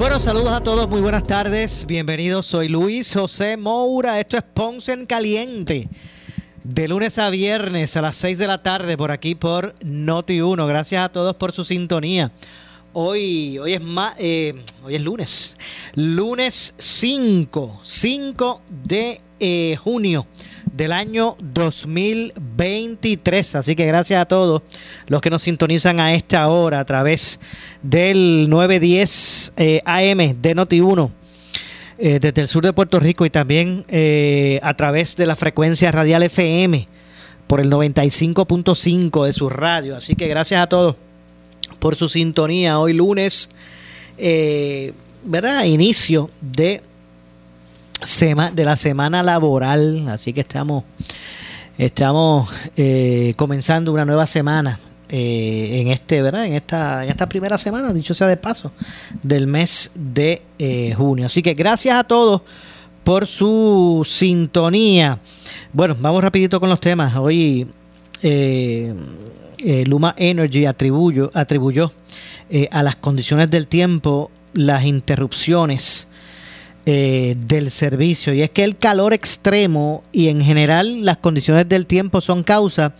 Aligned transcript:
Bueno, 0.00 0.18
saludos 0.18 0.52
a 0.52 0.62
todos, 0.62 0.88
muy 0.88 1.02
buenas 1.02 1.24
tardes, 1.24 1.84
bienvenidos, 1.84 2.46
soy 2.46 2.68
Luis 2.68 3.12
José 3.12 3.58
Moura, 3.58 4.18
esto 4.18 4.38
es 4.38 4.42
Ponce 4.42 4.94
en 4.94 5.04
Caliente, 5.04 5.90
de 6.64 6.88
lunes 6.88 7.18
a 7.18 7.28
viernes 7.28 7.98
a 7.98 8.00
las 8.00 8.16
6 8.16 8.38
de 8.38 8.46
la 8.46 8.62
tarde 8.62 8.96
por 8.96 9.10
aquí 9.10 9.34
por 9.34 9.74
Noti 9.84 10.40
1, 10.40 10.66
gracias 10.66 11.04
a 11.04 11.10
todos 11.10 11.36
por 11.36 11.52
su 11.52 11.64
sintonía. 11.64 12.32
Hoy, 12.92 13.56
hoy, 13.58 13.74
es, 13.74 13.82
eh, 14.18 14.54
hoy 14.82 14.96
es 14.96 15.02
lunes, 15.02 15.54
lunes 15.94 16.74
5, 16.76 17.80
5 17.84 18.62
de 18.84 19.20
eh, 19.38 19.76
junio 19.82 20.26
del 20.72 20.92
año 20.92 21.36
2023. 21.40 23.54
Así 23.54 23.76
que 23.76 23.86
gracias 23.86 24.20
a 24.20 24.24
todos 24.24 24.62
los 25.06 25.20
que 25.20 25.30
nos 25.30 25.42
sintonizan 25.42 26.00
a 26.00 26.14
esta 26.14 26.48
hora 26.48 26.80
a 26.80 26.84
través 26.84 27.38
del 27.82 28.48
910 28.48 29.52
eh, 29.56 29.80
AM 29.84 30.40
de 30.40 30.56
Noti1. 30.56 31.12
Eh, 32.02 32.18
desde 32.18 32.40
el 32.40 32.48
sur 32.48 32.64
de 32.64 32.72
Puerto 32.72 32.98
Rico 32.98 33.26
y 33.26 33.30
también 33.30 33.84
eh, 33.88 34.58
a 34.62 34.72
través 34.72 35.16
de 35.16 35.26
la 35.26 35.36
frecuencia 35.36 35.92
radial 35.92 36.22
FM 36.22 36.86
por 37.46 37.60
el 37.60 37.70
95.5 37.70 39.26
de 39.26 39.32
su 39.34 39.50
radio. 39.50 39.98
Así 39.98 40.14
que 40.14 40.26
gracias 40.26 40.62
a 40.62 40.66
todos 40.66 40.96
por 41.80 41.96
su 41.96 42.08
sintonía. 42.08 42.78
Hoy 42.78 42.92
lunes, 42.92 43.50
¿verdad? 45.24 45.64
Inicio 45.64 46.30
de 46.40 46.82
de 48.54 48.64
la 48.64 48.76
semana 48.76 49.22
laboral, 49.22 50.08
así 50.08 50.32
que 50.32 50.40
estamos, 50.40 50.84
estamos 51.76 52.48
eh, 52.76 53.34
comenzando 53.36 53.92
una 53.92 54.06
nueva 54.06 54.26
semana 54.26 54.78
eh, 55.08 55.80
en 55.80 55.88
este, 55.88 56.22
¿verdad? 56.22 56.46
En 56.46 56.54
esta, 56.54 57.04
en 57.04 57.10
esta 57.10 57.28
primera 57.28 57.58
semana, 57.58 57.92
dicho 57.92 58.14
sea 58.14 58.26
de 58.26 58.38
paso, 58.38 58.72
del 59.22 59.46
mes 59.46 59.90
de 59.94 60.40
eh, 60.58 60.94
junio. 60.96 61.26
Así 61.26 61.42
que 61.42 61.52
gracias 61.52 61.94
a 61.96 62.04
todos 62.04 62.40
por 63.04 63.26
su 63.26 64.06
sintonía. 64.08 65.18
Bueno, 65.72 65.94
vamos 66.00 66.22
rapidito 66.22 66.58
con 66.58 66.70
los 66.70 66.80
temas. 66.80 67.14
Hoy 67.16 67.68
Luma 69.86 70.14
Energy 70.16 70.66
atribuyó, 70.66 71.30
atribuyó 71.34 71.92
a 72.70 72.82
las 72.82 72.96
condiciones 72.96 73.50
del 73.50 73.66
tiempo 73.66 74.30
las 74.52 74.84
interrupciones 74.84 76.08
eh, 76.86 77.36
del 77.46 77.70
servicio. 77.70 78.32
Y 78.32 78.42
es 78.42 78.50
que 78.50 78.64
el 78.64 78.76
calor 78.76 79.12
extremo 79.12 80.02
y 80.12 80.28
en 80.28 80.40
general 80.40 81.04
las 81.04 81.18
condiciones 81.18 81.68
del 81.68 81.86
tiempo 81.86 82.20
son 82.20 82.42
causa 82.42 82.94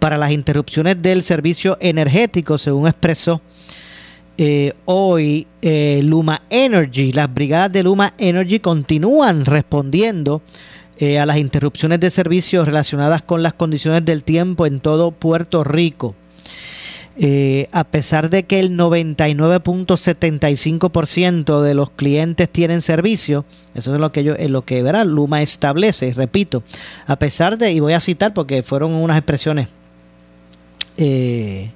para 0.00 0.18
las 0.18 0.32
interrupciones 0.32 1.00
del 1.00 1.22
servicio 1.22 1.78
energético, 1.80 2.58
según 2.58 2.88
expresó 2.88 3.40
eh, 4.36 4.72
hoy 4.84 5.46
eh, 5.62 6.00
Luma 6.02 6.42
Energy. 6.50 7.12
Las 7.12 7.32
brigadas 7.32 7.70
de 7.70 7.84
Luma 7.84 8.14
Energy 8.18 8.58
continúan 8.58 9.44
respondiendo 9.44 10.42
a 11.00 11.26
las 11.26 11.38
interrupciones 11.38 12.00
de 12.00 12.10
servicio 12.10 12.64
relacionadas 12.64 13.22
con 13.22 13.42
las 13.42 13.54
condiciones 13.54 14.04
del 14.04 14.22
tiempo 14.22 14.66
en 14.66 14.80
todo 14.80 15.12
Puerto 15.12 15.64
Rico. 15.64 16.14
Eh, 17.22 17.68
a 17.72 17.84
pesar 17.84 18.30
de 18.30 18.44
que 18.44 18.60
el 18.60 18.78
99.75% 18.78 21.60
de 21.60 21.74
los 21.74 21.90
clientes 21.90 22.48
tienen 22.48 22.80
servicio, 22.80 23.44
eso 23.74 23.92
es 23.92 24.00
lo 24.00 24.10
que 24.10 24.24
yo, 24.24 24.32
es 24.34 24.48
lo 24.48 24.64
que 24.64 24.82
verá 24.82 25.04
Luma 25.04 25.42
establece, 25.42 26.14
repito, 26.14 26.62
a 27.06 27.18
pesar 27.18 27.58
de, 27.58 27.72
y 27.72 27.80
voy 27.80 27.92
a 27.92 28.00
citar 28.00 28.32
porque 28.32 28.62
fueron 28.62 28.94
unas 28.94 29.18
expresiones 29.18 29.68
eh, 30.96 31.72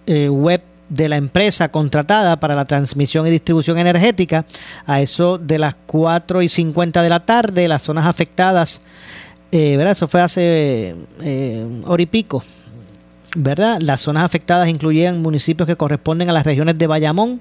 eh, 0.06 0.28
web 0.28 0.62
de 0.88 1.08
la 1.08 1.16
empresa 1.16 1.68
contratada 1.68 2.40
para 2.40 2.54
la 2.54 2.64
transmisión 2.64 3.26
y 3.26 3.30
distribución 3.30 3.78
energética. 3.78 4.44
A 4.86 5.00
eso 5.00 5.38
de 5.38 5.58
las 5.58 5.74
4 5.86 6.42
y 6.42 6.48
50 6.48 7.02
de 7.02 7.08
la 7.08 7.24
tarde, 7.24 7.68
las 7.68 7.82
zonas 7.82 8.06
afectadas, 8.06 8.80
eh, 9.52 9.76
¿verdad? 9.76 9.92
Eso 9.92 10.08
fue 10.08 10.20
hace 10.20 10.94
eh, 11.22 11.82
hora 11.86 12.02
y 12.02 12.06
pico, 12.06 12.42
¿verdad? 13.36 13.78
Las 13.80 14.02
zonas 14.02 14.24
afectadas 14.24 14.68
incluían 14.68 15.22
municipios 15.22 15.66
que 15.66 15.76
corresponden 15.76 16.30
a 16.30 16.32
las 16.32 16.44
regiones 16.44 16.78
de 16.78 16.86
Bayamón, 16.86 17.40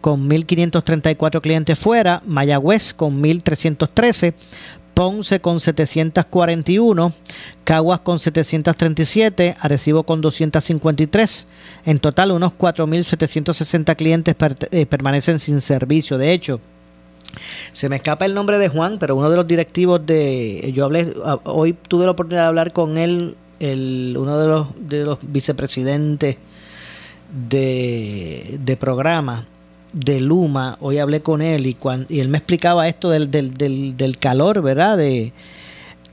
con 0.00 0.28
1.534 0.28 1.40
clientes 1.40 1.78
fuera, 1.78 2.22
Mayagüez 2.26 2.92
con 2.92 3.22
1.313, 3.22 4.34
Ponce 4.94 5.40
con 5.40 5.58
741, 5.58 7.12
Caguas 7.64 8.00
con 8.00 8.18
737, 8.18 9.56
Arecibo 9.58 10.02
con 10.02 10.20
253. 10.20 11.46
En 11.86 11.98
total, 11.98 12.32
unos 12.32 12.52
4.760 12.52 13.96
clientes 13.96 14.36
eh, 14.70 14.86
permanecen 14.86 15.38
sin 15.38 15.62
servicio. 15.62 16.18
De 16.18 16.32
hecho, 16.32 16.60
se 17.72 17.88
me 17.88 17.96
escapa 17.96 18.26
el 18.26 18.34
nombre 18.34 18.58
de 18.58 18.68
Juan, 18.68 18.98
pero 18.98 19.16
uno 19.16 19.30
de 19.30 19.36
los 19.36 19.46
directivos 19.46 20.04
de. 20.04 20.70
Yo 20.74 20.84
hablé. 20.84 21.14
Hoy 21.44 21.72
tuve 21.88 22.04
la 22.04 22.10
oportunidad 22.10 22.42
de 22.42 22.48
hablar 22.48 22.72
con 22.72 22.98
él 22.98 23.36
el, 23.62 24.16
uno 24.18 24.38
de 24.38 24.48
los, 24.48 24.88
de 24.88 25.04
los 25.04 25.18
vicepresidentes 25.22 26.36
de, 27.48 28.58
de 28.62 28.76
programa 28.76 29.46
de 29.92 30.20
Luma, 30.20 30.76
hoy 30.80 30.98
hablé 30.98 31.22
con 31.22 31.42
él 31.42 31.66
y, 31.66 31.76
y 32.08 32.20
él 32.20 32.28
me 32.28 32.38
explicaba 32.38 32.88
esto 32.88 33.10
del, 33.10 33.30
del, 33.30 33.96
del, 33.96 34.16
calor, 34.18 34.62
¿verdad? 34.62 34.96
De, 34.96 35.32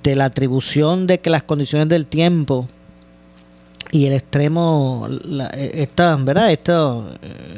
de, 0.03 0.15
la 0.15 0.25
atribución 0.25 1.07
de 1.07 1.19
que 1.19 1.29
las 1.29 1.43
condiciones 1.43 1.87
del 1.89 2.05
tiempo 2.05 2.67
y 3.91 4.05
el 4.05 4.13
extremo, 4.13 5.07
esta, 5.53 6.15
¿verdad? 6.17 6.51
Esto, 6.51 7.09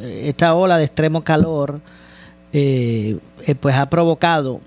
esta 0.04 0.54
ola 0.54 0.78
de 0.78 0.86
extremo 0.86 1.24
calor, 1.24 1.82
eh, 2.54 3.18
eh, 3.46 3.56
pues 3.56 3.76
ha 3.76 3.90
provocado 3.90 4.62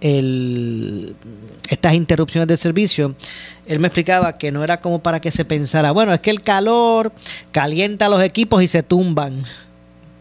el, 0.00 1.14
estas 1.68 1.94
interrupciones 1.94 2.48
de 2.48 2.56
servicio, 2.56 3.14
él 3.66 3.80
me 3.80 3.88
explicaba 3.88 4.38
que 4.38 4.50
no 4.50 4.64
era 4.64 4.80
como 4.80 5.02
para 5.02 5.20
que 5.20 5.30
se 5.30 5.44
pensara, 5.44 5.90
bueno, 5.92 6.12
es 6.12 6.20
que 6.20 6.30
el 6.30 6.42
calor 6.42 7.12
calienta 7.52 8.08
los 8.08 8.22
equipos 8.22 8.62
y 8.62 8.68
se 8.68 8.82
tumban 8.82 9.42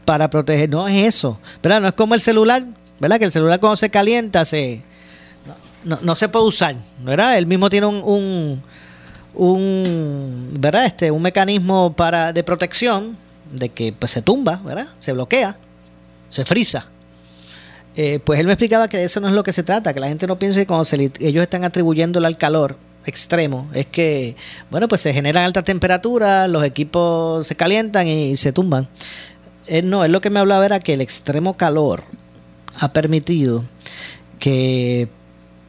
para 0.05 0.29
proteger. 0.29 0.69
No 0.69 0.87
es 0.87 1.03
eso, 1.03 1.39
¿verdad? 1.61 1.81
No 1.81 1.87
es 1.87 1.93
como 1.93 2.15
el 2.15 2.21
celular, 2.21 2.63
¿verdad? 2.99 3.19
Que 3.19 3.25
el 3.25 3.31
celular 3.31 3.59
cuando 3.59 3.77
se 3.77 3.89
calienta 3.89 4.45
se 4.45 4.83
no, 5.83 5.97
no, 6.01 6.15
se 6.15 6.27
puede 6.27 6.45
usar, 6.45 6.75
¿verdad? 7.03 7.37
Él 7.37 7.47
mismo 7.47 7.69
tiene 7.69 7.87
un, 7.87 8.61
un, 9.33 10.53
¿verdad? 10.59 10.85
Este, 10.85 11.09
un 11.11 11.21
mecanismo 11.21 11.93
para, 11.93 12.33
de 12.33 12.43
protección 12.43 13.17
de 13.51 13.69
que 13.69 13.93
pues, 13.93 14.11
se 14.11 14.21
tumba, 14.21 14.59
¿verdad? 14.63 14.87
se 14.99 15.13
bloquea, 15.13 15.57
se 16.29 16.45
frisa. 16.45 16.85
Eh, 17.95 18.19
pues 18.23 18.39
él 18.39 18.45
me 18.45 18.53
explicaba 18.53 18.87
que 18.87 18.97
de 18.97 19.05
eso 19.05 19.19
no 19.19 19.27
es 19.27 19.33
lo 19.33 19.43
que 19.43 19.51
se 19.51 19.63
trata, 19.63 19.93
que 19.93 19.99
la 19.99 20.07
gente 20.07 20.27
no 20.27 20.39
piense 20.39 20.61
que 20.61 20.67
cuando 20.67 20.87
ellos 20.93 21.43
están 21.43 21.63
atribuyéndole 21.63 22.27
al 22.27 22.37
calor 22.37 22.77
extremo, 23.05 23.69
es 23.73 23.87
que, 23.87 24.35
bueno, 24.69 24.87
pues 24.87 25.01
se 25.01 25.13
generan 25.13 25.45
altas 25.45 25.65
temperaturas, 25.65 26.49
los 26.49 26.63
equipos 26.63 27.45
se 27.47 27.55
calientan 27.55 28.07
y 28.07 28.37
se 28.37 28.53
tumban. 28.53 28.87
no, 29.83 30.05
es 30.05 30.11
lo 30.11 30.21
que 30.21 30.29
me 30.29 30.39
hablaba 30.39 30.65
era 30.65 30.79
que 30.79 30.93
el 30.93 31.01
extremo 31.01 31.57
calor 31.57 32.03
ha 32.79 32.93
permitido 32.93 33.63
que, 34.37 35.09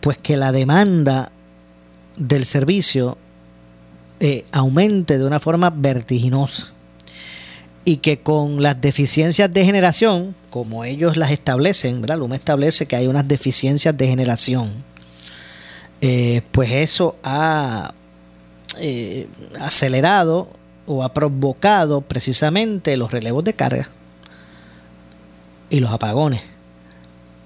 pues 0.00 0.18
que 0.18 0.36
la 0.36 0.52
demanda 0.52 1.32
del 2.16 2.44
servicio 2.44 3.16
eh, 4.20 4.44
aumente 4.52 5.18
de 5.18 5.24
una 5.24 5.40
forma 5.40 5.70
vertiginosa 5.70 6.74
y 7.84 7.98
que 7.98 8.20
con 8.20 8.62
las 8.62 8.80
deficiencias 8.80 9.52
de 9.52 9.64
generación, 9.64 10.34
como 10.50 10.84
ellos 10.84 11.16
las 11.16 11.30
establecen, 11.30 12.00
¿verdad? 12.00 12.18
Luma 12.18 12.36
establece 12.36 12.86
que 12.86 12.96
hay 12.96 13.06
unas 13.06 13.26
deficiencias 13.26 13.96
de 13.96 14.06
generación, 14.06 14.70
eh, 16.00 16.42
pues 16.52 16.70
eso 16.72 17.16
ha 17.22 17.92
eh, 18.78 19.28
acelerado 19.58 20.48
o 20.86 21.02
ha 21.04 21.12
provocado 21.12 22.00
precisamente 22.00 22.96
los 22.96 23.10
relevos 23.10 23.44
de 23.44 23.54
carga 23.54 23.88
y 25.70 25.80
los 25.80 25.90
apagones, 25.90 26.42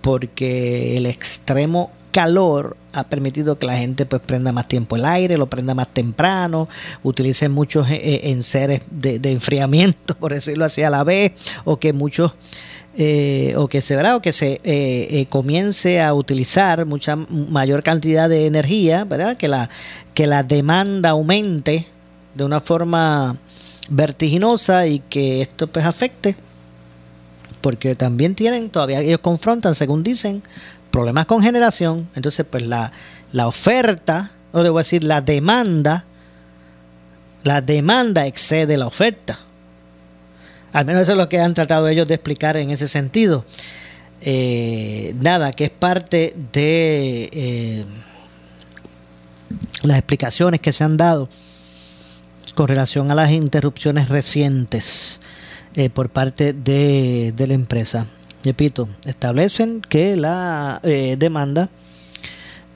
porque 0.01 0.97
el 0.97 1.07
extremo 1.07 1.91
calor 2.15 2.77
ha 2.93 3.03
permitido 3.09 3.59
que 3.59 3.67
la 3.67 3.77
gente 3.77 4.07
pues 4.07 4.23
prenda 4.23 4.53
más 4.53 4.69
tiempo 4.69 4.95
el 4.95 5.05
aire, 5.05 5.37
lo 5.37 5.49
prenda 5.51 5.75
más 5.75 5.89
temprano, 5.89 6.69
utilice 7.03 7.49
muchos 7.49 7.91
eh, 7.91 8.31
enseres 8.31 8.83
de, 8.89 9.19
enfriamiento, 9.33 10.15
por 10.21 10.33
decirlo 10.33 10.65
así 10.65 10.83
a 10.85 10.91
la 10.91 11.03
vez, 11.03 11.33
o 11.65 11.81
que 11.81 11.93
muchos 11.93 12.31
eh, 12.97 13.55
o 13.57 13.67
que 13.67 13.83
se 13.83 13.97
verá 13.97 14.15
o 14.15 14.23
que 14.23 14.33
se 14.33 14.61
eh, 14.63 15.27
comience 15.29 16.01
a 16.01 16.15
utilizar 16.15 16.87
mucha 16.87 17.17
mayor 17.17 17.83
cantidad 17.83 18.29
de 18.29 18.47
energía, 18.47 19.05
¿verdad? 19.05 19.37
Que 19.37 19.49
la 19.49 19.69
que 20.15 20.29
la 20.29 20.45
demanda 20.45 21.11
aumente 21.11 21.85
de 22.33 22.45
una 22.45 22.61
forma 22.61 23.37
vertiginosa 23.89 24.87
y 24.87 25.01
que 25.01 25.43
esto 25.43 25.67
pues 25.67 25.85
afecte 25.85 26.37
porque 27.61 27.97
también 27.97 28.37
tienen 28.37 28.71
todavía 28.71 29.01
ellos 29.01 29.21
confrontan 29.21 29.75
según 29.75 30.05
dicen 30.05 30.43
problemas 30.95 31.27
con 31.27 31.43
generación, 31.43 32.09
entonces 32.15 32.47
pues 32.49 32.65
la, 32.65 32.93
la 33.33 33.49
oferta, 33.49 34.31
o 34.53 34.63
debo 34.63 34.79
decir 34.79 35.03
la 35.03 35.21
demanda, 35.21 36.05
la 37.43 37.61
demanda 37.61 38.27
excede 38.27 38.77
la 38.77 38.87
oferta. 38.87 39.37
Al 40.73 40.85
menos 40.85 41.03
eso 41.03 41.13
es 41.13 41.19
lo 41.19 41.29
que 41.29 41.41
han 41.41 41.53
tratado 41.53 41.89
ellos 41.89 42.07
de 42.07 42.15
explicar 42.15 42.57
en 42.57 42.71
ese 42.71 42.87
sentido. 42.87 43.45
Eh, 44.21 45.17
nada, 45.19 45.51
que 45.51 45.65
es 45.65 45.71
parte 45.71 46.33
de 46.53 47.29
eh, 47.33 47.85
las 49.83 49.99
explicaciones 49.99 50.61
que 50.61 50.71
se 50.71 50.85
han 50.85 50.97
dado 50.97 51.29
con 52.55 52.69
relación 52.69 53.11
a 53.11 53.17
las 53.17 53.33
interrupciones 53.33 54.09
recientes 54.09 55.21
eh, 55.75 55.91
por 55.91 56.11
parte 56.11 56.53
de, 56.53 57.33
de 57.37 57.47
la 57.49 57.55
empresa 57.55 58.07
repito, 58.45 58.89
establecen 59.07 59.81
que 59.81 60.17
la 60.17 60.81
eh, 60.83 61.17
demanda 61.19 61.71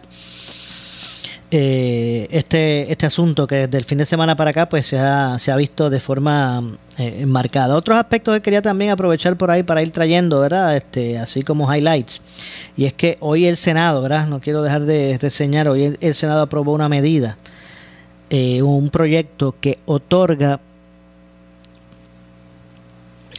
Eh, 1.51 2.29
este, 2.31 2.93
este 2.93 3.07
asunto 3.07 3.47
que 3.47 3.67
desde 3.67 3.79
el 3.79 3.85
fin 3.85 3.97
de 3.97 4.05
semana 4.05 4.37
para 4.37 4.51
acá 4.51 4.69
pues 4.69 4.87
se 4.87 4.99
ha, 4.99 5.39
se 5.39 5.51
ha 5.51 5.57
visto 5.57 5.89
de 5.89 5.99
forma 5.99 6.63
eh, 6.99 7.21
enmarcada. 7.21 7.75
Otros 7.75 7.97
aspectos 7.97 8.35
que 8.35 8.43
quería 8.43 8.61
también 8.61 8.91
aprovechar 8.91 9.35
por 9.39 9.51
ahí 9.51 9.63
para 9.63 9.83
ir 9.83 9.91
trayendo, 9.91 10.41
¿verdad? 10.41 10.77
Este, 10.77 11.19
así 11.19 11.43
como 11.43 11.73
highlights. 11.75 12.21
Y 12.77 12.85
es 12.85 12.93
que 12.93 13.17
hoy 13.21 13.47
el 13.47 13.57
Senado, 13.57 14.03
¿verdad? 14.03 14.27
No 14.27 14.41
quiero 14.41 14.63
dejar 14.63 14.85
de 14.85 15.17
reseñar, 15.19 15.69
hoy 15.69 15.97
el, 15.99 16.15
Senado 16.15 16.43
aprobó 16.43 16.75
una 16.75 16.91
medida, 16.91 17.39
eh, 18.29 18.61
un 18.61 18.91
proyecto 18.91 19.55
que 19.59 19.79
otorga 19.87 20.61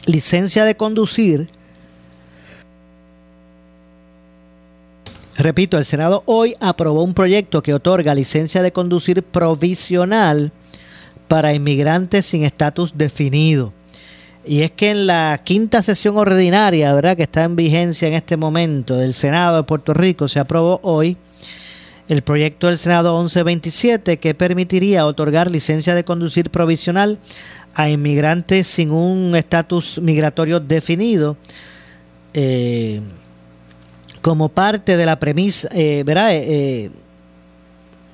licencia 0.06 0.64
de 0.64 0.76
conducir 0.76 1.48
Repito, 5.40 5.78
el 5.78 5.86
Senado 5.86 6.22
hoy 6.26 6.54
aprobó 6.60 7.02
un 7.02 7.14
proyecto 7.14 7.62
que 7.62 7.72
otorga 7.72 8.14
licencia 8.14 8.60
de 8.60 8.72
conducir 8.72 9.22
provisional 9.22 10.52
para 11.28 11.54
inmigrantes 11.54 12.26
sin 12.26 12.44
estatus 12.44 12.92
definido. 12.94 13.72
Y 14.44 14.60
es 14.60 14.70
que 14.72 14.90
en 14.90 15.06
la 15.06 15.40
quinta 15.42 15.82
sesión 15.82 16.18
ordinaria, 16.18 16.92
¿verdad? 16.92 17.16
que 17.16 17.22
está 17.22 17.44
en 17.44 17.56
vigencia 17.56 18.06
en 18.06 18.14
este 18.14 18.36
momento 18.36 18.98
del 18.98 19.14
Senado 19.14 19.56
de 19.56 19.62
Puerto 19.62 19.94
Rico, 19.94 20.28
se 20.28 20.40
aprobó 20.40 20.78
hoy 20.82 21.16
el 22.08 22.20
proyecto 22.20 22.66
del 22.66 22.76
Senado 22.76 23.16
1127 23.16 24.18
que 24.18 24.34
permitiría 24.34 25.06
otorgar 25.06 25.50
licencia 25.50 25.94
de 25.94 26.04
conducir 26.04 26.50
provisional 26.50 27.18
a 27.72 27.88
inmigrantes 27.88 28.68
sin 28.68 28.90
un 28.90 29.34
estatus 29.34 29.98
migratorio 30.02 30.60
definido. 30.60 31.38
Eh, 32.34 33.00
como 34.22 34.48
parte 34.48 34.96
de 34.96 35.06
la 35.06 35.18
premisa, 35.18 35.68
eh, 35.72 36.02
¿verdad? 36.04 36.34
Eh, 36.34 36.44
eh, 36.48 36.90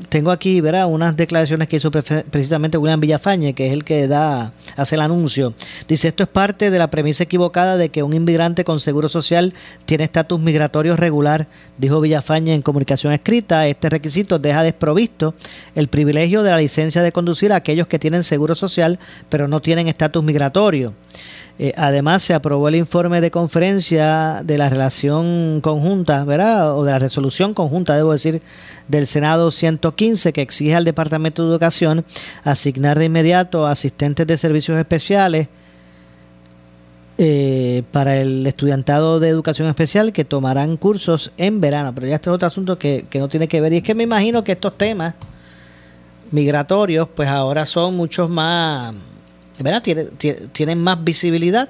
tengo 0.08 0.30
aquí, 0.30 0.60
¿verdad? 0.60 0.88
Unas 0.88 1.16
declaraciones 1.16 1.68
que 1.68 1.76
hizo 1.76 1.90
precisamente 1.90 2.76
William 2.76 3.00
Villafañe, 3.00 3.54
que 3.54 3.68
es 3.68 3.72
el 3.72 3.82
que 3.82 4.06
da, 4.06 4.52
hace 4.76 4.94
el 4.94 5.00
anuncio. 5.00 5.54
Dice, 5.88 6.08
esto 6.08 6.22
es 6.22 6.28
parte 6.28 6.70
de 6.70 6.78
la 6.78 6.90
premisa 6.90 7.24
equivocada 7.24 7.78
de 7.78 7.88
que 7.88 8.02
un 8.02 8.12
inmigrante 8.12 8.62
con 8.62 8.78
seguro 8.78 9.08
social 9.08 9.54
tiene 9.86 10.04
estatus 10.04 10.38
migratorio 10.40 10.96
regular, 10.96 11.48
dijo 11.78 12.00
Villafañe 12.00 12.54
en 12.54 12.62
comunicación 12.62 13.12
escrita. 13.12 13.66
Este 13.66 13.88
requisito 13.88 14.38
deja 14.38 14.62
desprovisto 14.62 15.34
el 15.74 15.88
privilegio 15.88 16.42
de 16.42 16.50
la 16.50 16.58
licencia 16.58 17.02
de 17.02 17.12
conducir 17.12 17.52
a 17.52 17.56
aquellos 17.56 17.86
que 17.86 17.98
tienen 17.98 18.22
seguro 18.22 18.54
social, 18.54 18.98
pero 19.30 19.48
no 19.48 19.60
tienen 19.60 19.88
estatus 19.88 20.22
migratorio. 20.22 20.94
Eh, 21.58 21.72
además, 21.76 22.22
se 22.22 22.34
aprobó 22.34 22.68
el 22.68 22.74
informe 22.74 23.22
de 23.22 23.30
conferencia 23.30 24.42
de 24.44 24.58
la 24.58 24.68
relación 24.68 25.60
conjunta, 25.62 26.22
¿verdad? 26.24 26.76
O 26.76 26.84
de 26.84 26.92
la 26.92 26.98
resolución 26.98 27.54
conjunta, 27.54 27.96
debo 27.96 28.12
decir, 28.12 28.42
del 28.88 29.06
Senado 29.06 29.50
115, 29.50 30.34
que 30.34 30.42
exige 30.42 30.74
al 30.74 30.84
Departamento 30.84 31.42
de 31.42 31.50
Educación 31.50 32.04
asignar 32.44 32.98
de 32.98 33.06
inmediato 33.06 33.66
asistentes 33.66 34.26
de 34.26 34.36
servicios 34.36 34.78
especiales 34.78 35.48
eh, 37.16 37.84
para 37.90 38.20
el 38.20 38.46
estudiantado 38.46 39.18
de 39.18 39.30
educación 39.30 39.68
especial 39.68 40.12
que 40.12 40.26
tomarán 40.26 40.76
cursos 40.76 41.32
en 41.38 41.62
verano. 41.62 41.94
Pero 41.94 42.06
ya 42.06 42.16
este 42.16 42.28
es 42.28 42.34
otro 42.34 42.48
asunto 42.48 42.78
que, 42.78 43.06
que 43.08 43.18
no 43.18 43.28
tiene 43.28 43.48
que 43.48 43.62
ver. 43.62 43.72
Y 43.72 43.78
es 43.78 43.82
que 43.82 43.94
me 43.94 44.02
imagino 44.02 44.44
que 44.44 44.52
estos 44.52 44.76
temas 44.76 45.14
migratorios, 46.30 47.08
pues 47.08 47.30
ahora 47.30 47.64
son 47.64 47.96
muchos 47.96 48.28
más 48.28 48.94
¿verdad? 49.58 49.82
tienen 50.52 50.82
más 50.82 51.02
visibilidad 51.02 51.68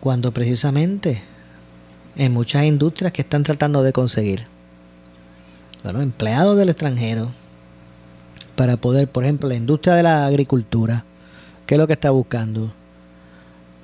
cuando 0.00 0.32
precisamente 0.32 1.22
en 2.16 2.32
muchas 2.32 2.64
industrias 2.64 3.12
que 3.12 3.22
están 3.22 3.42
tratando 3.42 3.82
de 3.82 3.92
conseguir 3.92 4.44
bueno, 5.82 6.00
empleados 6.00 6.56
del 6.56 6.68
extranjero 6.68 7.30
para 8.56 8.76
poder, 8.76 9.08
por 9.08 9.24
ejemplo, 9.24 9.48
la 9.48 9.54
industria 9.54 9.94
de 9.94 10.02
la 10.02 10.26
agricultura, 10.26 11.04
¿qué 11.66 11.74
es 11.74 11.78
lo 11.78 11.86
que 11.86 11.94
está 11.94 12.10
buscando? 12.10 12.72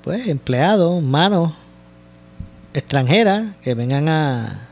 Pues 0.05 0.29
empleados, 0.29 1.03
manos 1.03 1.53
extranjeras 2.75 3.57
que 3.57 3.75
vengan 3.75 4.09
a, 4.09 4.69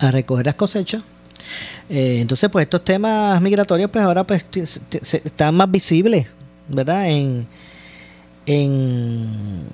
a 0.00 0.10
recoger 0.10 0.46
las 0.46 0.54
cosechas 0.54 1.02
Eh, 1.88 2.18
entonces, 2.20 2.48
pues 2.50 2.64
estos 2.64 2.84
temas 2.84 3.40
migratorios, 3.40 3.90
pues 3.90 4.04
ahora 4.04 4.24
pues 4.24 4.46
están 5.02 5.54
más 5.54 5.70
visibles, 5.70 6.26
¿verdad? 6.68 7.08
En, 7.10 7.46
en, 8.46 9.66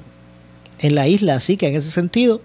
en 0.81 0.95
la 0.95 1.07
isla, 1.07 1.35
así 1.35 1.57
que 1.57 1.69
en 1.69 1.76
ese 1.76 1.90
sentido, 1.90 2.40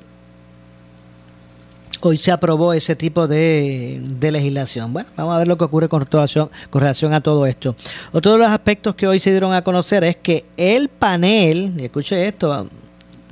hoy 2.02 2.18
se 2.18 2.32
aprobó 2.32 2.74
ese 2.74 2.96
tipo 2.96 3.28
de, 3.28 4.02
legislación. 4.20 4.94
Bueno, 4.94 5.10
vamos 5.18 5.36
a 5.36 5.38
ver 5.40 5.48
lo 5.48 5.58
que 5.58 5.64
ocurre 5.64 5.90
con 5.90 6.06
relación, 6.06 6.50
con 6.70 6.82
relación 6.82 7.14
a 7.14 7.22
todo 7.22 7.46
esto. 7.46 7.76
Otro 8.12 8.34
de 8.34 8.40
los 8.40 8.50
aspectos 8.50 8.96
que 8.96 9.08
hoy 9.08 9.20
se 9.20 9.32
dieron 9.32 9.54
a 9.54 9.64
conocer 9.64 10.04
es 10.04 10.16
que 10.18 10.46
el 10.58 10.90
panel, 10.90 11.74
y 11.78 11.86
escuche 11.86 12.28
esto, 12.28 12.70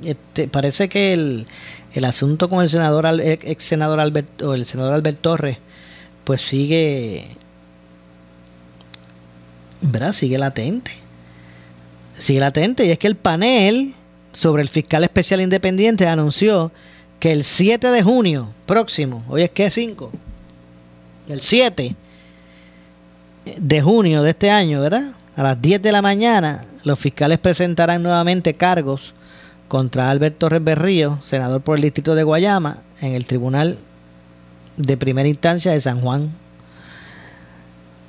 este, 0.04 0.48
parece 0.48 0.88
que 0.88 1.12
el, 1.12 1.46
el 1.92 2.04
asunto 2.04 2.48
con 2.48 2.62
el 2.62 2.68
senador, 2.68 3.06
ex 3.20 3.64
senador 3.64 4.00
Albert, 4.00 4.42
o 4.42 4.54
el 4.54 4.66
senador 4.66 4.94
Albert 4.94 5.20
Torres, 5.20 5.58
pues 6.24 6.42
sigue, 6.42 7.26
¿verdad? 9.80 10.12
Sigue 10.12 10.38
latente. 10.38 10.92
Sigue 12.18 12.40
latente. 12.40 12.86
Y 12.86 12.90
es 12.90 12.98
que 12.98 13.06
el 13.06 13.16
panel 13.16 13.94
sobre 14.32 14.62
el 14.62 14.68
fiscal 14.68 15.04
especial 15.04 15.40
independiente 15.40 16.08
anunció 16.08 16.72
que 17.20 17.32
el 17.32 17.44
7 17.44 17.88
de 17.88 18.02
junio 18.02 18.50
próximo, 18.66 19.24
hoy 19.28 19.42
es 19.42 19.50
que 19.50 19.70
5, 19.70 20.10
el 21.28 21.40
7 21.40 21.96
de 23.56 23.82
junio 23.82 24.22
de 24.22 24.30
este 24.30 24.50
año, 24.50 24.80
¿verdad? 24.80 25.12
A 25.36 25.42
las 25.42 25.60
10 25.60 25.82
de 25.82 25.92
la 25.92 26.02
mañana, 26.02 26.64
los 26.84 26.98
fiscales 26.98 27.38
presentarán 27.38 28.02
nuevamente 28.02 28.54
cargos 28.54 29.14
contra 29.68 30.10
Albert 30.10 30.38
Torres 30.38 30.62
Berrío, 30.62 31.18
senador 31.22 31.62
por 31.62 31.76
el 31.76 31.82
distrito 31.82 32.14
de 32.14 32.22
Guayama, 32.22 32.82
en 33.00 33.14
el 33.14 33.24
Tribunal 33.24 33.78
de 34.76 34.96
Primera 34.96 35.28
Instancia 35.28 35.72
de 35.72 35.80
San 35.80 36.00
Juan. 36.00 36.32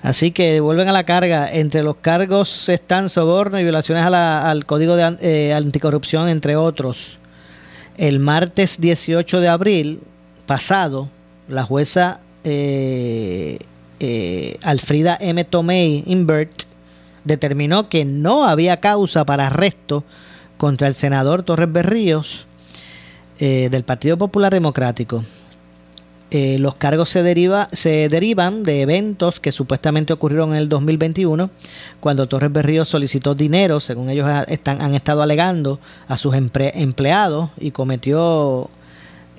Así 0.05 0.29
que 0.29 0.59
vuelven 0.59 0.87
a 0.87 0.91
la 0.91 1.03
carga. 1.03 1.51
Entre 1.51 1.81
los 1.81 1.95
cargos 1.95 2.69
están 2.69 3.09
soborno 3.09 3.59
y 3.59 3.63
violaciones 3.63 4.05
al 4.05 4.65
Código 4.67 4.95
de 4.95 5.17
eh, 5.21 5.53
Anticorrupción, 5.53 6.29
entre 6.29 6.55
otros. 6.55 7.17
El 7.97 8.19
martes 8.19 8.79
18 8.79 9.39
de 9.39 9.47
abril 9.47 10.01
pasado, 10.45 11.09
la 11.47 11.63
jueza 11.63 12.19
eh, 12.43 13.57
eh, 13.99 14.59
Alfrida 14.61 15.17
M. 15.19 15.43
Tomei 15.43 16.03
Invert 16.05 16.51
determinó 17.23 17.89
que 17.89 18.05
no 18.05 18.45
había 18.45 18.79
causa 18.79 19.25
para 19.25 19.47
arresto 19.47 20.03
contra 20.57 20.87
el 20.87 20.93
senador 20.93 21.41
Torres 21.41 21.71
Berríos 21.71 22.45
del 23.39 23.83
Partido 23.83 24.17
Popular 24.17 24.53
Democrático. 24.53 25.23
Eh, 26.31 26.57
los 26.59 26.75
cargos 26.75 27.09
se, 27.09 27.21
deriva, 27.21 27.67
se 27.71 28.09
derivan 28.09 28.63
de 28.63 28.81
eventos 28.81 29.39
que 29.39 29.51
supuestamente 29.51 30.11
ocurrieron 30.11 30.51
en 30.51 30.57
el 30.57 30.69
2021, 30.69 31.51
cuando 31.99 32.27
Torres 32.27 32.51
Berríos 32.51 32.89
solicitó 32.89 33.35
dinero, 33.35 33.79
según 33.79 34.09
ellos 34.09 34.27
están, 34.47 34.81
han 34.81 34.95
estado 34.95 35.21
alegando, 35.21 35.79
a 36.07 36.17
sus 36.17 36.33
empleados 36.35 37.51
y 37.57 37.71
cometió 37.71 38.69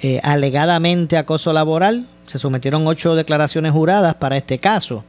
eh, 0.02 0.20
alegadamente 0.22 1.16
acoso 1.16 1.52
laboral. 1.52 2.06
Se 2.26 2.38
sometieron 2.38 2.86
ocho 2.86 3.14
declaraciones 3.14 3.72
juradas 3.72 4.14
para 4.14 4.36
este 4.36 4.58
caso. 4.58 5.04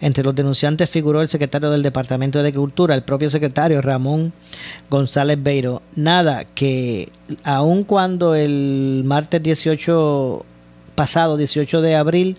Entre 0.00 0.22
los 0.22 0.34
denunciantes 0.34 0.88
figuró 0.88 1.22
el 1.22 1.28
secretario 1.28 1.70
del 1.70 1.82
Departamento 1.82 2.40
de 2.40 2.48
Agricultura, 2.48 2.94
el 2.94 3.02
propio 3.02 3.30
secretario 3.30 3.82
Ramón 3.82 4.32
González 4.90 5.42
Beiro. 5.42 5.82
Nada, 5.96 6.44
que 6.44 7.08
aun 7.42 7.84
cuando 7.84 8.34
el 8.34 9.02
martes 9.06 9.42
18 9.42 10.44
pasado, 10.98 11.36
18 11.36 11.80
de 11.80 11.94
abril, 11.94 12.38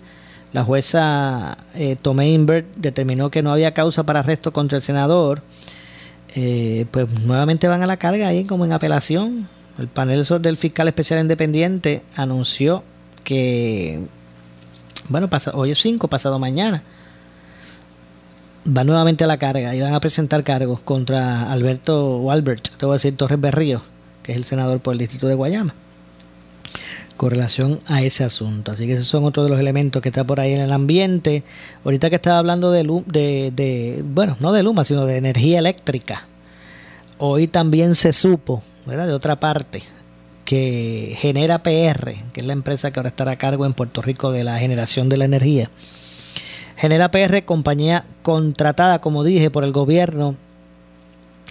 la 0.52 0.64
jueza 0.64 1.56
eh, 1.74 1.96
Tomé 1.96 2.30
Invert 2.30 2.66
determinó 2.76 3.30
que 3.30 3.42
no 3.42 3.50
había 3.50 3.72
causa 3.72 4.04
para 4.04 4.20
arresto 4.20 4.52
contra 4.52 4.76
el 4.76 4.82
senador, 4.82 5.42
eh, 6.34 6.84
pues 6.90 7.24
nuevamente 7.24 7.68
van 7.68 7.82
a 7.82 7.86
la 7.86 7.96
carga 7.96 8.28
ahí 8.28 8.44
como 8.44 8.66
en 8.66 8.72
apelación. 8.74 9.48
El 9.78 9.88
panel 9.88 10.26
del 10.42 10.58
fiscal 10.58 10.88
especial 10.88 11.20
independiente 11.20 12.02
anunció 12.16 12.84
que, 13.24 14.06
bueno, 15.08 15.30
pasa, 15.30 15.52
hoy 15.54 15.70
es 15.70 15.78
5, 15.78 16.08
pasado 16.08 16.38
mañana, 16.38 16.82
va 18.68 18.84
nuevamente 18.84 19.24
a 19.24 19.26
la 19.26 19.38
carga 19.38 19.74
y 19.74 19.80
van 19.80 19.94
a 19.94 20.00
presentar 20.00 20.44
cargos 20.44 20.82
contra 20.82 21.50
Alberto 21.50 22.18
o 22.18 22.30
Albert, 22.30 22.76
te 22.76 22.84
voy 22.84 22.92
a 22.92 22.96
decir 22.96 23.16
Torres 23.16 23.40
Berrío, 23.40 23.80
que 24.22 24.32
es 24.32 24.36
el 24.36 24.44
senador 24.44 24.80
por 24.80 24.92
el 24.92 24.98
distrito 24.98 25.28
de 25.28 25.34
Guayama 25.34 25.74
con 27.20 27.28
relación 27.28 27.80
a 27.84 28.00
ese 28.00 28.24
asunto. 28.24 28.72
Así 28.72 28.86
que 28.86 28.94
esos 28.94 29.06
son 29.06 29.24
otros 29.24 29.44
de 29.44 29.50
los 29.50 29.60
elementos 29.60 30.00
que 30.00 30.08
está 30.08 30.24
por 30.24 30.40
ahí 30.40 30.54
en 30.54 30.62
el 30.62 30.72
ambiente. 30.72 31.44
Ahorita 31.84 32.08
que 32.08 32.16
estaba 32.16 32.38
hablando 32.38 32.72
de, 32.72 32.82
de, 33.08 33.52
de 33.54 34.02
bueno, 34.02 34.38
no 34.40 34.52
de 34.52 34.62
Luma, 34.62 34.86
sino 34.86 35.04
de 35.04 35.18
energía 35.18 35.58
eléctrica. 35.58 36.26
Hoy 37.18 37.46
también 37.46 37.94
se 37.94 38.14
supo, 38.14 38.62
¿verdad? 38.86 39.06
De 39.06 39.12
otra 39.12 39.38
parte, 39.38 39.82
que 40.46 41.14
Genera 41.18 41.62
PR, 41.62 42.14
que 42.32 42.40
es 42.40 42.46
la 42.46 42.54
empresa 42.54 42.90
que 42.90 42.98
ahora 42.98 43.10
estará 43.10 43.32
a 43.32 43.36
cargo 43.36 43.66
en 43.66 43.74
Puerto 43.74 44.00
Rico 44.00 44.32
de 44.32 44.42
la 44.42 44.56
generación 44.56 45.10
de 45.10 45.18
la 45.18 45.26
energía. 45.26 45.70
Genera 46.76 47.10
PR, 47.10 47.44
compañía 47.44 48.06
contratada, 48.22 49.02
como 49.02 49.24
dije, 49.24 49.50
por 49.50 49.64
el 49.64 49.72
gobierno 49.72 50.36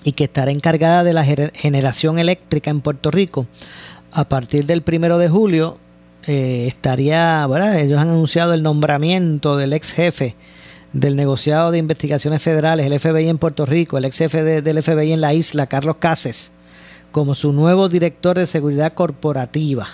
y 0.04 0.14
que 0.14 0.24
estará 0.24 0.50
encargada 0.50 1.04
de 1.04 1.14
la 1.14 1.24
generación 1.24 2.18
eléctrica 2.18 2.72
en 2.72 2.82
Puerto 2.82 3.12
Rico 3.12 3.46
a 4.12 4.28
partir 4.28 4.66
del 4.66 4.82
primero 4.82 5.18
de 5.18 5.30
julio 5.30 5.78
eh, 6.28 6.66
estaría, 6.68 7.48
ellos 7.78 8.00
han 8.00 8.10
anunciado 8.10 8.54
el 8.54 8.64
nombramiento 8.64 9.58
del 9.58 9.74
ex 9.74 9.94
jefe 9.94 10.36
del 10.94 11.16
negociado 11.16 11.72
de 11.72 11.78
investigaciones 11.78 12.42
federales, 12.42 12.86
el 12.86 13.00
FBI 13.00 13.30
en 13.30 13.38
Puerto 13.38 13.66
Rico, 13.66 13.98
el 13.98 14.06
ex 14.06 14.18
jefe 14.18 14.62
del 14.62 14.82
FBI 14.82 15.14
en 15.14 15.22
la 15.22 15.34
isla, 15.34 15.68
Carlos 15.68 15.98
Cases, 16.00 16.52
como 17.12 17.36
su 17.36 17.54
nuevo 17.54 17.90
director 17.90 18.38
de 18.38 18.46
seguridad 18.46 18.94
corporativa. 18.94 19.88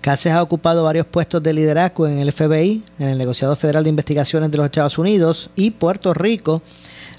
Cases 0.00 0.32
ha 0.32 0.42
ocupado 0.42 0.84
varios 0.84 1.06
puestos 1.06 1.42
de 1.42 1.52
liderazgo 1.52 2.06
en 2.06 2.18
el 2.18 2.32
FBI, 2.32 2.82
en 2.98 3.08
el 3.08 3.18
negociado 3.18 3.56
federal 3.56 3.84
de 3.84 3.90
investigaciones 3.90 4.50
de 4.50 4.56
los 4.56 4.66
Estados 4.66 4.98
Unidos 4.98 5.50
y 5.56 5.72
Puerto 5.72 6.14
Rico 6.14 6.62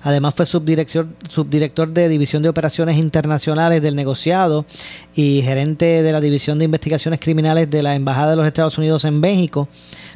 Además 0.07 0.35
fue 0.35 0.45
subdirector, 0.45 1.05
subdirector 1.27 1.89
de 1.89 2.07
División 2.07 2.41
de 2.41 2.47
Operaciones 2.47 2.95
Internacionales 2.95 3.81
del 3.81 3.93
negociado 3.93 4.65
y 5.13 5.41
gerente 5.41 6.01
de 6.01 6.11
la 6.13 6.21
División 6.21 6.57
de 6.57 6.63
Investigaciones 6.63 7.19
Criminales 7.19 7.69
de 7.69 7.83
la 7.83 7.93
Embajada 7.93 8.31
de 8.31 8.37
los 8.37 8.47
Estados 8.47 8.77
Unidos 8.77 9.03
en 9.03 9.19
México, 9.19 9.67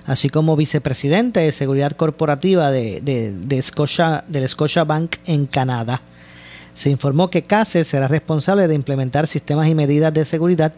así 0.06 0.30
como 0.30 0.56
vicepresidente 0.56 1.42
de 1.42 1.52
Seguridad 1.52 1.92
Corporativa 1.92 2.72
de, 2.72 3.02
de, 3.02 3.62
Scotia, 3.62 4.24
del 4.30 4.48
Scotia 4.48 4.86
Bank 4.86 5.18
en 5.26 5.46
Canadá. 5.46 6.02
Se 6.74 6.90
informó 6.90 7.30
que 7.30 7.44
CASE 7.44 7.84
será 7.84 8.08
responsable 8.08 8.70
de 8.70 8.76
implementar 8.76 9.28
sistemas 9.28 9.68
y 9.68 9.76
medidas 9.76 10.14
de 10.14 10.24
seguridad 10.24 10.72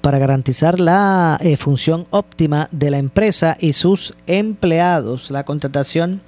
para 0.00 0.20
garantizar 0.20 0.78
la 0.78 1.38
eh, 1.40 1.56
función 1.56 2.06
óptima 2.10 2.68
de 2.70 2.92
la 2.92 2.98
empresa 2.98 3.56
y 3.58 3.72
sus 3.72 4.14
empleados. 4.28 5.32
La 5.32 5.44
contratación 5.44 6.22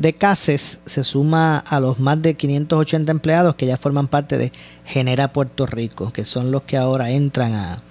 de 0.00 0.14
CASES 0.14 0.80
se 0.86 1.04
suma 1.04 1.58
a 1.58 1.78
los 1.78 2.00
más 2.00 2.22
de 2.22 2.32
580 2.32 3.12
empleados 3.12 3.54
que 3.54 3.66
ya 3.66 3.76
forman 3.76 4.08
parte 4.08 4.38
de 4.38 4.50
Genera 4.86 5.34
Puerto 5.34 5.66
Rico, 5.66 6.10
que 6.10 6.24
son 6.24 6.50
los 6.50 6.62
que 6.62 6.78
ahora 6.78 7.10
entran 7.10 7.52
a, 7.52 7.82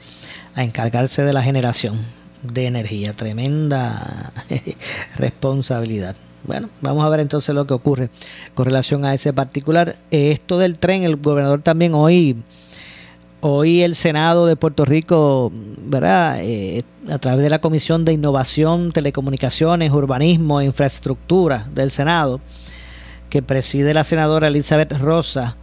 encargarse 0.55 1.23
de 1.23 1.31
la 1.31 1.43
generación 1.43 1.97
de 2.41 2.65
energía. 2.65 3.13
Tremenda 3.13 4.33
responsabilidad. 5.17 6.15
Bueno, 6.45 6.69
vamos 6.81 7.05
a 7.05 7.09
ver 7.09 7.19
entonces 7.19 7.53
lo 7.53 7.67
que 7.67 7.75
ocurre 7.75 8.09
con 8.55 8.65
relación 8.65 9.05
a 9.05 9.13
ese 9.13 9.31
particular. 9.31 9.95
Esto 10.09 10.57
del 10.57 10.79
tren, 10.79 11.03
el 11.03 11.15
gobernador 11.15 11.61
también 11.61 11.93
hoy 11.93 12.41
Hoy 13.41 13.83
el 13.83 13.95
Senado 13.95 14.47
de 14.47 14.57
Puerto 14.57 14.83
Rico, 14.83 15.49
¿verdad? 15.53 16.39
Eh, 16.41 16.83
a 17.09 17.19
través 17.19 17.41
de 17.41 17.49
la 17.49 17.59
Comisión 17.59 18.03
de 18.03 18.11
Innovación, 18.11 18.91
Telecomunicaciones, 18.91 19.93
Urbanismo 19.93 20.59
e 20.59 20.65
Infraestructura 20.65 21.65
del 21.73 21.89
Senado, 21.89 22.41
que 23.29 23.41
preside 23.41 23.93
la 23.93 24.03
senadora 24.03 24.49
Elizabeth 24.49 24.91
Rosa, 24.91 25.55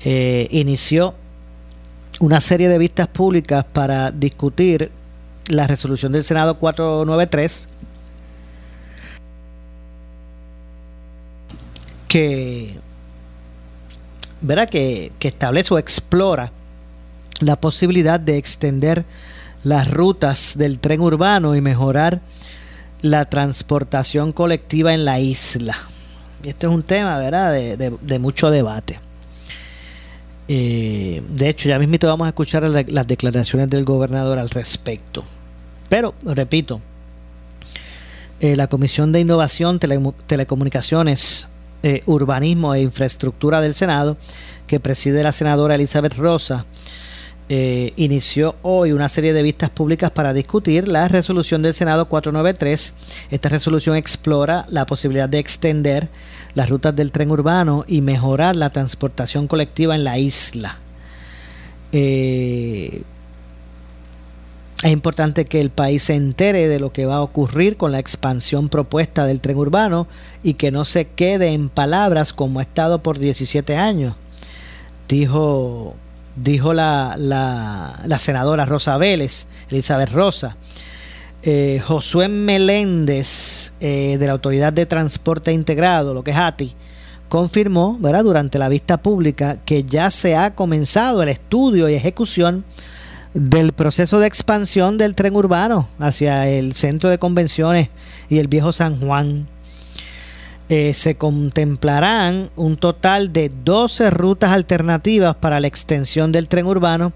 eh, 0.00 0.48
inició 0.50 1.14
una 2.18 2.40
serie 2.40 2.68
de 2.68 2.76
vistas 2.76 3.06
públicas 3.06 3.64
para 3.72 4.10
discutir 4.10 4.90
la 5.46 5.68
resolución 5.68 6.10
del 6.10 6.24
Senado 6.24 6.58
493 6.58 7.68
que, 12.08 12.74
¿verdad? 14.40 14.68
que, 14.68 15.12
que 15.20 15.28
establece 15.28 15.72
o 15.72 15.78
explora 15.78 16.50
la 17.40 17.60
posibilidad 17.60 18.20
de 18.20 18.36
extender 18.36 19.04
las 19.64 19.90
rutas 19.90 20.54
del 20.56 20.78
tren 20.78 21.00
urbano 21.00 21.56
y 21.56 21.60
mejorar 21.60 22.20
la 23.02 23.24
transportación 23.24 24.32
colectiva 24.32 24.94
en 24.94 25.04
la 25.04 25.20
isla. 25.20 25.76
Este 26.44 26.66
es 26.66 26.72
un 26.72 26.82
tema, 26.82 27.18
¿verdad?, 27.18 27.52
de, 27.52 28.18
mucho 28.18 28.50
debate. 28.50 28.98
Eh, 30.48 31.22
de 31.28 31.48
hecho, 31.48 31.68
ya 31.68 31.78
mismo 31.78 31.96
vamos 32.02 32.26
a 32.26 32.28
escuchar 32.28 32.62
las 32.62 33.06
declaraciones 33.06 33.68
del 33.68 33.84
gobernador 33.84 34.38
al 34.38 34.50
respecto. 34.50 35.24
Pero, 35.88 36.14
repito, 36.22 36.80
eh, 38.38 38.54
la 38.54 38.68
Comisión 38.68 39.12
de 39.12 39.20
Innovación, 39.20 39.80
Telecomunicaciones, 39.80 41.48
eh, 41.82 42.02
Urbanismo 42.06 42.74
e 42.74 42.82
Infraestructura 42.82 43.60
del 43.60 43.74
Senado, 43.74 44.16
que 44.66 44.78
preside 44.78 45.22
la 45.22 45.32
senadora 45.32 45.74
Elizabeth 45.74 46.14
Rosa, 46.14 46.66
eh, 47.48 47.92
inició 47.96 48.56
hoy 48.62 48.90
una 48.90 49.08
serie 49.08 49.32
de 49.32 49.42
vistas 49.42 49.70
públicas 49.70 50.10
para 50.10 50.32
discutir 50.32 50.88
la 50.88 51.06
resolución 51.06 51.62
del 51.62 51.74
Senado 51.74 52.08
493. 52.08 52.94
Esta 53.30 53.48
resolución 53.48 53.96
explora 53.96 54.66
la 54.68 54.84
posibilidad 54.86 55.28
de 55.28 55.38
extender 55.38 56.08
las 56.54 56.68
rutas 56.68 56.96
del 56.96 57.12
tren 57.12 57.30
urbano 57.30 57.84
y 57.86 58.00
mejorar 58.00 58.56
la 58.56 58.70
transportación 58.70 59.46
colectiva 59.46 59.94
en 59.94 60.02
la 60.02 60.18
isla. 60.18 60.78
Eh, 61.92 63.02
es 64.82 64.92
importante 64.92 65.44
que 65.44 65.60
el 65.60 65.70
país 65.70 66.02
se 66.02 66.16
entere 66.16 66.66
de 66.66 66.80
lo 66.80 66.92
que 66.92 67.06
va 67.06 67.16
a 67.16 67.22
ocurrir 67.22 67.76
con 67.76 67.92
la 67.92 68.00
expansión 68.00 68.68
propuesta 68.68 69.24
del 69.24 69.40
tren 69.40 69.56
urbano 69.56 70.08
y 70.42 70.54
que 70.54 70.72
no 70.72 70.84
se 70.84 71.06
quede 71.06 71.52
en 71.52 71.68
palabras 71.68 72.32
como 72.32 72.58
ha 72.58 72.62
estado 72.62 73.02
por 73.02 73.18
17 73.18 73.76
años, 73.76 74.16
dijo 75.08 75.94
dijo 76.36 76.72
la, 76.72 77.16
la, 77.18 78.18
senadora 78.18 78.64
Rosa 78.64 78.96
Vélez, 78.98 79.46
Elizabeth 79.70 80.10
Rosa. 80.12 80.56
Eh, 81.42 81.80
Josué 81.84 82.28
Meléndez, 82.28 83.72
eh, 83.80 84.16
de 84.18 84.26
la 84.26 84.32
Autoridad 84.32 84.72
de 84.72 84.86
Transporte 84.86 85.52
Integrado, 85.52 86.12
lo 86.12 86.24
que 86.24 86.32
es 86.32 86.36
ATI, 86.36 86.74
confirmó 87.28 87.98
¿verdad? 88.00 88.24
durante 88.24 88.58
la 88.58 88.68
vista 88.68 88.96
pública 88.98 89.58
que 89.64 89.84
ya 89.84 90.10
se 90.10 90.36
ha 90.36 90.54
comenzado 90.54 91.22
el 91.22 91.28
estudio 91.28 91.88
y 91.88 91.94
ejecución 91.94 92.64
del 93.34 93.72
proceso 93.72 94.18
de 94.18 94.26
expansión 94.26 94.98
del 94.98 95.14
tren 95.14 95.36
urbano 95.36 95.86
hacia 95.98 96.48
el 96.48 96.72
centro 96.72 97.10
de 97.10 97.18
convenciones 97.18 97.90
y 98.28 98.38
el 98.38 98.48
viejo 98.48 98.72
San 98.72 98.98
Juan. 98.98 99.46
Eh, 100.68 100.94
se 100.94 101.14
contemplarán 101.14 102.50
un 102.56 102.76
total 102.76 103.32
de 103.32 103.52
12 103.64 104.10
rutas 104.10 104.50
alternativas 104.50 105.36
para 105.36 105.60
la 105.60 105.68
extensión 105.68 106.32
del 106.32 106.48
tren 106.48 106.66
urbano 106.66 107.12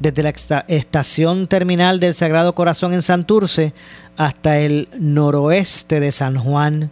desde 0.00 0.22
la 0.22 0.32
estación 0.68 1.46
terminal 1.46 2.00
del 2.00 2.14
Sagrado 2.14 2.54
Corazón 2.54 2.94
en 2.94 3.02
Santurce 3.02 3.74
hasta 4.16 4.58
el 4.58 4.88
noroeste 4.98 6.00
de 6.00 6.12
San 6.12 6.38
Juan. 6.38 6.90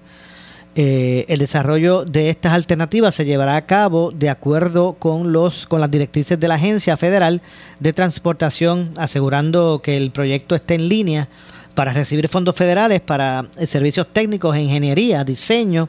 Eh, 0.74 1.24
el 1.28 1.38
desarrollo 1.38 2.04
de 2.04 2.28
estas 2.28 2.52
alternativas 2.52 3.14
se 3.14 3.24
llevará 3.24 3.56
a 3.56 3.64
cabo 3.64 4.10
de 4.10 4.28
acuerdo 4.28 4.94
con, 4.98 5.32
los, 5.32 5.66
con 5.66 5.80
las 5.80 5.90
directrices 5.90 6.38
de 6.38 6.48
la 6.48 6.56
Agencia 6.56 6.98
Federal 6.98 7.40
de 7.80 7.92
Transportación, 7.94 8.92
asegurando 8.98 9.80
que 9.82 9.96
el 9.96 10.10
proyecto 10.10 10.54
esté 10.54 10.74
en 10.74 10.88
línea 10.88 11.28
para 11.74 11.92
recibir 11.92 12.28
fondos 12.28 12.54
federales 12.54 13.00
para 13.00 13.46
eh, 13.58 13.66
servicios 13.66 14.06
técnicos, 14.12 14.56
ingeniería, 14.56 15.24
diseño 15.24 15.88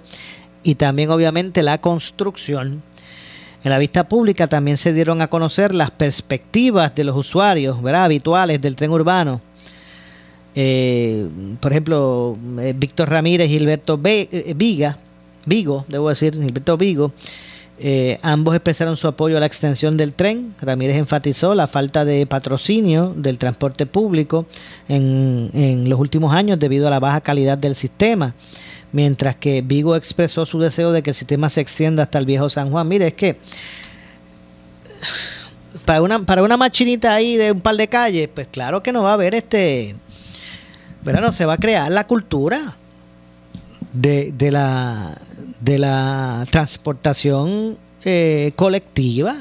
y 0.64 0.76
también 0.76 1.10
obviamente 1.10 1.64
la 1.64 1.80
construcción. 1.80 2.82
En 3.64 3.70
la 3.70 3.78
vista 3.78 4.08
pública 4.10 4.48
también 4.48 4.78
se 4.78 4.92
dieron 4.92 5.22
a 5.22 5.30
conocer 5.30 5.74
las 5.74 5.92
perspectivas 5.92 6.94
de 6.96 7.06
los 7.06 7.16
usuarios 7.16 7.82
¿verdad? 7.82 8.06
habituales 8.06 8.60
del 8.60 8.76
tren 8.76 8.92
urbano. 8.92 9.42
Eh, 10.56 11.28
por 11.60 11.72
ejemplo, 11.72 12.38
eh, 12.60 12.74
Víctor 12.76 13.10
Ramírez 13.10 13.50
y 13.50 13.58
Gilberto 13.58 13.98
Viga, 13.98 14.98
Vigo, 15.46 15.86
debo 15.88 16.10
decir, 16.10 16.34
Gilberto 16.34 16.78
Vigo, 16.78 17.14
eh, 17.80 18.20
ambos 18.22 18.56
expresaron 18.56 18.96
su 18.96 19.08
apoyo 19.08 19.36
a 19.36 19.40
la 19.40 19.46
extensión 19.46 19.98
del 19.98 20.14
tren. 20.14 20.54
Ramírez 20.62 20.96
enfatizó 20.98 21.56
la 21.56 21.68
falta 21.68 22.06
de 22.06 22.26
patrocinio 22.26 23.14
del 23.16 23.38
transporte 23.38 23.86
público 23.86 24.46
en, 24.88 25.90
los 25.90 26.00
últimos 26.00 26.34
años 26.34 26.60
debido 26.60 26.88
a 26.88 26.92
la 26.92 27.00
baja 27.00 27.22
calidad 27.22 27.58
del 27.58 27.76
sistema, 27.76 28.36
mientras 28.92 29.36
que 29.36 29.62
Vigo 29.62 29.96
expresó 29.96 30.46
su 30.46 30.60
deseo 30.60 30.92
de 30.92 31.02
que 31.02 31.10
el 31.10 31.16
sistema 31.16 31.50
se 31.50 31.62
extienda 31.62 32.04
hasta 32.04 32.20
el 32.20 32.26
viejo 32.26 32.48
San 32.48 32.70
Juan. 32.70 32.88
Mire, 32.88 33.08
es 33.08 33.14
que 33.14 33.38
para 35.86 36.02
una, 36.02 36.20
para 36.20 36.44
una 36.44 36.58
machinita 36.58 37.16
ahí 37.16 37.38
de 37.38 37.52
un 37.52 37.62
par 37.62 37.76
de 37.76 37.88
calles, 37.88 38.30
pues 38.34 38.48
claro 38.52 38.84
que 38.84 38.92
no 38.92 39.04
va 39.04 39.12
a 39.12 39.14
haber 39.14 39.34
este, 39.34 39.96
no 41.04 41.32
se 41.32 41.46
va 41.46 41.54
a 41.54 41.58
crear 41.58 41.92
la 41.92 42.06
cultura 42.06 42.76
de, 43.94 44.34
de 44.34 44.52
la 44.52 45.18
de 45.64 45.78
la 45.78 46.46
transportación 46.52 47.78
eh, 48.04 48.52
colectiva. 48.56 49.34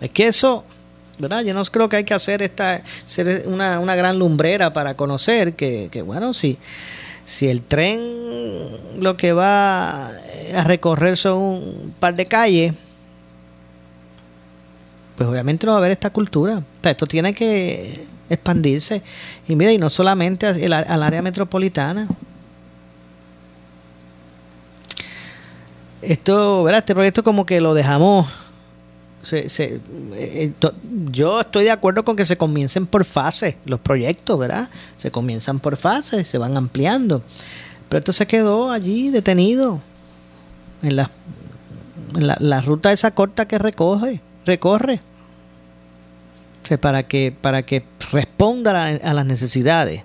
Es 0.00 0.10
que 0.10 0.26
eso, 0.26 0.64
¿verdad? 1.18 1.42
Yo 1.42 1.54
no 1.54 1.64
creo 1.64 1.88
que 1.88 1.96
hay 1.96 2.04
que 2.04 2.14
hacer 2.14 2.42
esta, 2.42 2.82
ser 3.06 3.44
una, 3.46 3.80
una 3.80 3.94
gran 3.94 4.18
lumbrera 4.18 4.72
para 4.72 4.94
conocer 4.94 5.54
que, 5.54 5.88
que, 5.90 6.02
bueno, 6.02 6.34
si, 6.34 6.58
si 7.24 7.48
el 7.48 7.62
tren 7.62 8.00
lo 8.98 9.16
que 9.16 9.32
va 9.32 10.08
a 10.08 10.64
recorrer 10.64 11.16
son 11.16 11.38
un 11.38 11.94
par 11.98 12.14
de 12.14 12.26
calles, 12.26 12.74
pues 15.16 15.28
obviamente 15.28 15.64
no 15.64 15.72
va 15.72 15.78
a 15.78 15.80
haber 15.80 15.92
esta 15.92 16.10
cultura. 16.10 16.62
esto 16.82 17.06
tiene 17.06 17.32
que 17.32 18.04
expandirse. 18.28 19.02
Y 19.48 19.56
mira, 19.56 19.72
y 19.72 19.78
no 19.78 19.88
solamente 19.88 20.46
al 20.46 21.02
área 21.02 21.22
metropolitana. 21.22 22.06
Esto, 26.02 26.62
¿verdad? 26.62 26.80
Este 26.80 26.94
proyecto 26.94 27.22
como 27.22 27.46
que 27.46 27.60
lo 27.60 27.74
dejamos. 27.74 28.26
Se, 29.22 29.80
eh, 30.14 30.52
yo 31.10 31.40
estoy 31.40 31.64
de 31.64 31.70
acuerdo 31.70 32.04
con 32.06 32.16
que 32.16 32.24
se 32.24 32.38
comiencen 32.38 32.86
por 32.86 33.04
fases 33.04 33.56
los 33.66 33.78
proyectos, 33.80 34.38
¿verdad? 34.38 34.70
Se 34.96 35.10
comienzan 35.10 35.60
por 35.60 35.76
fases, 35.76 36.26
se 36.26 36.38
van 36.38 36.56
ampliando. 36.56 37.22
Pero 37.88 37.98
esto 37.98 38.12
se 38.12 38.26
quedó 38.26 38.70
allí 38.70 39.10
detenido 39.10 39.82
en 40.82 40.96
la, 40.96 41.10
la, 42.14 42.60
ruta 42.62 42.92
esa 42.92 43.10
corta 43.10 43.46
que 43.46 43.58
recoge, 43.58 44.22
recorre. 44.46 45.00
para 46.80 47.02
que, 47.02 47.36
para 47.38 47.62
que 47.62 47.84
responda 48.12 48.86
a 48.86 49.12
las 49.12 49.26
necesidades 49.26 50.04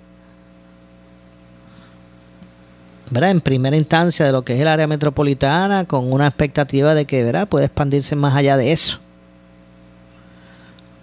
en 3.14 3.40
primera 3.40 3.76
instancia 3.76 4.26
de 4.26 4.32
lo 4.32 4.42
que 4.42 4.54
es 4.54 4.60
el 4.60 4.68
área 4.68 4.86
metropolitana 4.86 5.84
con 5.84 6.12
una 6.12 6.26
expectativa 6.26 6.94
de 6.94 7.04
que 7.04 7.22
¿verdad? 7.22 7.48
puede 7.48 7.66
expandirse 7.66 8.16
más 8.16 8.34
allá 8.34 8.56
de 8.56 8.72
eso. 8.72 8.98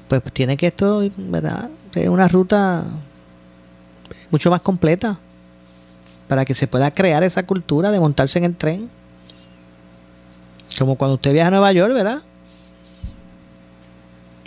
Pues 0.07 0.21
tiene 0.33 0.57
que 0.57 0.67
esto, 0.67 1.03
¿verdad? 1.17 1.69
Es 1.95 2.07
una 2.07 2.27
ruta 2.27 2.83
mucho 4.29 4.51
más 4.51 4.61
completa 4.61 5.19
para 6.27 6.45
que 6.45 6.53
se 6.53 6.67
pueda 6.67 6.91
crear 6.91 7.23
esa 7.23 7.43
cultura 7.43 7.91
de 7.91 7.99
montarse 7.99 8.37
en 8.39 8.45
el 8.45 8.55
tren. 8.55 8.89
Como 10.77 10.95
cuando 10.95 11.15
usted 11.15 11.33
viaja 11.33 11.47
a 11.47 11.51
Nueva 11.51 11.71
York, 11.71 11.93
¿verdad? 11.93 12.21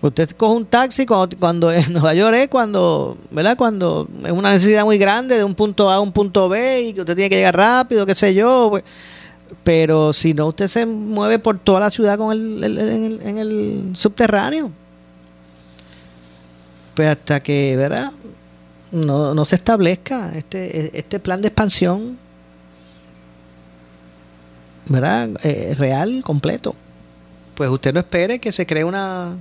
Usted 0.03 0.31
coge 0.33 0.57
un 0.57 0.67
taxi 0.67 1.07
cuando, 1.07 1.73
en 1.73 1.93
Nueva 1.93 2.15
York 2.15 2.37
es 2.37 2.49
cuando, 2.49 3.17
¿verdad? 3.31 3.57
Cuando 3.57 4.07
es 4.25 4.31
una 4.31 4.53
necesidad 4.53 4.85
muy 4.85 4.99
grande 4.99 5.37
de 5.37 5.45
un 5.45 5.55
punto 5.55 5.91
A 5.91 5.97
a 5.97 6.01
un 6.01 6.13
punto 6.13 6.49
B 6.49 6.83
y 6.83 6.93
que 6.95 7.01
usted 7.01 7.15
tiene 7.15 7.31
que 7.31 7.37
llegar 7.37 7.57
rápido, 7.57 8.05
qué 8.05 8.15
sé 8.15 8.35
yo. 8.35 8.69
Pues. 8.71 8.85
pero 9.65 10.13
si 10.13 10.35
no, 10.35 10.49
usted 10.49 10.69
se 10.69 10.85
mueve 10.85 11.39
por 11.39 11.59
toda 11.59 11.81
la 11.81 11.91
ciudad 11.91 12.19
con 12.19 12.33
el, 12.33 12.63
en, 13.23 13.39
el, 13.39 13.93
subterráneo. 13.95 14.71
Pues 16.95 17.09
hasta 17.09 17.41
que, 17.41 17.75
¿verdad? 17.77 18.13
No, 18.93 19.35
no 19.35 19.45
se 19.45 19.57
establezca 19.57 20.33
este, 20.37 20.99
este 20.99 21.21
plan 21.21 21.41
de 21.41 21.49
expansión, 21.49 22.19
¿verdad? 24.89 25.31
Eh, 25.43 25.75
real, 25.77 26.23
completo. 26.23 26.75
Pues 27.55 27.71
usted 27.71 27.95
no 27.95 28.01
espere 28.01 28.39
que 28.39 28.53
se 28.53 28.67
cree 28.67 28.85
una 28.85 29.37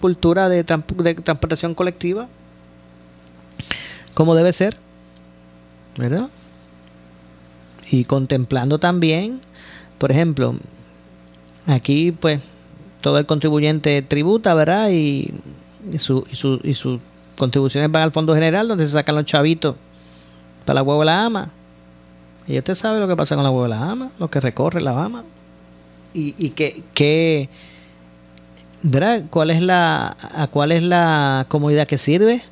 cultura 0.00 0.48
de, 0.48 0.64
transportación 0.64 1.74
colectiva 1.74 2.28
como 4.14 4.34
debe 4.34 4.52
ser, 4.52 4.76
¿verdad? 5.96 6.28
Y 7.90 8.04
contemplando 8.04 8.78
también, 8.78 9.40
por 9.98 10.10
ejemplo, 10.10 10.56
aquí 11.66 12.12
pues 12.12 12.42
todo 13.00 13.18
el 13.18 13.26
contribuyente 13.26 14.02
tributa, 14.02 14.54
¿verdad? 14.54 14.90
Y, 14.90 15.32
y, 15.92 15.98
su, 15.98 16.26
y, 16.30 16.36
su, 16.36 16.60
y 16.62 16.74
sus 16.74 17.00
contribuciones 17.36 17.90
van 17.90 18.02
al 18.02 18.12
Fondo 18.12 18.34
General 18.34 18.68
donde 18.68 18.86
se 18.86 18.92
sacan 18.92 19.14
los 19.14 19.24
chavitos 19.24 19.76
para 20.64 20.74
la 20.76 20.82
huevo 20.82 21.00
de 21.00 21.06
la 21.06 21.24
ama. 21.24 21.52
Y 22.46 22.58
usted 22.58 22.74
sabe 22.74 23.00
lo 23.00 23.08
que 23.08 23.16
pasa 23.16 23.34
con 23.36 23.44
la 23.44 23.50
huevo 23.50 23.64
de 23.64 23.70
la 23.70 23.90
ama, 23.90 24.10
lo 24.18 24.28
que 24.28 24.40
recorre 24.40 24.80
la 24.80 25.04
ama. 25.04 25.24
Y, 26.12 26.34
y 26.38 26.50
que, 26.50 26.82
que 26.94 27.48
¿verdad? 28.82 29.24
¿Cuál 29.30 29.50
es 29.50 29.62
la, 29.62 30.16
a 30.34 30.46
cuál 30.48 30.72
es 30.72 30.82
la 30.82 31.46
comunidad 31.48 31.86
que 31.86 31.98
sirve? 31.98 32.42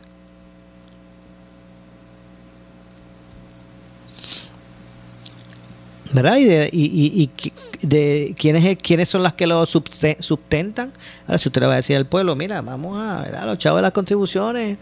¿verdad? 6.12 6.36
Y 6.38 6.44
de, 6.44 6.70
y, 6.72 7.30
de 7.82 8.34
quiénes, 8.38 8.76
quiénes 8.78 9.08
son 9.08 9.22
las 9.22 9.34
que 9.34 9.46
lo 9.46 9.64
sustentan. 9.66 10.92
Ahora, 11.26 11.38
si 11.38 11.48
usted 11.48 11.60
le 11.60 11.66
va 11.66 11.74
a 11.74 11.76
decir 11.76 11.96
al 11.96 12.06
pueblo, 12.06 12.34
mira, 12.34 12.60
vamos 12.62 12.98
a, 12.98 13.22
¿verdad? 13.22 13.46
los 13.46 13.58
chavos 13.58 13.78
de 13.78 13.82
las 13.82 13.92
contribuciones, 13.92 14.78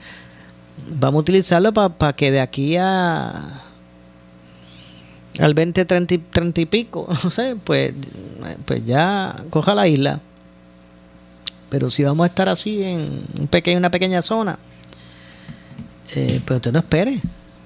vamos 0.98 1.20
a 1.20 1.22
utilizarlo 1.22 1.72
para 1.72 2.12
que 2.14 2.30
de 2.30 2.40
aquí 2.40 2.76
a 2.76 3.62
al 5.38 5.52
20, 5.52 5.84
30, 5.84 6.14
y- 6.14 6.18
30 6.18 6.60
y 6.62 6.66
pico, 6.66 7.06
no 7.24 7.30
sé, 7.30 7.56
pues, 7.62 7.92
pues 8.64 8.84
ya 8.86 9.44
coja 9.50 9.74
la 9.74 9.88
isla. 9.88 10.20
Pero 11.68 11.90
si 11.90 12.04
vamos 12.04 12.24
a 12.24 12.28
estar 12.28 12.48
así 12.48 12.82
en 12.82 13.22
una 13.76 13.90
pequeña 13.90 14.22
zona, 14.22 14.58
eh, 16.14 16.40
pues 16.44 16.56
usted 16.58 16.72
no 16.72 16.78
espere. 16.78 17.20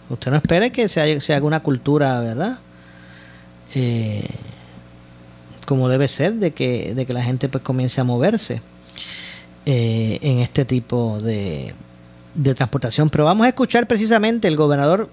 Usted 0.08 0.30
no 0.30 0.36
espere 0.38 0.70
que 0.72 0.88
se, 0.88 1.00
haya- 1.00 1.20
se 1.20 1.34
haga 1.34 1.46
una 1.46 1.60
cultura, 1.60 2.20
¿verdad? 2.20 2.58
Eh, 3.74 4.26
como 5.66 5.88
debe 5.88 6.08
ser, 6.08 6.34
de 6.34 6.50
que, 6.52 6.94
de 6.94 7.06
que 7.06 7.12
la 7.12 7.22
gente 7.22 7.48
pues 7.48 7.62
comience 7.62 8.00
a 8.00 8.04
moverse 8.04 8.60
eh, 9.66 10.18
en 10.22 10.38
este 10.38 10.64
tipo 10.64 11.20
de, 11.20 11.74
de 12.34 12.54
transportación. 12.54 13.08
Pero 13.10 13.24
vamos 13.24 13.44
a 13.44 13.50
escuchar 13.50 13.86
precisamente 13.86 14.48
el 14.48 14.56
gobernador 14.56 15.08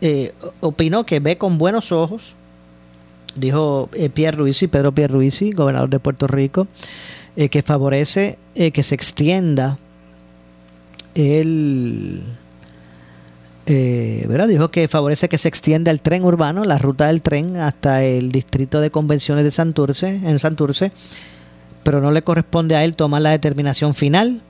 eh, 0.00 0.32
opinó 0.60 1.04
que 1.04 1.18
ve 1.18 1.38
con 1.38 1.58
buenos 1.58 1.90
ojos, 1.90 2.36
dijo 3.34 3.88
eh, 3.94 4.10
Pierre 4.10 4.36
Ruiz 4.36 4.62
Pedro 4.68 4.92
Pierre 4.92 5.14
gobernador 5.54 5.88
de 5.88 5.98
Puerto 5.98 6.26
Rico, 6.28 6.68
eh, 7.36 7.48
que 7.48 7.62
favorece 7.62 8.38
eh, 8.54 8.70
que 8.70 8.84
se 8.84 8.94
extienda 8.94 9.76
el 11.16 12.22
eh, 13.66 14.24
¿verdad? 14.28 14.46
dijo 14.46 14.70
que 14.70 14.86
favorece 14.86 15.28
que 15.28 15.38
se 15.38 15.48
extienda 15.48 15.90
el 15.90 16.00
tren 16.00 16.24
urbano, 16.24 16.64
la 16.64 16.78
ruta 16.78 17.08
del 17.08 17.22
tren 17.22 17.56
hasta 17.56 18.04
el 18.04 18.30
distrito 18.30 18.80
de 18.80 18.92
convenciones 18.92 19.44
de 19.44 19.50
Santurce, 19.50 20.08
en 20.10 20.38
Santurce, 20.38 20.92
pero 21.82 22.00
no 22.00 22.12
le 22.12 22.22
corresponde 22.22 22.76
a 22.76 22.84
él 22.84 22.94
tomar 22.94 23.22
la 23.22 23.30
determinación 23.30 23.94
final. 23.94 24.42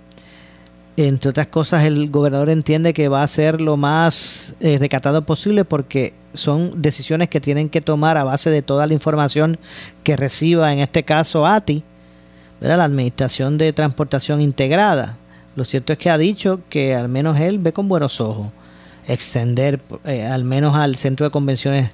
Entre 0.99 1.31
otras 1.31 1.47
cosas, 1.47 1.87
el 1.87 2.11
gobernador 2.11 2.51
entiende 2.51 2.93
que 2.93 3.09
va 3.09 3.23
a 3.23 3.29
ser 3.29 3.63
lo 3.63 3.77
más 3.77 4.57
recatado 4.61 5.25
posible 5.25 5.65
porque 5.65 6.13
son 6.35 6.83
decisiones 6.83 7.29
que 7.29 7.41
tienen 7.41 7.69
que 7.69 7.81
tomar 7.81 8.17
a 8.17 8.25
base 8.25 8.51
de 8.51 8.63
toda 8.63 8.87
la 8.87 8.93
información 8.93 9.59
que 10.03 10.17
reciba, 10.17 10.73
en 10.73 10.81
este 10.81 11.03
caso 11.03 11.47
ATI, 11.47 11.83
¿verdad? 12.61 12.79
la 12.79 12.85
Administración 12.85 13.59
de 13.59 13.73
Transportación 13.73 14.41
Integrada. 14.41 15.19
Lo 15.57 15.65
cierto 15.65 15.93
es 15.93 15.99
que 15.99 16.11
ha 16.11 16.19
dicho 16.19 16.61
que 16.69 16.95
al 16.95 17.09
menos 17.09 17.39
él 17.39 17.59
ve 17.59 17.73
con 17.73 17.89
buenos 17.89 18.21
ojos 18.21 18.51
extender 19.07 19.81
eh, 20.05 20.25
al 20.25 20.45
menos 20.45 20.75
al 20.75 20.97
centro 20.97 21.25
de 21.25 21.31
convenciones, 21.31 21.91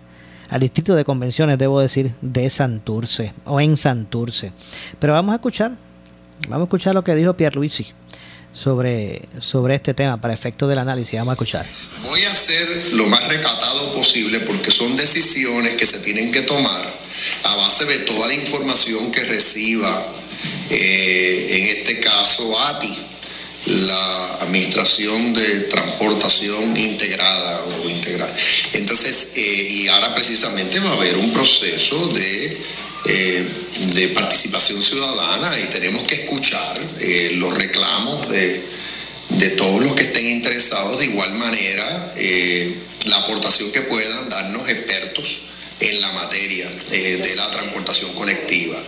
al 0.49 0.61
distrito 0.61 0.95
de 0.95 1.05
convenciones, 1.05 1.59
debo 1.59 1.81
decir, 1.81 2.13
de 2.21 2.49
Santurce 2.51 3.33
o 3.45 3.61
en 3.61 3.77
Santurce. 3.77 4.53
Pero 4.99 5.13
vamos 5.13 5.33
a 5.33 5.37
escuchar, 5.37 5.73
vamos 6.49 6.63
a 6.63 6.65
escuchar 6.65 6.95
lo 6.95 7.05
que 7.05 7.15
dijo 7.15 7.35
Pierluisi 7.37 7.93
sobre, 8.53 9.23
sobre 9.39 9.77
este 9.77 9.95
tema 9.95 10.21
para 10.21 10.35
efecto 10.35 10.67
del 10.67 10.79
análisis. 10.79 11.19
Vamos 11.19 11.33
a 11.33 11.35
escuchar. 11.35 11.67
Voy 12.05 12.23
a 12.23 12.35
ser 12.35 12.93
lo 12.95 13.07
más 13.07 13.27
recatado 13.29 13.95
posible 13.95 14.41
porque 14.41 14.71
son 14.71 14.97
decisiones 14.97 15.73
que 15.73 15.87
se 15.87 16.01
tienen 16.01 16.31
que 16.33 16.43
tomar 16.43 17.01
a 17.45 17.57
base 17.57 17.85
de 17.85 17.99
toda 18.01 18.27
la 18.29 18.35
información 18.35 19.11
que 19.13 19.25
reciba, 19.25 20.07
eh, 20.71 21.47
en 21.49 21.67
este 21.67 22.01
caso 22.01 22.59
ATI, 22.69 22.97
la 23.67 24.39
Administración 24.41 25.35
de 25.35 25.61
Transportación 25.63 26.77
Integrada 26.77 27.65
o 27.67 27.89
Integrada. 27.91 28.35
Entonces, 28.75 29.33
eh, 29.37 29.69
y 29.69 29.89
ahora 29.89 30.15
precisamente 30.15 30.79
va 30.81 30.91
a 30.91 30.95
haber 30.95 31.17
un 31.17 31.33
proceso 31.33 32.07
de, 32.07 32.63
eh, 33.07 33.49
de 33.95 34.09
participación 34.09 34.81
ciudadana 34.81 35.59
y 35.61 35.67
tenemos 35.71 36.05
que 36.05 36.15
escuchar 36.15 36.81
los 37.33 37.55
reclamos 37.55 38.29
de, 38.29 38.65
de 39.31 39.49
todos 39.51 39.83
los 39.83 39.95
que 39.95 40.03
estén 40.03 40.29
interesados, 40.29 40.99
de 40.99 41.07
igual 41.07 41.35
manera 41.35 42.15
la 43.07 43.17
aportación 43.17 43.73
que 43.73 43.83
puedan 43.83 44.29
darnos 44.29 44.69
expertos 44.69 45.43
en 45.81 46.01
la 46.01 46.13
materia 46.13 46.71
eh, 46.91 47.17
de 47.17 47.37
la 47.37 47.51
transportación 47.51 48.13
colectiva. 48.15 48.81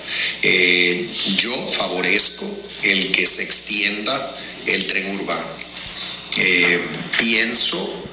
Eh, 0.43 1.09
yo 1.37 1.55
favorezco 1.69 2.49
el 2.83 3.13
que 3.13 3.27
se 3.27 3.43
extienda 3.43 4.37
el 4.67 4.87
tren 4.87 5.11
urbano. 5.15 5.47
Eh, 6.37 6.81
pienso 7.19 8.05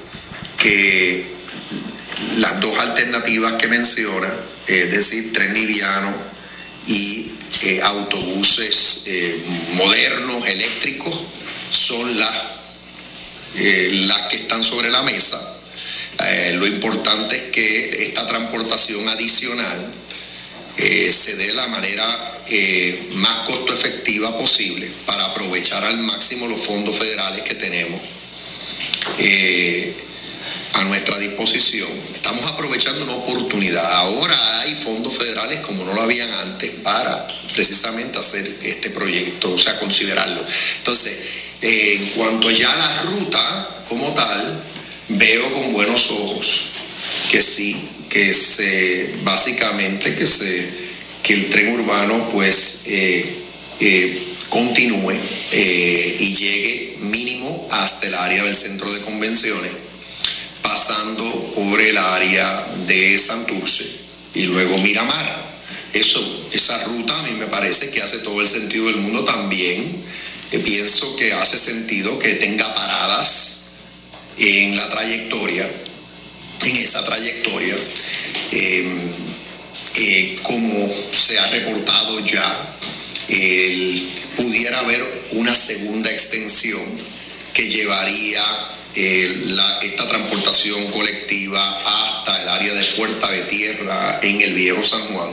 que 0.56 1.24
las 2.38 2.60
dos 2.60 2.78
alternativas 2.78 3.54
que 3.54 3.68
menciona, 3.68 4.32
es 4.66 4.90
decir, 4.90 5.32
tren 5.32 5.52
liviano 5.54 6.14
y 6.86 7.32
autobuses 7.82 9.04
modernos, 9.72 10.46
eléctricos, 10.48 11.22
son 11.70 12.18
las, 12.18 12.42
las 13.54 14.20
que 14.22 14.36
están 14.36 14.62
sobre 14.62 14.90
la 14.90 15.02
mesa. 15.02 15.49
Eh, 16.18 16.52
lo 16.54 16.66
importante 16.66 17.36
es 17.36 17.42
que 17.50 18.02
esta 18.04 18.26
transportación 18.26 19.08
adicional 19.08 19.92
eh, 20.76 21.12
se 21.12 21.36
dé 21.36 21.46
de 21.46 21.54
la 21.54 21.66
manera 21.68 22.40
eh, 22.48 23.08
más 23.14 23.36
costo 23.46 23.72
efectiva 23.72 24.36
posible 24.36 24.90
para 25.06 25.24
aprovechar 25.26 25.82
al 25.84 25.98
máximo 25.98 26.46
los 26.48 26.60
fondos 26.60 26.96
federales 26.96 27.42
que 27.42 27.54
tenemos 27.54 28.00
a 30.74 30.84
nuestra 30.84 31.18
disposición. 31.18 31.88
Estamos 32.14 32.46
aprovechando 32.46 33.04
una 33.04 33.14
oportunidad. 33.14 33.84
Ahora 33.92 34.60
hay 34.60 34.74
fondos 34.74 35.16
federales 35.16 35.60
como 35.60 35.84
no 35.84 35.94
lo 35.94 36.02
habían 36.02 36.30
antes 36.30 36.70
para 36.82 37.26
precisamente 37.52 38.18
hacer 38.18 38.56
este 38.62 38.90
proyecto, 38.90 39.52
o 39.52 39.58
sea, 39.58 39.78
considerarlo. 39.78 40.44
Entonces, 40.78 41.18
en 41.60 42.06
cuanto 42.10 42.50
ya 42.50 42.72
a 42.72 42.76
la 42.76 43.02
ruta 43.02 43.84
como 43.88 44.12
tal, 44.14 44.69
veo 45.10 45.52
con 45.52 45.72
buenos 45.72 46.10
ojos 46.10 46.62
que 47.30 47.40
sí, 47.40 47.76
que 48.08 48.34
se, 48.34 49.14
básicamente 49.22 50.14
que 50.14 50.26
se, 50.26 50.68
que 51.22 51.34
el 51.34 51.48
tren 51.48 51.74
urbano 51.74 52.28
pues 52.30 52.82
eh, 52.86 53.24
eh, 53.80 54.22
continúe 54.48 55.12
eh, 55.52 56.16
y 56.18 56.34
llegue 56.34 56.96
mínimo 57.00 57.68
hasta 57.70 58.08
el 58.08 58.14
área 58.14 58.42
del 58.44 58.54
centro 58.54 58.92
de 58.92 59.00
convenciones, 59.02 59.72
pasando 60.62 61.24
por 61.54 61.80
el 61.80 61.96
área 61.96 62.66
de 62.86 63.18
Santurce 63.18 63.84
y 64.34 64.42
luego 64.44 64.78
Miramar. 64.78 65.50
Eso, 65.92 66.44
esa 66.52 66.84
ruta 66.84 67.18
a 67.18 67.22
mí 67.22 67.32
me 67.32 67.46
parece 67.46 67.90
que 67.90 68.00
hace 68.00 68.18
todo 68.18 68.40
el 68.40 68.46
sentido 68.46 68.86
del 68.86 68.96
mundo 68.96 69.24
también. 69.24 70.04
Eh, 70.52 70.58
pienso 70.58 71.16
que 71.16 71.32
hace 71.32 71.58
sentido 71.58 72.18
que 72.18 72.34
tenga 72.34 72.74
paradas 72.74 73.59
en 74.40 74.74
la 74.76 74.88
trayectoria, 74.90 75.70
en 76.66 76.76
esa 76.76 77.04
trayectoria, 77.04 77.76
eh, 78.52 79.12
eh, 79.96 80.38
como 80.42 80.90
se 81.12 81.38
ha 81.38 81.46
reportado 81.48 82.24
ya, 82.24 82.66
pudiera 84.36 84.80
haber 84.80 85.26
una 85.32 85.54
segunda 85.54 86.10
extensión 86.10 86.82
que 87.54 87.68
llevaría 87.68 88.42
la- 88.94 89.78
esta 89.82 90.06
transportación 90.08 90.90
colectiva 90.90 91.82
hasta 91.84 92.42
el 92.42 92.48
área 92.48 92.74
de 92.74 92.84
Puerta 92.96 93.30
de 93.30 93.42
Tierra 93.42 94.20
en 94.22 94.40
el 94.40 94.54
Viejo 94.54 94.82
San 94.84 95.02
Juan, 95.08 95.30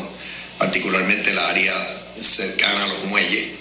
particularmente 0.60 1.32
el 1.32 1.40
área 1.40 1.74
cercana 2.22 2.84
a 2.84 2.88
los 2.88 3.04
muelles. 3.06 3.57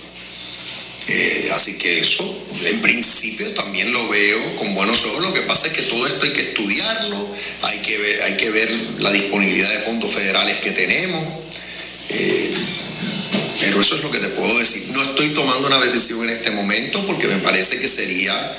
Eh, 1.09 1.51
así 1.55 1.79
que 1.79 2.01
eso, 2.01 2.25
en 2.65 2.81
principio, 2.83 3.53
también 3.55 3.93
lo 3.93 4.09
veo 4.09 4.57
con 4.57 4.75
buenos 4.75 5.05
ojos. 5.05 5.23
Lo 5.23 5.33
que 5.33 5.43
pasa 5.43 5.69
es 5.69 5.75
que 5.75 5.83
todo 5.83 6.05
esto 6.07 6.25
hay 6.25 6.33
que 6.33 6.43
estudiarlo, 6.43 7.29
hay 7.63 7.79
que 7.79 7.99
ver, 7.99 8.23
hay 8.23 8.37
que 8.37 8.51
ver 8.51 8.71
la 8.99 9.11
disponibilidad 9.13 9.71
de 9.71 9.79
fondos 9.81 10.13
federales 10.13 10.57
que 10.59 10.73
tenemos. 10.73 11.25
Eh, 12.09 12.55
pero 13.61 13.81
eso 13.81 13.97
es 13.97 14.03
lo 14.03 14.11
que 14.11 14.19
te 14.19 14.29
puedo 14.29 14.59
decir. 14.59 14.89
No 14.91 15.03
estoy 15.03 15.29
tomando 15.31 15.69
una 15.69 15.79
decisión 15.81 16.23
en 16.25 16.31
este 16.31 16.51
momento 16.51 17.07
porque 17.07 17.29
me 17.29 17.39
parece 17.39 17.79
que 17.79 17.89
sería 17.89 18.57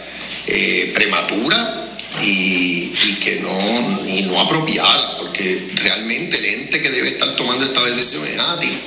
eh, 0.48 0.92
prematura 0.96 1.86
y, 2.24 2.94
y 2.96 3.20
que 3.24 3.36
no, 3.42 4.06
y 4.08 4.22
no 4.24 4.40
apropiada, 4.40 5.18
porque 5.20 5.68
realmente 5.76 6.38
el 6.38 6.46
ente 6.46 6.82
que 6.82 6.90
debe 6.90 7.10
estar 7.10 7.36
tomando 7.36 7.66
esta 7.66 7.84
decisión 7.84 8.26
es 8.26 8.40
ATI. 8.40 8.80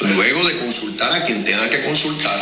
Luego 0.00 0.44
de 0.48 0.56
consultar 0.58 1.12
a 1.12 1.24
quien 1.24 1.44
tenga 1.44 1.68
que 1.70 1.82
consultar 1.82 2.37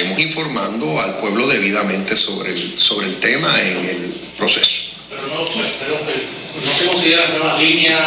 estaremos 0.00 0.20
informando 0.20 0.98
al 1.00 1.18
pueblo 1.18 1.46
debidamente 1.46 2.16
sobre 2.16 2.52
el, 2.52 2.80
sobre 2.80 3.06
el 3.08 3.16
tema 3.16 3.52
en 3.60 3.84
el 3.84 4.14
proceso. 4.36 4.92
Pero 5.10 5.22
no, 5.26 5.44
pero, 5.44 6.00
no 6.64 6.72
se 6.78 6.86
consideran 6.86 7.30
nuevas 7.38 7.58
líneas, 7.60 8.00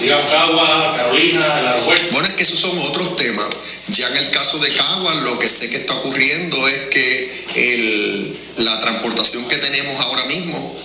digamos, 0.00 0.30
Cagua, 0.30 0.94
Carolina, 0.96 1.60
el 1.60 1.66
aeropuerto. 1.68 2.06
Bueno, 2.12 2.26
es 2.28 2.34
que 2.34 2.42
esos 2.42 2.58
son 2.58 2.76
otros 2.78 3.16
temas. 3.16 3.46
Ya 3.88 4.08
en 4.08 4.16
el 4.16 4.30
caso 4.30 4.58
de 4.58 4.74
Caguas, 4.74 5.16
lo 5.22 5.38
que 5.38 5.48
sé 5.48 5.70
que 5.70 5.76
está 5.76 5.94
ocurriendo 5.94 6.66
es 6.68 6.78
que 6.90 7.44
el- 7.54 8.38
la 8.64 8.80
transportación 8.80 9.46
que 9.48 9.56
tenemos 9.58 10.00
ahora 10.00 10.24
mismo, 10.26 10.76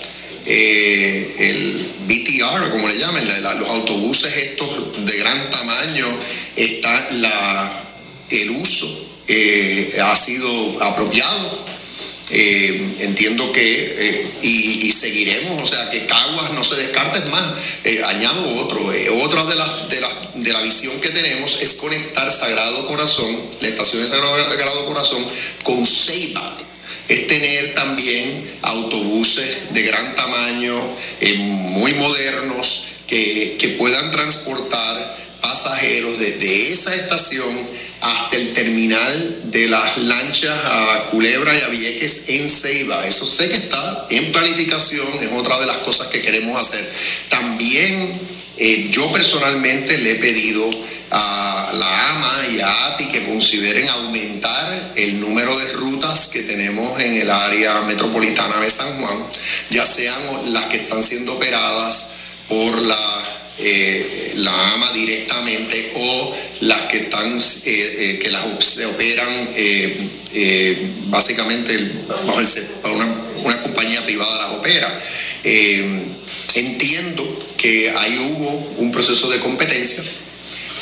eh, 0.46 1.36
el 1.40 1.90
BTR, 2.08 2.70
como 2.72 2.88
le 2.88 2.98
llaman, 2.98 3.28
la- 3.28 3.40
la- 3.40 3.54
los 3.56 3.70
autobuses 3.70 4.36
estos 4.38 4.70
de 5.06 5.18
gran 5.18 5.50
tamaño, 5.50 6.06
está 6.56 7.08
la, 7.14 7.84
el 8.30 8.50
uso 8.52 9.09
eh, 9.32 9.96
ha 10.02 10.16
sido 10.16 10.84
apropiado. 10.84 11.70
Eh, 12.32 12.96
entiendo 13.00 13.52
que, 13.52 13.62
eh, 13.62 14.26
y, 14.42 14.92
seguiremos, 14.92 15.62
o 15.62 15.66
sea, 15.66 15.90
que 15.92 16.08
Caguas 16.08 16.52
no 16.54 16.64
se 16.64 16.76
descarta, 16.78 17.20
es 17.20 17.30
más, 17.30 17.44
añado 18.06 18.56
otro, 18.56 18.82
otra 19.24 19.46
de 19.46 19.56
las 19.56 19.90
de, 19.90 20.02
la, 20.02 20.10
de 20.36 20.54
la 20.54 20.62
visión 20.62 21.00
que 21.00 21.10
tenemos 21.10 21.60
es 21.62 21.76
conectar 21.76 22.32
Sagrado 22.32 22.88
Corazón, 22.88 23.40
la 23.62 23.68
estación 23.68 24.02
de 24.02 24.08
Sagrado 24.08 24.86
Corazón, 24.86 25.24
con 25.64 25.86
Ceiba, 25.86 26.56
es 27.08 27.28
tener 27.28 27.74
también 27.76 28.44
autobuses 28.64 29.74
de 29.74 29.84
gran 29.84 30.16
tamaño, 30.16 30.96
muy 31.38 31.94
modernos, 31.94 32.84
que, 33.08 33.58
que 33.60 33.70
puedan 33.70 34.12
transportar 34.12 35.18
pasajeros 35.42 36.20
desde 36.20 36.74
esa 36.74 36.94
estación 36.94 37.89
hasta 38.02 38.38
el 38.38 38.54
terminal 38.54 39.52
de 39.52 39.68
las 39.68 39.98
lanchas 39.98 40.58
a 40.66 41.10
Culebra 41.12 41.54
y 41.58 41.62
a 41.62 41.68
Vieques 41.70 42.26
en 42.30 42.48
Ceiba. 42.48 43.06
Eso 43.08 43.26
sé 43.26 43.50
que 43.50 43.58
está 43.58 44.08
en 44.10 44.32
planificación, 44.32 45.08
es 45.22 45.30
otra 45.34 45.60
de 45.60 45.66
las 45.66 45.78
cosas 45.78 46.08
que 46.08 46.22
queremos 46.22 46.60
hacer. 46.60 46.90
También 47.30 48.20
eh, 48.58 48.90
yo 48.92 49.12
personalmente 49.12 49.98
le 49.98 50.12
he 50.12 50.16
pedido 50.16 50.70
a 51.12 51.72
la 51.74 52.10
AMA 52.10 52.48
y 52.56 52.60
a 52.60 52.86
ATI 52.88 53.06
que 53.08 53.26
consideren 53.26 53.88
aumentar 53.88 54.94
el 54.96 55.20
número 55.20 55.58
de 55.58 55.74
rutas 55.74 56.28
que 56.28 56.44
tenemos 56.44 57.02
en 57.02 57.16
el 57.16 57.30
área 57.30 57.82
metropolitana 57.82 58.58
de 58.58 58.70
San 58.70 59.02
Juan, 59.02 59.26
ya 59.72 59.86
sean 59.86 60.54
las 60.54 60.66
que 60.66 60.78
están 60.78 61.02
siendo 61.02 61.34
operadas 61.34 62.12
por 62.48 62.82
la 62.82 63.39
eh, 63.62 64.34
la 64.38 64.74
AMA 64.74 64.92
directamente 64.94 65.92
o 65.94 66.36
las 66.62 66.82
que 66.84 66.98
están 66.98 67.38
eh, 67.38 67.42
eh, 67.66 68.20
que 68.24 68.30
las 68.30 68.46
operan 68.86 69.50
básicamente 71.08 71.78
bajo 72.26 72.40
el, 72.40 72.48
una, 72.84 73.06
una, 73.44 73.62
compañía 73.64 74.06
privada 74.06 74.38
las 74.38 74.52
opera. 74.52 75.02
entiendo 76.56 77.40
que 77.58 77.92
ahí 77.98 78.18
hubo 78.32 78.50
un 78.78 78.92
proceso 78.92 79.30
de 79.30 79.40
competencia 79.40 80.04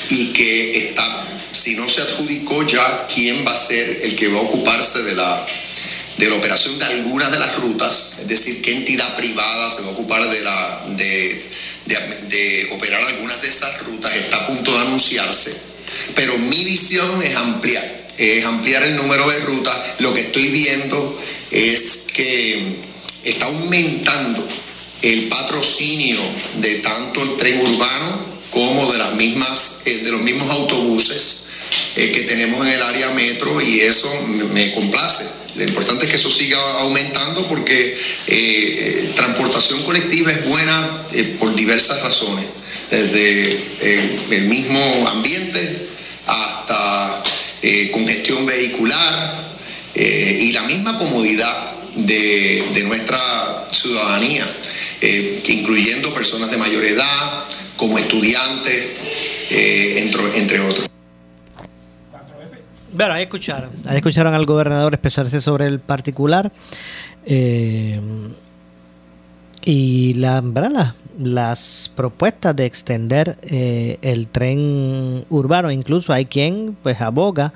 y 0.09 0.33
que 0.33 0.77
está, 0.77 1.27
si 1.51 1.75
no 1.75 1.87
se 1.87 2.01
adjudicó 2.01 2.63
ya, 2.67 3.07
quién 3.11 3.43
va 3.43 3.53
a 3.53 3.57
ser 3.57 4.01
el 4.03 4.15
que 4.15 4.27
va 4.27 4.37
a 4.37 4.43
ocuparse 4.43 5.01
de 5.01 5.15
la 5.15 5.47
de 6.17 6.29
la 6.29 6.35
operación 6.35 6.77
de 6.79 6.85
algunas 6.85 7.31
de 7.31 7.39
las 7.39 7.55
rutas, 7.57 8.15
es 8.19 8.27
decir, 8.27 8.61
qué 8.63 8.71
entidad 8.71 9.15
privada 9.15 9.69
se 9.69 9.81
va 9.81 9.89
a 9.89 9.91
ocupar 9.91 10.27
de 10.29 10.41
la 10.41 10.85
de 10.97 11.56
de, 11.87 12.69
operar 12.71 13.01
algunas 13.03 13.41
de 13.41 13.47
esas 13.47 13.85
rutas, 13.85 14.13
está 14.15 14.37
a 14.37 14.47
punto 14.47 14.71
de 14.71 14.79
anunciarse, 14.79 15.55
pero 16.15 16.37
mi 16.37 16.63
visión 16.63 17.21
es 17.23 17.35
ampliar, 17.35 18.07
es 18.17 18.45
ampliar 18.45 18.83
el 18.83 18.95
número 18.95 19.27
de 19.29 19.39
rutas. 19.39 19.77
Lo 19.99 20.13
que 20.13 20.21
estoy 20.21 20.47
viendo 20.47 21.21
es 21.51 22.07
que 22.13 22.77
está 23.23 23.45
aumentando 23.45 24.47
el 25.01 25.27
patrocinio 25.27 26.19
de 26.55 26.75
tanto 26.75 27.21
el 27.23 27.37
tren 27.37 27.59
urbano 27.61 28.25
como 28.51 28.91
de 28.91 28.97
las 28.97 29.13
mismas 29.15 29.81
eh, 29.85 29.99
de 29.99 30.11
los 30.11 30.21
mismos 30.21 30.49
autobuses 30.49 31.47
eh, 31.95 32.11
que 32.11 32.21
tenemos 32.21 32.65
en 32.65 32.73
el 32.73 32.81
área 32.81 33.09
metro 33.11 33.61
y 33.61 33.81
eso 33.81 34.09
me 34.25 34.73
complace. 34.73 35.36
Lo 35.57 35.63
importante 35.63 36.05
es 36.05 36.11
que 36.11 36.17
eso 36.17 36.29
siga 36.29 36.59
aumentando 36.81 37.47
porque 37.47 37.97
eh, 38.27 39.11
transportación 39.15 39.81
colectiva 39.83 40.31
es 40.31 40.45
buena 40.45 41.03
eh, 41.13 41.35
por 41.39 41.55
diversas 41.55 41.99
razones, 42.03 42.45
desde 42.91 43.53
eh, 43.81 44.19
el 44.29 44.43
mismo 44.43 44.79
ambiente 45.09 45.87
hasta 46.27 47.23
congestión 47.91 48.45
vehicular 48.45 49.57
y 49.95 50.51
la 50.51 50.61
misma 50.63 50.97
comodidad 50.97 51.71
de, 51.95 52.83
nuestra 52.85 53.67
ciudadanía, 53.71 54.47
incluyendo 55.47 56.13
personas 56.13 56.51
de 56.51 56.57
mayor 56.57 56.85
edad, 56.85 57.45
como 57.75 57.97
estudiantes, 57.97 58.85
entre, 59.49 60.37
entre 60.37 60.59
otros. 60.61 60.87
Bueno, 62.93 63.13
ahí 63.13 63.23
escucharon. 63.23 63.69
Ahí 63.85 63.97
escucharon 63.97 64.33
al 64.33 64.45
gobernador 64.45 64.93
expresarse 64.93 65.41
sobre 65.41 65.67
el 65.67 65.79
particular. 65.79 66.51
Eh, 67.25 67.99
y 69.65 70.13
la, 70.13 70.41
las 71.19 71.91
propuestas 71.93 72.55
de 72.55 72.65
extender 72.65 73.37
eh, 73.41 73.97
el 74.01 74.29
tren 74.29 75.25
urbano, 75.29 75.71
incluso 75.71 76.13
hay 76.13 76.25
quien 76.25 76.77
pues 76.81 77.01
aboga 77.01 77.53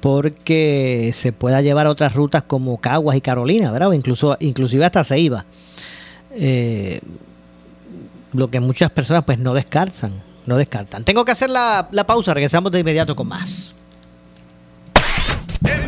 porque 0.00 1.10
se 1.12 1.32
pueda 1.32 1.60
llevar 1.60 1.86
otras 1.86 2.14
rutas 2.14 2.44
como 2.44 2.78
Caguas 2.78 3.16
y 3.16 3.20
Carolina, 3.20 3.70
¿verdad? 3.70 3.92
incluso, 3.92 4.38
inclusive 4.40 4.86
hasta 4.86 5.04
Ceiba. 5.04 5.44
Eh, 6.30 7.00
lo 8.32 8.48
que 8.48 8.60
muchas 8.60 8.90
personas 8.90 9.24
pues 9.24 9.38
no 9.38 9.52
descartan, 9.52 10.12
no 10.46 10.56
descartan. 10.56 11.04
Tengo 11.04 11.26
que 11.26 11.32
hacer 11.32 11.50
la 11.50 12.04
pausa, 12.06 12.32
regresamos 12.32 12.72
de 12.72 12.80
inmediato 12.80 13.14
con 13.14 13.28
más. 13.28 13.74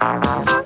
Música 0.00 0.65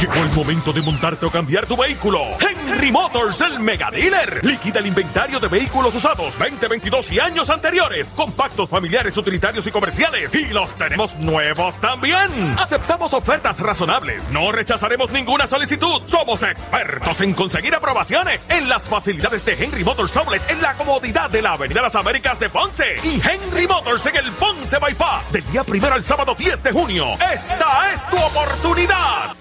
Llegó 0.00 0.14
el 0.14 0.30
momento 0.30 0.72
de 0.72 0.80
montarte 0.82 1.26
o 1.26 1.30
cambiar 1.30 1.66
tu 1.66 1.76
vehículo. 1.76 2.20
Henry 2.38 2.92
Motors, 2.92 3.40
el 3.40 3.58
mega 3.58 3.90
dealer. 3.90 4.44
Liquida 4.44 4.78
el 4.78 4.86
inventario 4.86 5.40
de 5.40 5.48
vehículos 5.48 5.94
usados 5.94 6.38
2022 6.38 7.12
y 7.12 7.20
años 7.20 7.50
anteriores. 7.50 8.14
Compactos, 8.14 8.68
familiares, 8.68 9.16
utilitarios 9.16 9.66
y 9.66 9.72
comerciales. 9.72 10.32
Y 10.32 10.46
los 10.46 10.72
tenemos 10.76 11.16
nuevos 11.16 11.80
también. 11.80 12.54
Aceptamos 12.58 13.12
ofertas 13.12 13.58
razonables. 13.58 14.28
No 14.30 14.52
rechazaremos 14.52 15.10
ninguna 15.10 15.46
solicitud. 15.46 16.02
Somos 16.04 16.42
expertos 16.42 17.20
en 17.20 17.34
conseguir 17.34 17.74
aprobaciones. 17.74 18.48
En 18.50 18.68
las 18.68 18.88
facilidades 18.88 19.44
de 19.44 19.54
Henry 19.54 19.84
Motors 19.84 20.16
Outlet 20.16 20.42
en 20.48 20.62
la 20.62 20.74
comodidad 20.74 21.30
de 21.30 21.42
la 21.42 21.54
Avenida 21.54 21.82
Las 21.82 21.96
Américas 21.96 22.38
de 22.38 22.48
Ponce. 22.48 22.96
Y 23.02 23.20
Henry 23.20 23.66
Motors 23.66 24.06
en 24.06 24.16
el 24.16 24.32
Ponce 24.32 24.78
Bypass. 24.78 25.32
Del 25.32 25.44
día 25.46 25.64
primero 25.64 25.94
al 25.94 26.04
sábado 26.04 26.36
10 26.38 26.62
de 26.62 26.72
junio. 26.72 27.14
Esta 27.14 27.92
es 27.92 28.06
tu 28.08 28.16
oportunidad. 28.16 29.37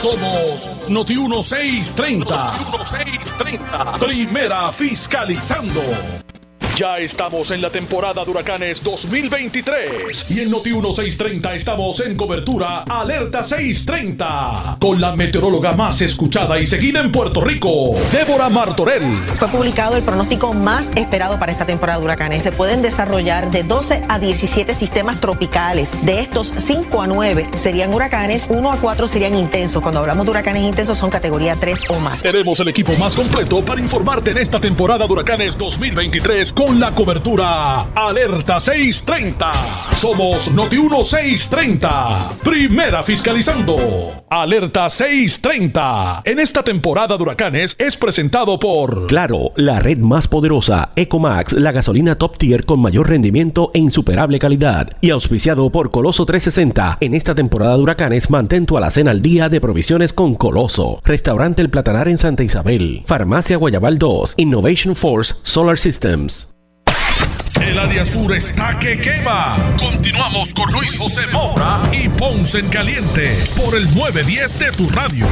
Somos 0.00 0.88
Noti 0.88 1.14
1630. 1.14 2.24
Noti 2.24 2.64
1630. 2.64 3.98
Primera 3.98 4.72
fiscalizando. 4.72 6.29
Ya 6.80 6.96
estamos 6.96 7.50
en 7.50 7.60
la 7.60 7.68
temporada 7.68 8.24
de 8.24 8.30
huracanes 8.30 8.82
2023 8.82 10.30
y 10.30 10.40
en 10.40 10.50
Noti 10.50 10.70
1630 10.70 11.54
estamos 11.54 12.00
en 12.00 12.16
cobertura 12.16 12.84
Alerta 12.84 13.44
630 13.44 14.78
con 14.80 14.98
la 14.98 15.14
meteoróloga 15.14 15.72
más 15.72 16.00
escuchada 16.00 16.58
y 16.58 16.66
seguida 16.66 17.00
en 17.00 17.12
Puerto 17.12 17.42
Rico, 17.42 17.96
Débora 18.10 18.48
Martorell. 18.48 19.14
Fue 19.38 19.48
publicado 19.48 19.98
el 19.98 20.02
pronóstico 20.02 20.54
más 20.54 20.88
esperado 20.96 21.38
para 21.38 21.52
esta 21.52 21.66
temporada 21.66 21.98
de 21.98 22.04
huracanes. 22.06 22.44
Se 22.44 22.50
pueden 22.50 22.80
desarrollar 22.80 23.50
de 23.50 23.62
12 23.62 24.00
a 24.08 24.18
17 24.18 24.72
sistemas 24.72 25.20
tropicales. 25.20 25.90
De 26.06 26.20
estos, 26.20 26.50
5 26.56 27.02
a 27.02 27.06
9 27.06 27.48
serían 27.58 27.92
huracanes, 27.92 28.46
1 28.48 28.72
a 28.72 28.76
4 28.78 29.06
serían 29.06 29.34
intensos. 29.34 29.82
Cuando 29.82 30.00
hablamos 30.00 30.24
de 30.24 30.30
huracanes 30.30 30.62
intensos 30.62 30.96
son 30.96 31.10
categoría 31.10 31.54
3 31.56 31.90
o 31.90 32.00
más. 32.00 32.22
Tenemos 32.22 32.58
el 32.60 32.68
equipo 32.68 32.94
más 32.94 33.14
completo 33.14 33.62
para 33.62 33.82
informarte 33.82 34.30
en 34.30 34.38
esta 34.38 34.58
temporada 34.58 35.06
de 35.06 35.12
huracanes 35.12 35.58
2023 35.58 36.54
con 36.54 36.69
la 36.78 36.94
cobertura 36.94 37.82
Alerta 37.94 38.60
630. 38.60 39.50
Somos 39.92 40.50
Noti 40.52 40.76
630. 40.76 42.30
Primera 42.44 43.02
fiscalizando. 43.02 43.76
Alerta 44.28 44.88
630. 44.88 46.22
En 46.24 46.38
esta 46.38 46.62
temporada 46.62 47.16
de 47.16 47.22
huracanes 47.22 47.74
es 47.78 47.96
presentado 47.96 48.58
por 48.58 49.06
Claro, 49.06 49.52
la 49.56 49.80
red 49.80 49.98
más 49.98 50.28
poderosa, 50.28 50.90
Ecomax, 50.96 51.54
la 51.54 51.72
gasolina 51.72 52.16
top 52.16 52.38
tier 52.38 52.64
con 52.64 52.80
mayor 52.80 53.08
rendimiento 53.08 53.70
e 53.74 53.78
insuperable 53.78 54.38
calidad. 54.38 54.90
Y 55.00 55.10
auspiciado 55.10 55.70
por 55.70 55.90
Coloso 55.90 56.26
360. 56.26 56.98
En 57.00 57.14
esta 57.14 57.34
temporada 57.34 57.76
de 57.76 57.82
huracanes 57.82 58.30
mantén 58.30 58.66
tu 58.66 58.76
alacena 58.76 59.10
al 59.10 59.22
día 59.22 59.48
de 59.48 59.60
provisiones 59.60 60.12
con 60.12 60.34
Coloso. 60.34 61.00
Restaurante 61.04 61.62
El 61.62 61.70
Platanar 61.70 62.08
en 62.08 62.18
Santa 62.18 62.44
Isabel. 62.44 63.02
Farmacia 63.06 63.56
Guayabal 63.56 63.98
2. 63.98 64.34
Innovation 64.36 64.94
Force 64.94 65.34
Solar 65.42 65.78
Systems. 65.78 66.50
El 67.60 67.78
área 67.78 68.04
sur 68.04 68.34
está 68.34 68.78
que 68.78 69.00
quema. 69.00 69.74
Continuamos 69.78 70.52
con 70.54 70.70
Luis 70.72 70.98
José 70.98 71.26
Moura 71.32 71.82
y 71.92 72.08
Ponce 72.08 72.58
en 72.58 72.68
Caliente 72.68 73.38
por 73.56 73.76
el 73.76 73.84
910 73.94 74.58
de 74.58 74.72
tu 74.72 74.88
radio. 74.88 75.26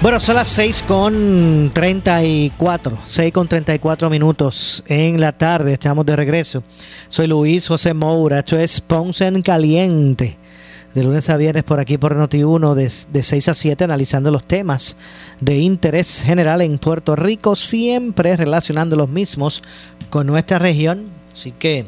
Bueno, 0.00 0.20
son 0.20 0.36
las 0.36 0.48
6 0.50 0.84
con 0.86 1.72
34, 1.74 2.98
6 3.04 3.32
con 3.32 3.48
34 3.48 4.08
minutos 4.08 4.84
en 4.86 5.20
la 5.20 5.32
tarde, 5.32 5.72
estamos 5.72 6.06
de 6.06 6.14
regreso. 6.14 6.62
Soy 7.08 7.26
Luis 7.26 7.66
José 7.66 7.94
Moura, 7.94 8.38
esto 8.38 8.56
es 8.56 8.80
Ponce 8.80 9.26
en 9.26 9.42
Caliente, 9.42 10.38
de 10.98 11.04
lunes 11.04 11.30
a 11.30 11.36
viernes 11.36 11.62
por 11.62 11.78
aquí 11.78 11.96
por 11.96 12.16
Noti1, 12.16 12.74
de, 12.74 12.90
de 13.12 13.22
6 13.22 13.48
a 13.48 13.54
7, 13.54 13.84
analizando 13.84 14.32
los 14.32 14.42
temas 14.42 14.96
de 15.40 15.56
interés 15.58 16.22
general 16.22 16.60
en 16.60 16.76
Puerto 16.78 17.14
Rico, 17.14 17.54
siempre 17.54 18.36
relacionando 18.36 18.96
los 18.96 19.08
mismos 19.08 19.62
con 20.10 20.26
nuestra 20.26 20.58
región. 20.58 21.08
Así 21.30 21.52
que 21.52 21.86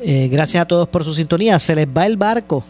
eh, 0.00 0.28
gracias 0.30 0.62
a 0.62 0.66
todos 0.66 0.86
por 0.86 1.02
su 1.02 1.14
sintonía, 1.14 1.58
se 1.58 1.74
les 1.74 1.88
va 1.88 2.04
el 2.04 2.18
barco. 2.18 2.62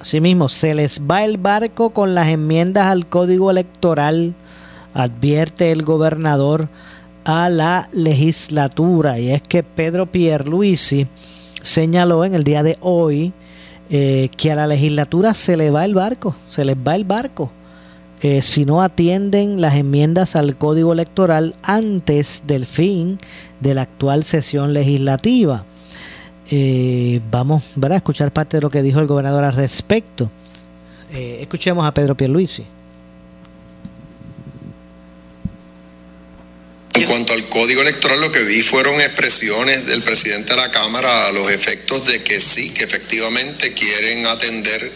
Asimismo, 0.00 0.48
se 0.48 0.74
les 0.74 1.00
va 1.00 1.24
el 1.24 1.38
barco 1.38 1.90
con 1.90 2.16
las 2.16 2.28
enmiendas 2.28 2.88
al 2.88 3.06
código 3.06 3.52
electoral, 3.52 4.34
advierte 4.94 5.70
el 5.70 5.84
gobernador 5.84 6.68
a 7.24 7.48
la 7.50 7.88
legislatura. 7.92 9.20
Y 9.20 9.30
es 9.30 9.42
que 9.42 9.62
Pedro 9.62 10.06
Pierluisi 10.06 11.06
señaló 11.62 12.24
en 12.24 12.34
el 12.34 12.42
día 12.42 12.64
de 12.64 12.78
hoy 12.80 13.32
eh, 13.90 14.28
que 14.36 14.52
a 14.52 14.54
la 14.54 14.66
legislatura 14.66 15.34
se 15.34 15.56
le 15.56 15.70
va 15.70 15.84
el 15.84 15.94
barco, 15.94 16.34
se 16.48 16.64
les 16.64 16.76
va 16.76 16.94
el 16.94 17.04
barco. 17.04 17.50
Eh, 18.22 18.40
si 18.40 18.64
no 18.64 18.82
atienden 18.82 19.60
las 19.60 19.74
enmiendas 19.74 20.36
al 20.36 20.56
código 20.56 20.92
electoral 20.92 21.54
antes 21.62 22.42
del 22.46 22.64
fin 22.64 23.18
de 23.60 23.74
la 23.74 23.82
actual 23.82 24.24
sesión 24.24 24.72
legislativa. 24.72 25.64
Eh, 26.50 27.20
vamos 27.30 27.72
¿verdad? 27.76 27.96
a 27.96 27.98
escuchar 27.98 28.32
parte 28.32 28.56
de 28.56 28.62
lo 28.62 28.70
que 28.70 28.82
dijo 28.82 29.00
el 29.00 29.06
gobernador 29.06 29.44
al 29.44 29.52
respecto. 29.52 30.30
Eh, 31.12 31.38
escuchemos 31.42 31.86
a 31.86 31.92
Pedro 31.92 32.16
Pierluisi. 32.16 32.64
En 36.94 37.04
cuanto 37.04 37.34
al 37.34 37.42
código 37.56 37.80
electoral, 37.80 38.20
lo 38.20 38.30
que 38.30 38.42
vi 38.42 38.60
fueron 38.60 39.00
expresiones 39.00 39.86
del 39.86 40.02
presidente 40.02 40.52
de 40.52 40.60
la 40.60 40.70
Cámara 40.70 41.26
a 41.26 41.32
los 41.32 41.50
efectos 41.50 42.04
de 42.04 42.22
que 42.22 42.38
sí, 42.38 42.68
que 42.68 42.84
efectivamente 42.84 43.72
quieren 43.72 44.26
atender 44.26 44.92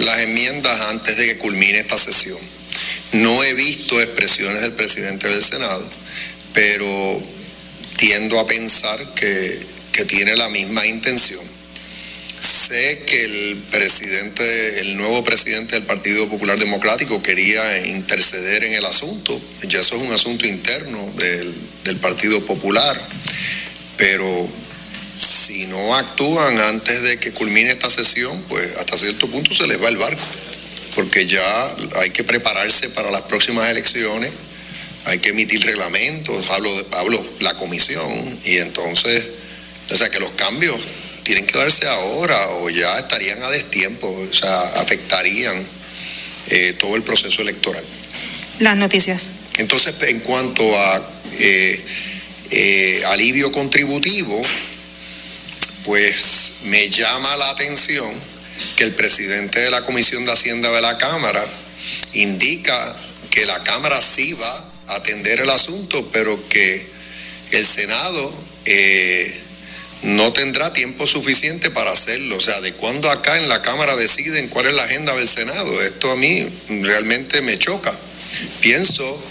las 0.00 0.20
enmiendas 0.20 0.78
antes 0.88 1.16
de 1.16 1.24
que 1.24 1.38
culmine 1.38 1.78
esta 1.78 1.96
sesión. 1.96 2.36
No 3.12 3.42
he 3.42 3.54
visto 3.54 3.98
expresiones 3.98 4.60
del 4.60 4.72
presidente 4.72 5.26
del 5.26 5.42
Senado, 5.42 5.90
pero 6.52 7.22
tiendo 7.96 8.40
a 8.40 8.46
pensar 8.46 9.14
que, 9.14 9.58
que 9.92 10.04
tiene 10.04 10.36
la 10.36 10.50
misma 10.50 10.86
intención. 10.86 11.40
Sé 12.38 13.04
que 13.06 13.24
el 13.24 13.56
presidente, 13.70 14.80
el 14.80 14.98
nuevo 14.98 15.24
presidente 15.24 15.76
del 15.76 15.86
Partido 15.86 16.28
Popular 16.28 16.58
Democrático 16.58 17.22
quería 17.22 17.86
interceder 17.86 18.64
en 18.64 18.74
el 18.74 18.84
asunto. 18.84 19.40
Ya 19.62 19.80
eso 19.80 19.96
es 19.96 20.02
un 20.02 20.12
asunto 20.12 20.46
interno 20.46 21.10
del, 21.16 21.54
del 21.86 21.96
Partido 21.96 22.44
Popular. 22.44 23.00
Pero 23.96 24.48
si 25.18 25.66
no 25.66 25.94
actúan 25.94 26.58
antes 26.60 27.02
de 27.02 27.18
que 27.18 27.32
culmine 27.32 27.70
esta 27.70 27.90
sesión, 27.90 28.42
pues 28.48 28.76
hasta 28.78 28.98
cierto 28.98 29.28
punto 29.28 29.54
se 29.54 29.66
les 29.66 29.82
va 29.82 29.88
el 29.88 29.96
barco. 29.96 30.22
Porque 30.94 31.26
ya 31.26 31.76
hay 32.00 32.10
que 32.10 32.24
prepararse 32.24 32.88
para 32.90 33.10
las 33.10 33.22
próximas 33.22 33.68
elecciones, 33.68 34.32
hay 35.06 35.18
que 35.18 35.30
emitir 35.30 35.64
reglamentos, 35.64 36.50
hablo 36.50 36.72
de 36.72 36.84
hablo 36.96 37.22
la 37.40 37.54
comisión, 37.54 38.38
y 38.44 38.56
entonces, 38.56 39.24
o 39.90 39.96
sea 39.96 40.08
que 40.08 40.18
los 40.18 40.30
cambios 40.32 40.76
tienen 41.22 41.46
que 41.46 41.58
darse 41.58 41.86
ahora 41.86 42.38
o 42.60 42.70
ya 42.70 42.98
estarían 42.98 43.42
a 43.42 43.50
destiempo, 43.50 44.08
o 44.08 44.32
sea, 44.32 44.60
afectarían 44.80 45.66
eh, 46.48 46.74
todo 46.78 46.96
el 46.96 47.02
proceso 47.02 47.42
electoral. 47.42 47.82
Las 48.60 48.78
noticias. 48.78 49.28
Entonces, 49.58 49.94
en 50.02 50.20
cuanto 50.20 50.62
a 50.80 51.15
eh, 51.38 51.80
eh, 52.50 53.02
alivio 53.06 53.50
contributivo, 53.52 54.42
pues 55.84 56.58
me 56.64 56.88
llama 56.88 57.36
la 57.36 57.50
atención 57.50 58.10
que 58.76 58.84
el 58.84 58.94
presidente 58.94 59.60
de 59.60 59.70
la 59.70 59.82
Comisión 59.82 60.24
de 60.24 60.32
Hacienda 60.32 60.70
de 60.70 60.80
la 60.80 60.98
Cámara 60.98 61.44
indica 62.14 62.96
que 63.30 63.46
la 63.46 63.62
Cámara 63.64 64.00
sí 64.00 64.32
va 64.34 64.72
a 64.88 64.94
atender 64.96 65.40
el 65.40 65.50
asunto, 65.50 66.08
pero 66.12 66.48
que 66.48 66.86
el 67.52 67.64
Senado 67.64 68.32
eh, 68.64 69.40
no 70.02 70.32
tendrá 70.32 70.72
tiempo 70.72 71.06
suficiente 71.06 71.70
para 71.70 71.90
hacerlo. 71.90 72.36
O 72.36 72.40
sea, 72.40 72.60
de 72.60 72.72
cuándo 72.74 73.10
acá 73.10 73.36
en 73.36 73.48
la 73.48 73.62
Cámara 73.62 73.96
deciden 73.96 74.48
cuál 74.48 74.66
es 74.66 74.74
la 74.74 74.84
agenda 74.84 75.14
del 75.14 75.28
Senado. 75.28 75.82
Esto 75.82 76.10
a 76.10 76.16
mí 76.16 76.46
realmente 76.82 77.42
me 77.42 77.58
choca. 77.58 77.94
Pienso 78.60 79.22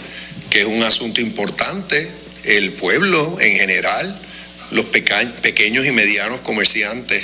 que 0.56 0.62
es 0.62 0.68
un 0.68 0.82
asunto 0.84 1.20
importante. 1.20 2.10
El 2.44 2.72
pueblo 2.72 3.36
en 3.42 3.58
general, 3.58 4.18
los 4.70 4.86
pequeños 4.86 5.84
y 5.84 5.90
medianos 5.90 6.40
comerciantes, 6.40 7.22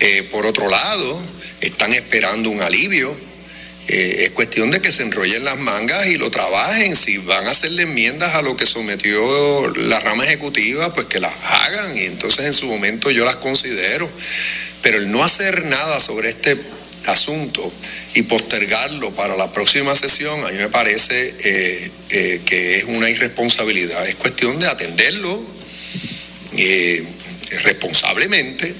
eh, 0.00 0.28
por 0.30 0.44
otro 0.44 0.68
lado, 0.68 1.18
están 1.62 1.94
esperando 1.94 2.50
un 2.50 2.60
alivio. 2.60 3.10
Eh, 3.88 4.24
es 4.24 4.30
cuestión 4.32 4.70
de 4.70 4.82
que 4.82 4.92
se 4.92 5.04
enrollen 5.04 5.46
las 5.46 5.56
mangas 5.56 6.08
y 6.08 6.18
lo 6.18 6.30
trabajen. 6.30 6.94
Si 6.94 7.16
van 7.16 7.46
a 7.46 7.52
hacerle 7.52 7.84
enmiendas 7.84 8.34
a 8.34 8.42
lo 8.42 8.54
que 8.54 8.66
sometió 8.66 9.72
la 9.74 9.98
rama 10.00 10.24
ejecutiva, 10.24 10.92
pues 10.92 11.06
que 11.06 11.20
las 11.20 11.32
hagan 11.42 11.96
y 11.96 12.02
entonces 12.02 12.44
en 12.44 12.52
su 12.52 12.66
momento 12.66 13.10
yo 13.10 13.24
las 13.24 13.36
considero. 13.36 14.10
Pero 14.82 14.98
el 14.98 15.10
no 15.10 15.24
hacer 15.24 15.64
nada 15.64 16.00
sobre 16.00 16.28
este 16.28 16.54
asunto 17.06 17.72
y 18.14 18.22
postergarlo 18.22 19.14
para 19.14 19.36
la 19.36 19.52
próxima 19.52 19.94
sesión, 19.94 20.44
a 20.44 20.50
mí 20.50 20.58
me 20.58 20.68
parece 20.68 21.34
eh, 21.38 21.90
eh, 22.10 22.40
que 22.44 22.78
es 22.78 22.84
una 22.84 23.08
irresponsabilidad. 23.08 24.06
Es 24.06 24.16
cuestión 24.16 24.58
de 24.58 24.66
atenderlo 24.66 25.42
eh, 26.56 27.04
responsablemente. 27.62 28.74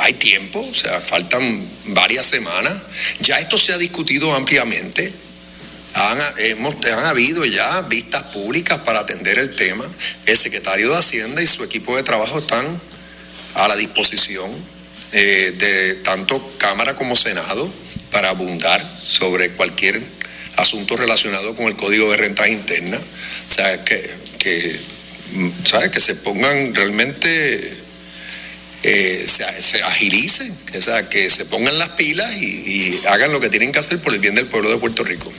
Hay 0.00 0.12
tiempo, 0.14 0.60
o 0.60 0.74
sea, 0.74 1.00
faltan 1.00 1.66
varias 1.86 2.26
semanas. 2.26 2.72
Ya 3.20 3.38
esto 3.38 3.58
se 3.58 3.72
ha 3.72 3.78
discutido 3.78 4.32
ampliamente. 4.34 5.10
Han, 5.94 6.18
han 6.20 7.04
habido 7.06 7.44
ya 7.44 7.80
vistas 7.82 8.22
públicas 8.24 8.78
para 8.78 9.00
atender 9.00 9.38
el 9.38 9.50
tema. 9.56 9.84
El 10.26 10.36
secretario 10.36 10.90
de 10.90 10.96
Hacienda 10.96 11.42
y 11.42 11.46
su 11.46 11.64
equipo 11.64 11.96
de 11.96 12.02
trabajo 12.02 12.38
están 12.38 12.80
a 13.54 13.68
la 13.68 13.76
disposición 13.76 14.73
eh, 15.14 15.54
de 15.56 15.94
tanto 16.02 16.40
Cámara 16.58 16.94
como 16.94 17.14
Senado 17.14 17.70
para 18.10 18.30
abundar 18.30 18.84
sobre 19.00 19.50
cualquier 19.50 20.00
asunto 20.56 20.96
relacionado 20.96 21.54
con 21.54 21.66
el 21.66 21.76
Código 21.76 22.10
de 22.10 22.16
Rentas 22.16 22.48
Internas. 22.48 23.00
O 23.00 23.50
sea, 23.50 23.84
que, 23.84 24.10
que, 24.38 24.80
¿sabe? 25.64 25.90
que 25.90 26.00
se 26.00 26.16
pongan 26.16 26.74
realmente, 26.74 27.76
eh, 28.82 29.24
se, 29.26 29.44
se, 29.62 29.82
agilicen, 29.82 30.56
o 30.76 30.80
sea, 30.80 31.08
que 31.08 31.30
se 31.30 31.46
pongan 31.46 31.78
las 31.78 31.90
pilas 31.90 32.36
y, 32.36 32.46
y 32.46 33.00
hagan 33.08 33.32
lo 33.32 33.40
que 33.40 33.48
tienen 33.48 33.72
que 33.72 33.78
hacer 33.78 33.98
por 34.00 34.12
el 34.12 34.20
bien 34.20 34.34
del 34.34 34.46
pueblo 34.46 34.70
de 34.70 34.76
Puerto 34.78 35.04
Rico. 35.04 35.32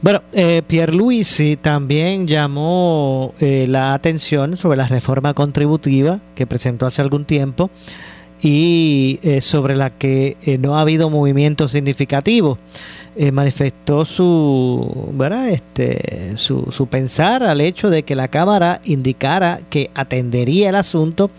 Bueno, 0.00 0.22
eh, 0.32 0.62
Pierluisi 0.64 1.56
también 1.56 2.28
llamó 2.28 3.34
eh, 3.40 3.66
la 3.68 3.94
atención 3.94 4.56
sobre 4.56 4.76
la 4.76 4.86
reforma 4.86 5.34
contributiva 5.34 6.20
que 6.36 6.46
presentó 6.46 6.86
hace 6.86 7.02
algún 7.02 7.24
tiempo 7.24 7.68
y 8.40 9.18
eh, 9.22 9.40
sobre 9.40 9.76
la 9.76 9.90
que 9.90 10.36
eh, 10.42 10.58
no 10.58 10.76
ha 10.76 10.82
habido 10.82 11.10
movimiento 11.10 11.68
significativo. 11.68 12.58
Eh, 13.16 13.32
manifestó 13.32 14.04
su, 14.04 15.10
¿verdad? 15.14 15.48
Este, 15.48 16.36
su, 16.36 16.68
su 16.70 16.86
pensar 16.86 17.42
al 17.42 17.60
hecho 17.60 17.90
de 17.90 18.04
que 18.04 18.14
la 18.14 18.28
Cámara 18.28 18.80
indicara 18.84 19.60
que 19.70 19.90
atendería 19.94 20.68
el 20.68 20.76
asunto, 20.76 21.30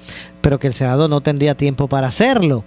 pero 0.41 0.59
que 0.59 0.67
el 0.67 0.73
Senado 0.73 1.07
no 1.07 1.21
tendría 1.21 1.55
tiempo 1.55 1.87
para 1.87 2.07
hacerlo. 2.07 2.65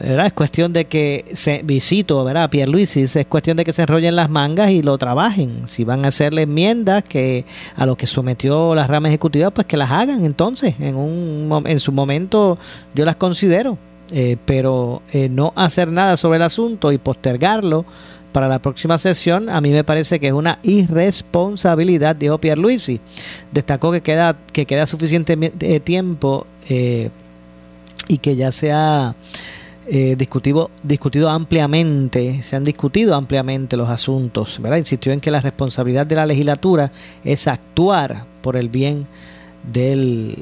Es 0.00 0.32
cuestión 0.32 0.72
de 0.72 0.86
que 0.86 1.26
se 1.34 1.62
visito, 1.62 2.24
¿verdad? 2.24 2.48
Pierre 2.48 2.70
Luis 2.70 2.96
es 2.96 3.26
cuestión 3.26 3.58
de 3.58 3.64
que 3.64 3.74
se 3.74 3.82
enrollen 3.82 4.16
las 4.16 4.30
mangas 4.30 4.70
y 4.70 4.82
lo 4.82 4.96
trabajen. 4.96 5.68
Si 5.68 5.84
van 5.84 6.06
a 6.06 6.08
hacerle 6.08 6.42
enmiendas 6.42 7.04
que 7.04 7.44
a 7.76 7.84
lo 7.84 7.94
que 7.96 8.06
sometió 8.06 8.74
la 8.74 8.86
rama 8.86 9.08
ejecutiva, 9.08 9.50
pues 9.50 9.66
que 9.66 9.76
las 9.76 9.90
hagan 9.90 10.24
entonces. 10.24 10.76
En 10.80 10.96
un 10.96 11.62
en 11.66 11.78
su 11.78 11.92
momento 11.92 12.58
yo 12.94 13.04
las 13.04 13.16
considero, 13.16 13.76
eh, 14.12 14.38
pero 14.46 15.02
eh, 15.12 15.28
no 15.28 15.52
hacer 15.56 15.88
nada 15.88 16.16
sobre 16.16 16.36
el 16.36 16.42
asunto 16.42 16.90
y 16.90 16.96
postergarlo 16.96 17.84
para 18.32 18.48
la 18.48 18.60
próxima 18.60 18.96
sesión, 18.96 19.50
a 19.50 19.60
mí 19.60 19.68
me 19.72 19.84
parece 19.84 20.18
que 20.18 20.28
es 20.28 20.32
una 20.32 20.58
irresponsabilidad, 20.62 22.16
dijo 22.16 22.38
Pierluisi. 22.38 22.98
Destacó 23.52 23.92
que 23.92 24.00
queda, 24.00 24.38
que 24.54 24.64
queda 24.64 24.86
suficiente 24.86 25.36
eh, 25.60 25.80
tiempo 25.80 26.46
y 28.08 28.18
que 28.18 28.36
ya 28.36 28.50
se 28.50 28.72
ha 28.72 29.14
eh, 29.86 30.14
discutido, 30.16 30.70
discutido 30.82 31.28
ampliamente, 31.28 32.42
se 32.42 32.54
han 32.54 32.62
discutido 32.62 33.16
ampliamente 33.16 33.76
los 33.76 33.88
asuntos, 33.88 34.58
¿verdad? 34.60 34.76
Insistió 34.76 35.12
en 35.12 35.20
que 35.20 35.30
la 35.30 35.40
responsabilidad 35.40 36.06
de 36.06 36.14
la 36.14 36.26
legislatura 36.26 36.92
es 37.24 37.48
actuar 37.48 38.24
por 38.42 38.56
el 38.56 38.68
bien 38.68 39.06
del, 39.72 40.36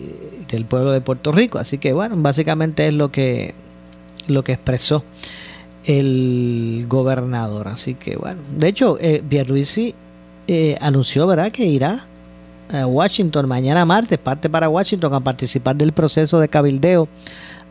del 0.51 0.65
pueblo 0.67 0.93
de 0.93 1.01
Puerto 1.01 1.33
Rico. 1.33 1.59
Así 1.59 1.79
que 1.79 1.93
bueno, 1.93 2.17
básicamente 2.19 2.87
es 2.87 2.95
lo 2.95 3.11
que, 3.11 3.55
lo 4.29 4.45
que 4.45 4.53
expresó 4.53 5.05
el 5.85 6.85
gobernador. 6.87 7.69
Así 7.69 7.95
que 7.95 8.17
bueno, 8.17 8.43
de 8.57 8.69
hecho, 8.69 8.99
eh, 9.01 9.23
Pierluisi 9.27 9.95
eh, 10.49 10.77
anunció, 10.81 11.27
¿verdad?, 11.27 11.51
que 11.51 11.65
irá 11.65 11.99
a 12.73 12.87
Washington 12.87 13.49
mañana 13.49 13.85
martes, 13.85 14.19
parte 14.19 14.51
para 14.51 14.69
Washington 14.69 15.15
a 15.15 15.21
participar 15.21 15.77
del 15.77 15.93
proceso 15.93 16.39
de 16.39 16.49
cabildeo 16.49 17.09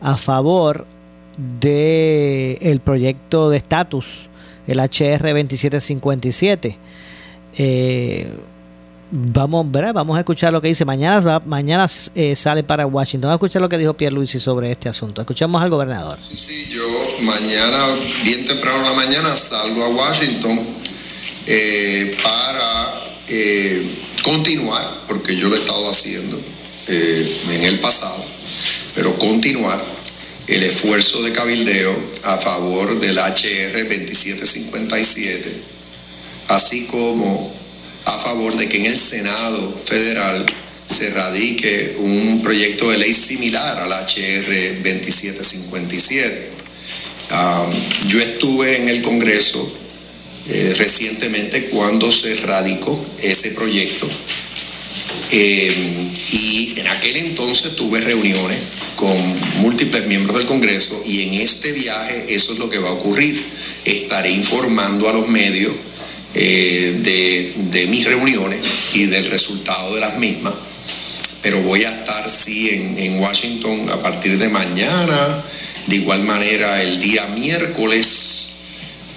a 0.00 0.16
favor 0.16 0.84
de 1.36 2.58
el 2.60 2.80
proyecto 2.80 3.50
de 3.50 3.58
estatus, 3.58 4.28
el 4.66 4.78
HR 4.78 5.34
2757. 5.34 6.78
Eh, 7.56 8.30
vamos, 9.10 9.70
¿verdad? 9.70 9.92
vamos 9.94 10.16
a 10.16 10.20
escuchar 10.20 10.52
lo 10.52 10.60
que 10.60 10.68
dice. 10.68 10.84
Mañana, 10.84 11.40
mañana 11.46 11.88
eh, 12.14 12.36
sale 12.36 12.62
para 12.62 12.86
Washington. 12.86 13.28
Vamos 13.28 13.34
a 13.34 13.46
escuchar 13.46 13.62
lo 13.62 13.68
que 13.68 13.78
dijo 13.78 13.94
Pierluisi 13.94 14.38
sobre 14.38 14.70
este 14.70 14.88
asunto. 14.88 15.20
Escuchamos 15.20 15.62
al 15.62 15.70
gobernador. 15.70 16.20
Sí, 16.20 16.36
sí, 16.36 16.68
yo 16.70 16.82
mañana, 17.22 17.78
bien 18.24 18.46
temprano 18.46 18.78
en 18.78 18.84
la 18.84 18.92
mañana, 18.92 19.34
salgo 19.34 19.84
a 19.84 19.88
Washington 19.88 20.60
eh, 21.46 22.16
para 22.22 23.00
continuar, 24.22 24.84
porque 25.08 25.36
yo 25.36 25.48
lo 25.48 25.54
he 25.54 25.58
estado 25.58 25.88
haciendo 25.88 26.38
en 26.88 27.64
el 27.64 27.78
pasado, 27.78 28.24
pero 28.94 29.16
continuar 29.16 29.80
el 30.50 30.64
esfuerzo 30.64 31.22
de 31.22 31.32
cabildeo 31.32 31.96
a 32.24 32.36
favor 32.36 32.98
del 32.98 33.16
HR 33.16 33.88
2757, 33.88 35.48
así 36.48 36.86
como 36.86 37.54
a 38.06 38.18
favor 38.18 38.56
de 38.56 38.68
que 38.68 38.78
en 38.78 38.86
el 38.86 38.98
Senado 38.98 39.80
federal 39.84 40.44
se 40.86 41.10
radique 41.10 41.94
un 41.98 42.42
proyecto 42.42 42.90
de 42.90 42.98
ley 42.98 43.14
similar 43.14 43.78
al 43.78 43.92
HR 43.92 44.82
2757. 44.82 46.50
Um, 47.30 48.08
yo 48.08 48.18
estuve 48.18 48.76
en 48.76 48.88
el 48.88 49.02
Congreso 49.02 49.72
eh, 50.48 50.74
recientemente 50.76 51.66
cuando 51.66 52.10
se 52.10 52.34
radicó 52.34 53.06
ese 53.22 53.52
proyecto 53.52 54.08
eh, 55.30 56.10
y 56.32 56.74
en 56.76 56.88
aquel 56.88 57.18
entonces 57.18 57.76
tuve 57.76 58.00
reuniones 58.00 58.79
con 59.00 59.16
múltiples 59.62 60.06
miembros 60.06 60.36
del 60.36 60.46
Congreso 60.46 61.02
y 61.06 61.22
en 61.22 61.34
este 61.34 61.72
viaje 61.72 62.26
eso 62.28 62.52
es 62.52 62.58
lo 62.58 62.68
que 62.68 62.78
va 62.78 62.90
a 62.90 62.92
ocurrir. 62.92 63.42
Estaré 63.84 64.30
informando 64.30 65.08
a 65.08 65.14
los 65.14 65.26
medios 65.28 65.74
eh, 66.34 67.00
de, 67.72 67.86
mis 67.86 68.04
reuniones 68.04 68.60
y 68.94 69.06
del 69.06 69.26
resultado 69.30 69.94
de 69.94 70.00
las 70.00 70.18
mismas, 70.18 70.52
pero 71.42 71.62
voy 71.62 71.82
a 71.82 71.90
estar 71.90 72.28
sí 72.28 72.68
en, 72.70 72.98
en 72.98 73.18
Washington 73.18 73.88
a 73.88 74.00
partir 74.02 74.38
de 74.38 74.48
mañana, 74.50 75.44
de 75.86 75.96
igual 75.96 76.22
manera 76.22 76.82
el 76.82 77.00
día 77.00 77.26
miércoles, 77.28 78.48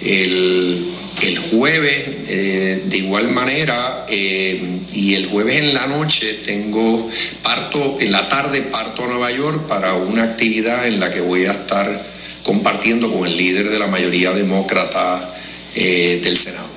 el, 0.00 0.84
el 1.22 1.38
jueves, 1.38 2.04
eh, 2.28 2.82
de 2.86 2.98
igual 2.98 3.32
manera, 3.32 4.06
eh, 4.08 4.80
y 4.92 5.14
el 5.14 5.26
jueves 5.26 5.58
en 5.60 5.74
la 5.74 5.86
noche 5.86 6.40
tengo, 6.44 7.08
parto, 7.42 7.94
en 8.00 8.12
la 8.12 8.28
tarde 8.28 8.62
parto 8.62 9.04
a 9.04 9.08
Nueva 9.08 9.30
York 9.32 9.66
para 9.68 9.94
una 9.94 10.22
actividad 10.22 10.86
en 10.86 11.00
la 11.00 11.10
que 11.10 11.20
voy 11.20 11.44
a 11.44 11.50
estar 11.50 12.04
compartiendo 12.42 13.10
con 13.10 13.26
el 13.26 13.36
líder 13.36 13.70
de 13.70 13.78
la 13.78 13.86
mayoría 13.86 14.32
demócrata 14.32 15.30
eh, 15.74 16.20
del 16.22 16.36
Senado. 16.36 16.68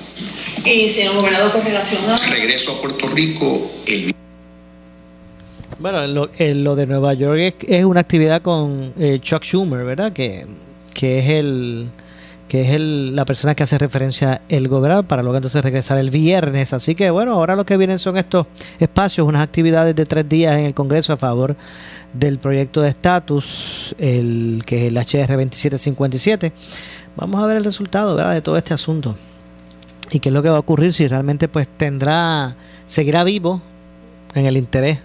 Y 0.64 0.88
señor 0.88 1.14
gobernador, 1.14 1.52
con 1.52 1.64
relación 1.64 2.02
a... 2.08 2.16
Regreso 2.30 2.72
a 2.72 2.80
Puerto 2.80 3.08
Rico 3.08 3.70
el 3.86 4.12
Bueno, 5.78 6.06
lo, 6.06 6.30
lo 6.38 6.76
de 6.76 6.86
Nueva 6.86 7.14
York 7.14 7.40
es, 7.40 7.54
es 7.68 7.84
una 7.84 8.00
actividad 8.00 8.42
con 8.42 8.92
eh, 8.98 9.18
Chuck 9.22 9.44
Schumer, 9.44 9.84
¿verdad? 9.84 10.12
Que, 10.12 10.46
que 10.94 11.18
es 11.20 11.28
el 11.28 11.88
que 12.48 12.62
es 12.62 12.70
el, 12.70 13.14
la 13.14 13.24
persona 13.24 13.54
que 13.54 13.62
hace 13.62 13.78
referencia 13.78 14.40
el 14.48 14.68
gobernador 14.68 15.04
para 15.04 15.22
luego 15.22 15.36
entonces 15.36 15.62
regresar 15.62 15.98
el 15.98 16.10
viernes. 16.10 16.72
Así 16.72 16.94
que 16.94 17.10
bueno, 17.10 17.32
ahora 17.32 17.54
lo 17.54 17.64
que 17.66 17.76
vienen 17.76 17.98
son 17.98 18.16
estos 18.16 18.46
espacios, 18.78 19.26
unas 19.26 19.42
actividades 19.42 19.94
de 19.94 20.06
tres 20.06 20.28
días 20.28 20.58
en 20.58 20.64
el 20.64 20.74
Congreso 20.74 21.12
a 21.12 21.16
favor 21.16 21.56
del 22.12 22.38
proyecto 22.38 22.80
de 22.80 22.88
estatus, 22.88 23.94
el 23.98 24.62
que 24.64 24.86
es 24.86 24.92
el 24.92 24.96
HR 24.96 25.36
2757. 25.36 26.52
Vamos 27.16 27.42
a 27.42 27.46
ver 27.46 27.58
el 27.58 27.64
resultado 27.64 28.16
¿verdad? 28.16 28.32
de 28.32 28.40
todo 28.40 28.56
este 28.56 28.74
asunto 28.74 29.14
y 30.10 30.20
qué 30.20 30.30
es 30.30 30.32
lo 30.32 30.42
que 30.42 30.48
va 30.48 30.56
a 30.56 30.60
ocurrir 30.60 30.92
si 30.92 31.06
realmente 31.06 31.48
pues 31.48 31.68
tendrá, 31.68 32.56
seguirá 32.86 33.24
vivo 33.24 33.60
en 34.34 34.46
el 34.46 34.56
interés 34.56 35.00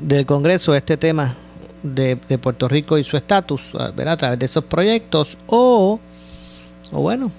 del 0.00 0.26
Congreso 0.26 0.74
este 0.74 0.96
tema 0.96 1.34
de, 1.82 2.18
de 2.28 2.38
Puerto 2.38 2.68
Rico 2.68 2.98
y 2.98 3.04
su 3.04 3.16
estatus 3.16 3.74
a 3.74 4.16
través 4.16 4.38
de 4.38 4.46
esos 4.46 4.64
proyectos 4.64 5.36
o, 5.46 6.00
o 6.92 7.00
bueno 7.00 7.30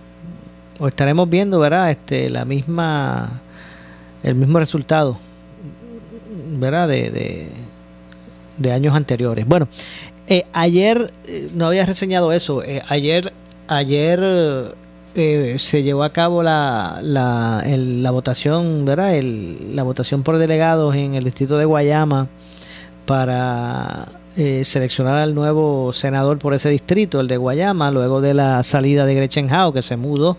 o 0.79 0.87
estaremos 0.87 1.29
viendo 1.29 1.59
verdad 1.59 1.91
este 1.91 2.29
la 2.29 2.45
misma 2.45 3.41
el 4.23 4.35
mismo 4.35 4.59
resultado 4.59 5.17
verdad 6.59 6.87
de, 6.87 7.09
de, 8.57 8.71
años 8.71 8.93
anteriores. 8.95 9.45
Bueno 9.47 9.67
eh, 10.27 10.43
ayer 10.53 11.11
eh, 11.27 11.49
no 11.53 11.65
había 11.67 11.85
reseñado 11.85 12.31
eso 12.31 12.63
eh, 12.63 12.81
ayer 12.89 13.33
ayer 13.67 14.19
se 15.59 15.83
llevó 15.83 16.03
a 16.03 16.13
cabo 16.13 16.43
la, 16.43 16.99
la, 17.01 17.63
el- 17.65 18.03
la 18.03 18.11
votación, 18.11 18.85
¿verdad? 18.85 19.15
El- 19.15 19.75
la 19.75 19.83
votación 19.83 20.23
por 20.23 20.37
delegados 20.37 20.95
en 20.95 21.15
el 21.15 21.23
distrito 21.23 21.57
de 21.57 21.65
Guayama 21.65 22.29
para 23.05 24.07
eh, 24.41 24.63
seleccionar 24.63 25.17
al 25.17 25.35
nuevo 25.35 25.91
senador 25.91 26.39
por 26.39 26.53
ese 26.53 26.69
distrito, 26.69 27.19
el 27.19 27.27
de 27.27 27.35
Guayama, 27.35 27.91
luego 27.91 28.21
de 28.21 28.33
la 28.33 28.63
salida 28.63 29.05
de 29.05 29.13
Gretchen 29.13 29.53
Howe, 29.53 29.73
que 29.73 29.81
se 29.81 29.97
mudó 29.97 30.37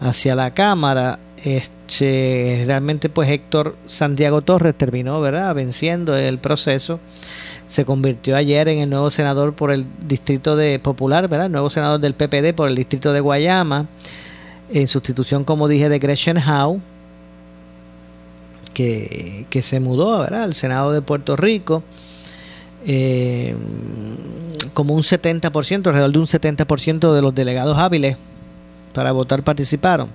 hacia 0.00 0.34
la 0.34 0.52
Cámara. 0.52 1.20
Este, 1.44 2.64
realmente 2.66 3.08
pues 3.08 3.28
Héctor 3.28 3.76
Santiago 3.86 4.42
Torres 4.42 4.74
terminó, 4.74 5.20
¿verdad? 5.20 5.54
Venciendo 5.54 6.16
el 6.16 6.38
proceso 6.38 6.98
se 7.68 7.84
convirtió 7.84 8.34
ayer 8.34 8.66
en 8.66 8.80
el 8.80 8.90
nuevo 8.90 9.10
senador 9.10 9.54
por 9.54 9.70
el 9.70 9.86
distrito 10.08 10.56
de 10.56 10.80
Popular, 10.80 11.28
¿verdad? 11.28 11.46
El 11.46 11.52
nuevo 11.52 11.70
senador 11.70 12.00
del 12.00 12.14
PPD 12.14 12.52
por 12.52 12.68
el 12.68 12.74
distrito 12.74 13.12
de 13.12 13.20
Guayama, 13.20 13.86
en 14.72 14.88
sustitución, 14.88 15.44
como 15.44 15.68
dije, 15.68 15.88
de 15.88 16.00
Gretchen 16.00 16.38
Howe, 16.38 16.80
que, 18.74 19.46
que 19.50 19.62
se 19.62 19.78
mudó, 19.78 20.18
¿verdad? 20.18 20.42
Al 20.42 20.54
Senado 20.54 20.90
de 20.90 21.00
Puerto 21.00 21.36
Rico. 21.36 21.84
Eh, 22.86 23.54
como 24.74 24.94
un 24.94 25.02
70%, 25.02 25.86
alrededor 25.86 26.12
de 26.12 26.18
un 26.18 26.26
70% 26.26 27.12
de 27.12 27.22
los 27.22 27.34
delegados 27.34 27.78
hábiles 27.78 28.16
para 28.92 29.12
votar 29.12 29.42
participaron. 29.42 30.08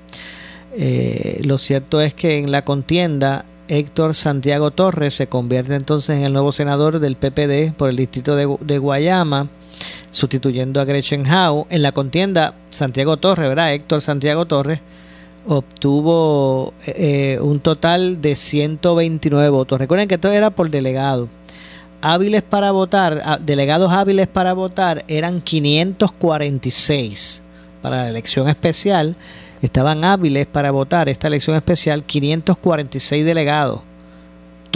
Eh, 0.78 1.42
lo 1.46 1.58
cierto 1.58 2.02
es 2.02 2.14
que 2.14 2.40
en 2.40 2.52
la 2.52 2.64
contienda 2.66 3.46
Héctor 3.68 4.14
Santiago 4.14 4.72
Torres 4.72 5.14
se 5.14 5.28
convierte 5.28 5.76
entonces 5.76 6.18
en 6.18 6.24
el 6.24 6.34
nuevo 6.34 6.52
senador 6.52 7.00
del 7.00 7.16
PPD 7.16 7.74
por 7.76 7.90
el 7.90 7.96
distrito 7.96 8.36
de, 8.36 8.78
Guayama, 8.78 9.50
sustituyendo 10.12 10.82
a 10.82 10.86
Gretchen 10.86 11.26
Howe. 11.26 11.66
En 11.70 11.82
la 11.82 11.92
contienda, 11.92 12.56
Santiago 12.70 13.18
Torres, 13.18 13.48
¿verdad? 13.48 13.74
Héctor 13.74 14.02
Santiago 14.02 14.46
Torres 14.46 14.82
obtuvo 15.48 16.74
eh, 16.86 17.38
un 17.42 17.60
total 17.60 18.22
de 18.22 18.36
129 18.36 19.50
votos. 19.50 19.80
Recuerden 19.80 20.08
que 20.08 20.16
esto 20.16 20.32
era 20.32 20.50
por 20.50 20.70
delegado. 20.70 21.28
Hábiles 22.08 22.44
para 22.44 22.70
votar, 22.70 23.20
ah, 23.26 23.40
delegados 23.42 23.92
hábiles 23.92 24.28
para 24.28 24.54
votar 24.54 25.04
eran 25.08 25.42
546 25.42 27.42
para 27.82 28.04
la 28.04 28.10
elección 28.10 28.48
especial. 28.48 29.16
Estaban 29.64 30.04
hábiles 30.04 30.46
para 30.46 30.70
votar 30.70 31.10
esta 31.10 31.28
elección 31.28 31.56
especial 31.56 32.04
546 32.04 33.26
delegados 33.26 33.82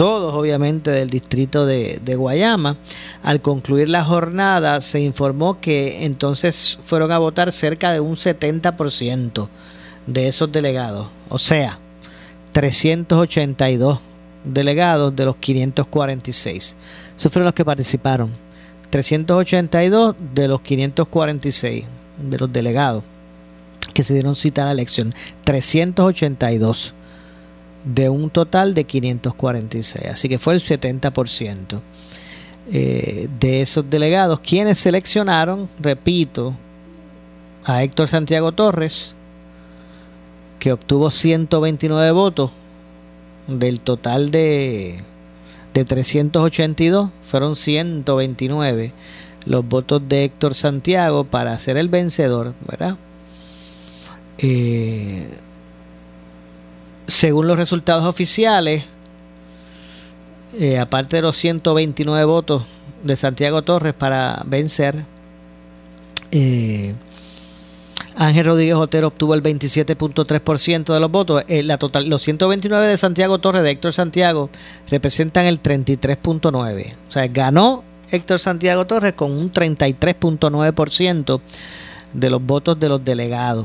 todos 0.00 0.32
obviamente 0.32 0.90
del 0.90 1.10
distrito 1.10 1.66
de, 1.66 2.14
Guayama. 2.16 2.78
Al 3.22 3.42
concluir 3.42 3.90
la 3.90 4.02
jornada 4.02 4.80
se 4.80 5.00
informó 5.00 5.60
que 5.60 6.06
entonces 6.06 6.78
fueron 6.82 7.12
a 7.12 7.18
votar 7.18 7.52
cerca 7.52 7.92
de 7.92 8.00
un 8.00 8.16
70% 8.16 9.48
de 10.06 10.26
esos 10.26 10.50
delegados, 10.50 11.08
o 11.28 11.38
sea, 11.38 11.78
382 12.52 13.98
delegados 14.42 15.14
de 15.14 15.26
los 15.26 15.36
546. 15.36 16.76
Fueron 17.28 17.46
los 17.46 17.54
que 17.54 17.64
participaron. 17.64 18.32
382 18.88 20.16
de 20.34 20.48
los 20.48 20.60
546 20.62 21.84
de 22.18 22.38
los 22.38 22.52
delegados 22.52 23.04
que 23.94 24.04
se 24.04 24.14
dieron 24.14 24.36
cita 24.36 24.62
a 24.62 24.66
la 24.66 24.72
elección. 24.72 25.14
382 25.44 26.94
de 27.84 28.08
un 28.08 28.30
total 28.30 28.74
de 28.74 28.84
546. 28.84 30.06
Así 30.06 30.28
que 30.28 30.38
fue 30.38 30.54
el 30.54 30.60
70% 30.60 31.80
eh, 32.72 33.28
de 33.40 33.62
esos 33.62 33.88
delegados 33.88 34.40
quienes 34.40 34.78
seleccionaron, 34.78 35.68
repito, 35.78 36.54
a 37.64 37.82
Héctor 37.82 38.08
Santiago 38.08 38.52
Torres, 38.52 39.14
que 40.58 40.72
obtuvo 40.72 41.10
129 41.10 42.10
votos 42.12 42.52
del 43.46 43.80
total 43.80 44.30
de, 44.30 45.00
de 45.74 45.84
382, 45.84 47.10
fueron 47.22 47.56
129 47.56 48.92
los 49.46 49.66
votos 49.66 50.02
de 50.06 50.24
Héctor 50.24 50.54
Santiago 50.54 51.24
para 51.24 51.56
ser 51.58 51.76
el 51.76 51.88
vencedor, 51.88 52.54
¿verdad? 52.66 52.96
Eh, 54.38 55.28
según 57.06 57.46
los 57.46 57.58
resultados 57.58 58.04
oficiales, 58.04 58.84
eh, 60.58 60.78
aparte 60.78 61.16
de 61.16 61.22
los 61.22 61.36
129 61.36 62.24
votos 62.24 62.64
de 63.02 63.16
Santiago 63.16 63.62
Torres 63.62 63.94
para 63.94 64.42
vencer, 64.46 65.04
eh, 66.32 66.94
Ángel 68.20 68.44
Rodríguez 68.44 68.74
Otero 68.74 69.06
obtuvo 69.06 69.32
el 69.32 69.42
27.3% 69.42 70.92
de 70.92 71.00
los 71.00 71.10
votos. 71.10 71.42
Eh, 71.48 71.62
la 71.62 71.78
total, 71.78 72.06
los 72.06 72.20
129 72.20 72.86
de 72.86 72.98
Santiago 72.98 73.38
Torres, 73.38 73.62
de 73.62 73.70
Héctor 73.70 73.94
Santiago, 73.94 74.50
representan 74.90 75.46
el 75.46 75.62
33.9%. 75.62 76.96
O 77.08 77.12
sea, 77.12 77.26
ganó 77.28 77.82
Héctor 78.10 78.38
Santiago 78.38 78.86
Torres 78.86 79.14
con 79.14 79.32
un 79.32 79.50
33.9% 79.50 81.40
de 82.12 82.30
los 82.30 82.44
votos 82.44 82.78
de 82.78 82.90
los 82.90 83.02
delegados. 83.02 83.64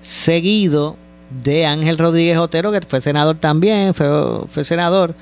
Seguido 0.00 0.96
de 1.42 1.66
Ángel 1.66 1.98
Rodríguez 1.98 2.38
Otero, 2.38 2.72
que 2.72 2.80
fue 2.80 3.02
senador 3.02 3.36
también, 3.40 3.92
fue, 3.92 4.64
senador 4.64 5.14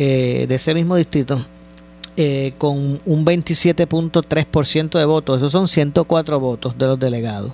eh, 0.00 0.46
de 0.48 0.54
ese 0.56 0.74
mismo 0.74 0.96
distrito, 0.96 1.40
eh, 2.16 2.54
con 2.58 3.00
un 3.04 3.24
27.3% 3.24 4.98
de 4.98 5.04
votos. 5.04 5.38
Esos 5.38 5.52
son 5.52 5.68
104 5.68 6.40
votos 6.40 6.76
de 6.76 6.86
los 6.86 6.98
delegados. 6.98 7.52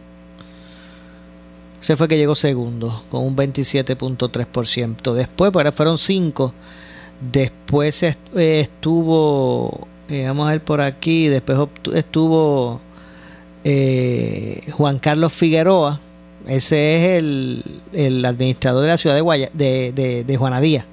Ese 1.87 1.97
fue 1.97 2.09
que 2.09 2.19
llegó 2.19 2.35
segundo, 2.35 3.01
con 3.13 3.23
un 3.23 3.37
27.3%. 3.37 5.13
Después, 5.13 5.53
pues 5.53 5.73
fueron 5.73 5.99
5. 5.99 6.53
Después 7.31 8.03
eh, 8.03 8.17
estuvo, 8.35 9.87
vamos 10.09 10.49
a 10.49 10.51
ver 10.51 10.65
por 10.65 10.81
aquí, 10.81 11.29
después 11.29 11.57
estuvo 11.95 12.81
Juan 14.73 14.99
Carlos 14.99 15.33
Figueroa, 15.33 16.01
ese 16.49 16.97
es 16.97 17.19
el, 17.19 17.63
el 17.93 18.25
administrador 18.25 18.83
de 18.83 18.89
la 18.89 18.97
ciudad 18.97 19.15
de, 19.15 19.21
Guaya, 19.21 19.51
de, 19.53 19.93
de, 19.93 20.25
de 20.25 20.37
Juanadía. 20.37 20.85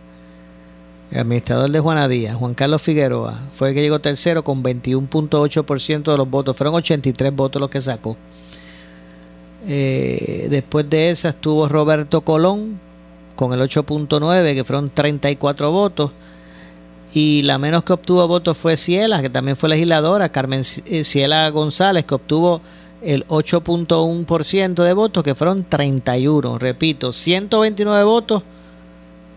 El 1.09 1.21
administrador 1.21 1.71
de 1.71 1.79
Juanadía, 1.79 2.35
Juan 2.35 2.53
Carlos 2.53 2.83
Figueroa, 2.83 3.41
fue 3.51 3.69
el 3.69 3.73
que 3.73 3.81
llegó 3.81 3.97
tercero 3.99 4.43
con 4.43 4.61
21.8% 4.61 6.11
de 6.11 6.17
los 6.17 6.29
votos. 6.29 6.55
Fueron 6.55 6.75
83 6.75 7.35
votos 7.35 7.59
los 7.59 7.71
que 7.71 7.81
sacó. 7.81 8.15
Eh, 9.67 10.47
después 10.49 10.89
de 10.89 11.09
esa 11.09 11.29
estuvo 11.29 11.67
Roberto 11.67 12.21
Colón 12.21 12.79
con 13.35 13.53
el 13.53 13.61
8.9, 13.61 14.53
que 14.53 14.63
fueron 14.63 14.89
34 14.89 15.71
votos. 15.71 16.11
Y 17.13 17.43
la 17.43 17.57
menos 17.57 17.83
que 17.83 17.93
obtuvo 17.93 18.27
votos 18.27 18.57
fue 18.57 18.75
Ciela, 18.75 19.21
que 19.21 19.29
también 19.29 19.55
fue 19.55 19.69
legisladora, 19.69 20.29
Carmen 20.29 20.61
eh, 20.85 21.03
Ciela 21.03 21.49
González, 21.51 22.05
que 22.05 22.15
obtuvo 22.15 22.61
el 23.01 23.27
8.1% 23.27 24.83
de 24.83 24.93
votos, 24.93 25.23
que 25.23 25.35
fueron 25.35 25.63
31. 25.63 26.57
Repito, 26.57 27.13
129 27.13 28.03
votos, 28.03 28.43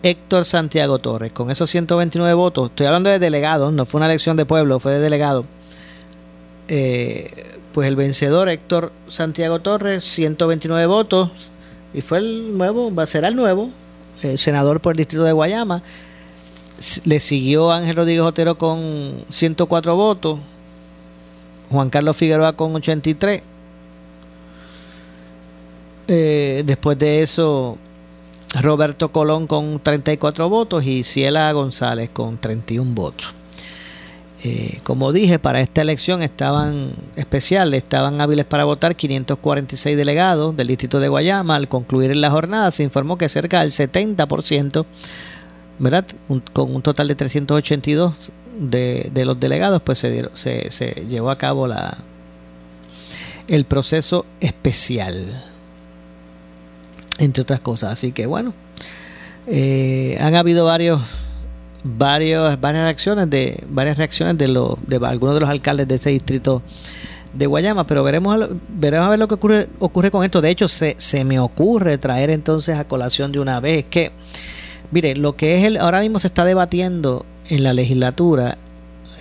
Héctor 0.02 0.44
Santiago 0.44 0.98
Torres. 1.00 1.32
Con 1.32 1.50
esos 1.50 1.68
129 1.68 2.32
votos, 2.34 2.70
estoy 2.70 2.86
hablando 2.86 3.10
de 3.10 3.18
delegados, 3.18 3.72
no 3.72 3.84
fue 3.84 3.98
una 3.98 4.06
elección 4.06 4.36
de 4.36 4.46
pueblo, 4.46 4.78
fue 4.80 4.92
de 4.92 5.00
delegado. 5.00 5.44
Eh, 6.68 7.55
pues 7.76 7.88
el 7.88 7.96
vencedor, 7.96 8.48
Héctor 8.48 8.90
Santiago 9.06 9.58
Torres, 9.58 10.02
129 10.02 10.86
votos, 10.86 11.30
y 11.92 12.00
fue 12.00 12.16
el 12.16 12.56
nuevo, 12.56 12.94
va 12.94 13.02
a 13.02 13.06
ser 13.06 13.26
el 13.26 13.36
nuevo 13.36 13.68
eh, 14.22 14.38
senador 14.38 14.80
por 14.80 14.94
el 14.94 14.96
distrito 14.96 15.24
de 15.24 15.32
Guayama. 15.32 15.82
Le 17.04 17.20
siguió 17.20 17.70
Ángel 17.70 17.96
Rodríguez 17.96 18.22
Otero 18.22 18.56
con 18.56 19.22
104 19.28 19.94
votos, 19.94 20.40
Juan 21.68 21.90
Carlos 21.90 22.16
Figueroa 22.16 22.54
con 22.54 22.74
83 22.74 23.42
eh, 26.08 26.62
después 26.64 26.98
de 26.98 27.20
eso, 27.20 27.76
Roberto 28.62 29.10
Colón 29.12 29.46
con 29.46 29.80
34 29.80 30.48
votos 30.48 30.82
y 30.82 31.04
Ciela 31.04 31.52
González 31.52 32.08
con 32.10 32.38
31 32.38 32.94
votos. 32.94 33.34
Eh, 34.44 34.80
como 34.84 35.12
dije, 35.12 35.38
para 35.38 35.60
esta 35.60 35.80
elección 35.80 36.22
estaban 36.22 36.92
especiales, 37.16 37.82
estaban 37.82 38.20
hábiles 38.20 38.44
para 38.44 38.64
votar 38.64 38.94
546 38.94 39.96
delegados 39.96 40.56
del 40.56 40.68
distrito 40.68 41.00
de 41.00 41.08
Guayama. 41.08 41.56
Al 41.56 41.68
concluir 41.68 42.14
la 42.16 42.30
jornada 42.30 42.70
se 42.70 42.82
informó 42.82 43.16
que 43.16 43.28
cerca 43.28 43.60
del 43.60 43.70
70%, 43.70 44.84
¿verdad? 45.78 46.06
con 46.52 46.74
un 46.74 46.82
total 46.82 47.08
de 47.08 47.14
382 47.14 48.12
de, 48.58 49.10
de 49.12 49.24
los 49.24 49.40
delegados, 49.40 49.82
pues 49.82 49.98
se, 49.98 50.28
se, 50.34 50.70
se 50.70 51.06
llevó 51.08 51.30
a 51.30 51.38
cabo 51.38 51.66
la, 51.66 51.96
el 53.48 53.64
proceso 53.64 54.26
especial 54.40 55.44
entre 57.18 57.42
otras 57.42 57.60
cosas. 57.60 57.92
Así 57.92 58.12
que 58.12 58.26
bueno, 58.26 58.52
eh, 59.46 60.18
han 60.20 60.34
habido 60.34 60.64
varios, 60.64 61.00
varios, 61.86 62.60
varias 62.60 62.84
reacciones 62.84 63.30
de 63.30 63.64
varias 63.68 63.98
reacciones 63.98 64.36
de, 64.38 64.48
lo, 64.48 64.78
de 64.86 64.96
algunos 64.96 65.34
de 65.34 65.40
los 65.40 65.48
alcaldes 65.48 65.88
de 65.88 65.94
ese 65.94 66.10
distrito 66.10 66.62
de 67.32 67.46
Guayama, 67.46 67.86
pero 67.86 68.02
veremos, 68.02 68.48
veremos 68.68 69.06
a 69.06 69.10
ver 69.10 69.18
lo 69.18 69.28
que 69.28 69.34
ocurre, 69.34 69.68
ocurre 69.78 70.10
con 70.10 70.24
esto. 70.24 70.40
De 70.40 70.50
hecho, 70.50 70.68
se, 70.68 70.94
se 70.98 71.24
me 71.24 71.38
ocurre 71.38 71.98
traer 71.98 72.30
entonces 72.30 72.78
a 72.78 72.84
colación 72.84 73.30
de 73.32 73.40
una 73.40 73.60
vez 73.60 73.84
que, 73.90 74.12
mire, 74.90 75.16
lo 75.16 75.36
que 75.36 75.56
es 75.56 75.64
el, 75.64 75.76
ahora 75.76 76.00
mismo 76.00 76.18
se 76.18 76.28
está 76.28 76.44
debatiendo 76.44 77.26
en 77.48 77.62
la 77.62 77.72
legislatura, 77.72 78.56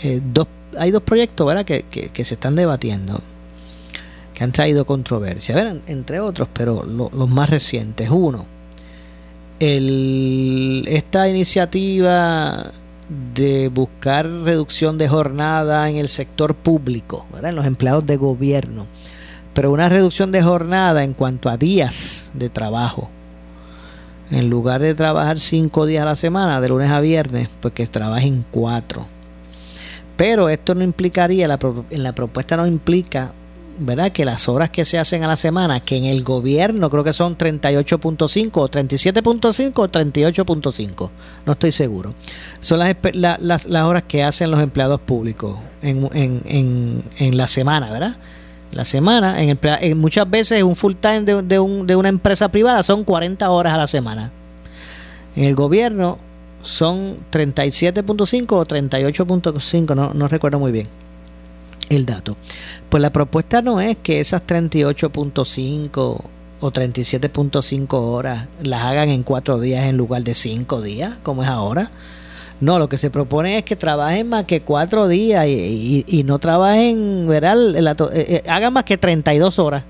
eh, 0.03 0.21
dos, 0.23 0.47
hay 0.77 0.91
dos 0.91 1.03
proyectos 1.03 1.45
¿verdad? 1.45 1.65
Que, 1.65 1.83
que, 1.83 2.09
que 2.09 2.23
se 2.23 2.33
están 2.35 2.55
debatiendo 2.55 3.21
que 4.35 4.43
han 4.43 4.51
traído 4.51 4.85
controversia, 4.85 5.77
entre 5.87 6.19
otros, 6.19 6.49
pero 6.51 6.83
los 6.83 7.29
más 7.29 7.49
recientes. 7.49 8.09
Uno, 8.09 8.45
esta 9.59 11.29
iniciativa 11.29 12.71
de 13.33 13.69
buscar 13.69 14.27
reducción 14.27 14.97
de 14.97 15.07
jornada 15.07 15.89
en 15.89 15.97
el 15.97 16.09
sector 16.09 16.55
público, 16.55 17.25
en 17.41 17.55
los 17.55 17.65
empleados 17.65 18.05
de 18.05 18.17
gobierno, 18.17 18.87
pero 19.53 19.71
una 19.71 19.89
reducción 19.89 20.31
de 20.31 20.41
jornada 20.41 21.03
en 21.03 21.13
cuanto 21.13 21.49
a 21.49 21.57
días 21.57 22.31
de 22.33 22.49
trabajo. 22.49 23.09
En 24.31 24.49
lugar 24.49 24.81
de 24.81 24.95
trabajar 24.95 25.39
cinco 25.39 25.85
días 25.85 26.01
a 26.01 26.05
la 26.05 26.15
semana, 26.15 26.59
de 26.59 26.69
lunes 26.69 26.89
a 26.89 26.99
viernes, 26.99 27.49
pues 27.59 27.73
que 27.75 27.85
trabajen 27.85 28.43
cuatro. 28.49 29.05
Pero 30.17 30.49
esto 30.49 30.73
no 30.73 30.83
implicaría, 30.83 31.45
en 31.89 32.03
la 32.03 32.15
propuesta 32.15 32.57
no 32.57 32.65
implica 32.65 33.33
¿verdad? 33.77 34.11
Que 34.11 34.25
las 34.25 34.47
horas 34.47 34.69
que 34.69 34.85
se 34.85 34.97
hacen 34.97 35.23
a 35.23 35.27
la 35.27 35.35
semana, 35.35 35.79
que 35.79 35.97
en 35.97 36.05
el 36.05 36.23
gobierno 36.23 36.89
creo 36.89 37.03
que 37.03 37.13
son 37.13 37.37
38.5 37.37 38.51
o 38.53 38.69
37.5 38.69 39.71
o 39.75 39.87
38.5, 39.87 41.09
no 41.45 41.53
estoy 41.53 41.71
seguro. 41.71 42.13
Son 42.59 42.79
las, 42.79 42.95
las, 43.13 43.65
las, 43.65 43.83
horas 43.83 44.03
que 44.03 44.23
hacen 44.23 44.51
los 44.51 44.59
empleados 44.59 44.99
públicos 45.01 45.57
en, 45.81 46.09
en, 46.13 46.41
en, 46.45 47.03
en, 47.17 47.37
la 47.37 47.47
semana, 47.47 47.91
¿verdad? 47.91 48.15
la 48.71 48.85
semana. 48.85 49.41
En 49.41 49.49
el, 49.49 49.95
muchas 49.95 50.29
veces 50.29 50.61
un 50.63 50.75
full 50.75 50.93
time 50.99 51.21
de, 51.21 51.41
de, 51.41 51.59
un, 51.59 51.87
de 51.87 51.95
una 51.95 52.09
empresa 52.09 52.49
privada 52.49 52.83
son 52.83 53.03
40 53.03 53.49
horas 53.49 53.73
a 53.73 53.77
la 53.77 53.87
semana. 53.87 54.31
En 55.35 55.45
el 55.45 55.55
gobierno 55.55 56.17
son 56.63 57.17
37.5 57.31 58.51
o 58.51 58.65
38.5, 58.65 59.95
no, 59.95 60.13
no 60.13 60.27
recuerdo 60.27 60.59
muy 60.59 60.71
bien 60.71 60.87
el 61.89 62.05
dato. 62.05 62.37
Pues 62.89 63.01
la 63.01 63.11
propuesta 63.11 63.61
no 63.61 63.81
es 63.81 63.97
que 63.97 64.19
esas 64.19 64.45
38.5 64.45 66.17
o 66.59 66.71
37.5 66.71 67.93
horas 67.93 68.47
las 68.61 68.83
hagan 68.83 69.09
en 69.09 69.23
cuatro 69.23 69.59
días 69.59 69.85
en 69.85 69.97
lugar 69.97 70.23
de 70.23 70.33
cinco 70.33 70.81
días, 70.81 71.17
como 71.23 71.43
es 71.43 71.49
ahora. 71.49 71.91
No, 72.61 72.79
lo 72.79 72.87
que 72.87 72.97
se 72.97 73.09
propone 73.09 73.57
es 73.57 73.63
que 73.63 73.75
trabajen 73.75 74.29
más 74.29 74.45
que 74.45 74.61
cuatro 74.61 75.07
días 75.07 75.45
y, 75.47 76.23
no 76.25 76.39
trabajen, 76.39 77.27
verán, 77.27 77.57
eh, 77.75 77.95
eh, 78.13 78.43
hagan 78.47 78.71
más 78.71 78.85
que 78.85 78.97
32 78.97 79.59
horas. 79.59 79.83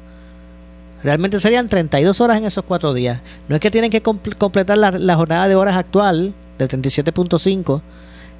Realmente 1.03 1.39
serían 1.39 1.67
32 1.67 2.19
horas 2.21 2.39
en 2.39 2.45
esos 2.45 2.63
cuatro 2.63 2.95
días. 2.95 3.21
No 3.47 3.55
es 3.55 3.61
que 3.61 3.69
tienen 3.69 3.91
que 3.91 4.01
completar 4.01 4.77
la, 4.79 4.89
la 4.89 5.15
jornada 5.15 5.47
de 5.47 5.55
horas 5.55 5.75
actual 5.75 6.33
de 6.57 6.67
37.5, 6.67 7.81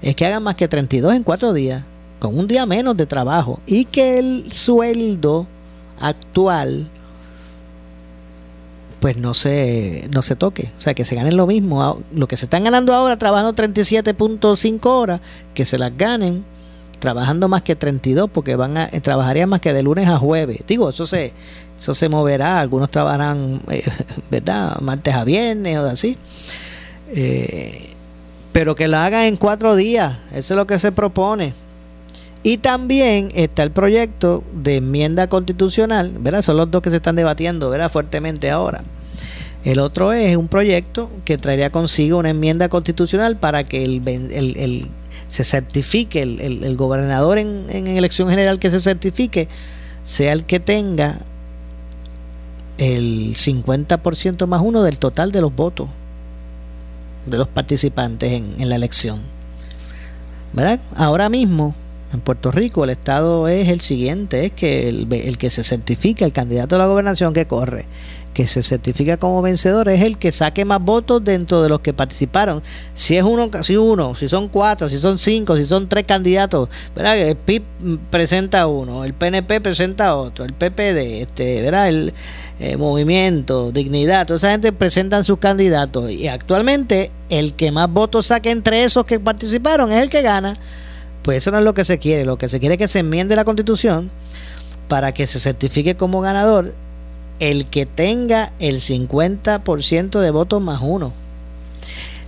es 0.02 0.16
que 0.16 0.26
hagan 0.26 0.42
más 0.42 0.56
que 0.56 0.68
32 0.68 1.14
en 1.14 1.24
cuatro 1.24 1.54
días, 1.54 1.84
con 2.20 2.38
un 2.38 2.48
día 2.48 2.66
menos 2.66 2.96
de 2.98 3.06
trabajo 3.06 3.60
y 3.66 3.86
que 3.86 4.20
el 4.20 4.52
sueldo 4.52 5.48
actual 6.00 6.90
pues 9.06 9.18
no 9.18 9.36
se, 9.36 10.08
no 10.10 10.24
se 10.24 10.36
toque. 10.36 10.72
O 10.80 10.82
sea, 10.82 10.96
que 10.96 11.06
se 11.06 11.16
ganen 11.16 11.38
lo 11.38 11.46
mismo. 11.46 12.00
Lo 12.12 12.28
que 12.28 12.38
se 12.38 12.46
están 12.46 12.64
ganando 12.64 12.92
ahora 12.92 13.18
trabajando 13.18 13.54
37.5 13.54 14.80
horas, 14.88 15.22
que 15.54 15.64
se 15.64 15.78
las 15.78 15.96
ganen 15.96 16.44
trabajando 16.98 17.48
más 17.48 17.62
que 17.62 17.76
32, 17.76 18.32
porque 18.34 18.56
van 18.56 18.78
a 18.78 18.88
trabajarían 18.88 19.48
más 19.48 19.60
que 19.60 19.74
de 19.74 19.84
lunes 19.84 20.08
a 20.08 20.18
jueves. 20.18 20.62
Digo, 20.68 20.90
eso 20.90 21.06
se, 21.06 21.34
eso 21.78 21.94
se 21.94 22.10
moverá. 22.10 22.60
Algunos 22.60 22.90
trabajarán, 22.90 23.62
eh, 23.70 23.84
¿verdad? 24.32 24.80
Martes 24.80 25.14
a 25.14 25.24
viernes 25.24 25.78
o 25.78 25.86
así. 25.86 26.18
Eh, 27.10 27.94
pero 28.54 28.74
que 28.74 28.88
lo 28.88 28.98
hagan 28.98 29.26
en 29.26 29.38
cuatro 29.38 29.76
días. 29.76 30.18
Eso 30.34 30.56
es 30.56 30.58
lo 30.58 30.66
que 30.66 30.80
se 30.80 30.92
propone. 30.92 31.54
Y 32.46 32.60
también 32.60 33.32
está 33.34 33.64
el 33.64 33.72
proyecto 33.72 34.44
de 34.54 34.76
enmienda 34.76 35.26
constitucional, 35.26 36.12
¿verdad? 36.20 36.44
Son 36.44 36.56
los 36.56 36.70
dos 36.70 36.84
que 36.84 36.92
se 36.92 36.98
están 36.98 37.16
debatiendo, 37.16 37.72
¿verdad? 37.72 37.90
Fuertemente 37.90 38.52
ahora. 38.52 38.84
El 39.64 39.80
otro 39.80 40.14
es 40.14 40.38
un 40.38 40.48
proyecto 40.48 41.10
que 41.26 41.40
traería 41.40 41.72
consigo 41.72 42.20
una 42.20 42.30
enmienda 42.30 42.70
constitucional 42.70 43.36
para 43.36 43.64
que 43.64 43.82
el, 43.82 44.92
se 45.28 45.44
certifique, 45.44 46.22
el, 46.22 46.78
gobernador 46.78 47.40
en, 47.40 47.66
en, 47.70 47.88
elección 47.88 48.30
general 48.30 48.60
que 48.60 48.70
se 48.70 48.80
certifique, 48.80 49.48
sea 50.04 50.32
el 50.32 50.44
que 50.44 50.60
tenga 50.60 51.18
el 52.78 53.34
50% 53.34 54.46
más 54.46 54.62
uno 54.62 54.84
del 54.84 55.00
total 55.00 55.32
de 55.32 55.42
los 55.42 55.56
votos 55.56 55.90
de 57.26 57.40
los 57.40 57.48
participantes 57.48 58.34
en, 58.34 58.62
en 58.62 58.70
la 58.70 58.76
elección. 58.76 59.20
¿Verdad? 60.54 60.80
Ahora 60.96 61.28
mismo 61.28 61.74
en 62.16 62.22
Puerto 62.22 62.52
Rico 62.52 62.84
el 62.84 62.90
estado 62.90 63.48
es 63.48 63.70
el 63.70 63.82
siguiente, 63.82 64.46
es 64.46 64.52
que 64.52 64.90
el, 64.90 65.08
el, 65.12 65.38
que 65.38 65.50
se 65.50 65.64
certifica, 65.64 66.26
el 66.26 66.34
candidato 66.34 66.76
a 66.76 66.80
la 66.80 66.88
gobernación 66.88 67.34
que 67.34 67.46
corre, 67.46 67.86
que 68.36 68.48
se 68.48 68.62
certifica 68.62 69.16
como 69.16 69.42
vencedor 69.42 69.88
es 69.88 70.02
el 70.02 70.18
que 70.18 70.32
saque 70.32 70.66
más 70.66 70.82
votos 70.82 71.24
dentro 71.24 71.64
de 71.64 71.70
los 71.70 71.80
que 71.80 71.94
participaron. 71.94 72.62
Si 72.94 73.16
es 73.16 73.24
uno, 73.24 73.50
si 73.64 73.78
uno, 73.78 74.14
si 74.16 74.28
son 74.28 74.50
cuatro, 74.50 74.90
si 74.90 74.98
son 74.98 75.18
cinco, 75.18 75.56
si 75.56 75.66
son 75.66 75.88
tres 75.88 76.06
candidatos, 76.06 76.68
¿verdad? 76.94 77.18
El 77.18 77.38
PIB 77.38 77.64
presenta 78.10 78.68
uno, 78.68 79.06
el 79.06 79.14
PNP 79.14 79.62
presenta 79.62 80.18
otro, 80.18 80.44
el 80.44 80.54
PPD, 80.54 81.22
este, 81.22 81.62
¿verdad? 81.62 81.88
El 81.88 82.14
eh, 82.60 82.76
Movimiento, 82.76 83.72
Dignidad, 83.72 84.28
toda 84.28 84.38
esa 84.38 84.52
gente 84.52 84.74
presentan 84.74 85.24
sus 85.24 85.38
candidatos 85.38 86.12
y 86.12 86.28
actualmente 86.28 87.12
el 87.30 87.54
que 87.54 87.72
más 87.72 87.90
votos 87.90 88.28
saque 88.28 88.52
entre 88.52 88.84
esos 88.84 89.06
que 89.06 89.20
participaron 89.20 89.94
es 89.94 90.04
el 90.04 90.10
que 90.10 90.22
gana. 90.22 90.58
Pues 91.26 91.40
eso 91.40 91.50
no 91.50 91.58
es 91.58 91.64
lo 91.64 91.74
que 91.74 91.84
se 91.84 91.98
quiere, 91.98 92.24
lo 92.24 92.38
que 92.38 92.48
se 92.48 92.60
quiere 92.60 92.76
es 92.76 92.80
que 92.80 92.88
se 92.88 93.00
enmiende 93.00 93.36
la 93.36 93.46
constitución 93.46 94.12
para 94.88 95.12
que 95.12 95.26
se 95.26 95.40
certifique 95.40 95.98
como 95.98 96.22
ganador 96.22 96.76
el 97.40 97.66
que 97.66 97.88
tenga 97.88 98.54
el 98.60 98.76
50% 98.80 100.20
de 100.20 100.32
votos 100.32 100.62
más 100.62 100.82
uno. 100.84 101.14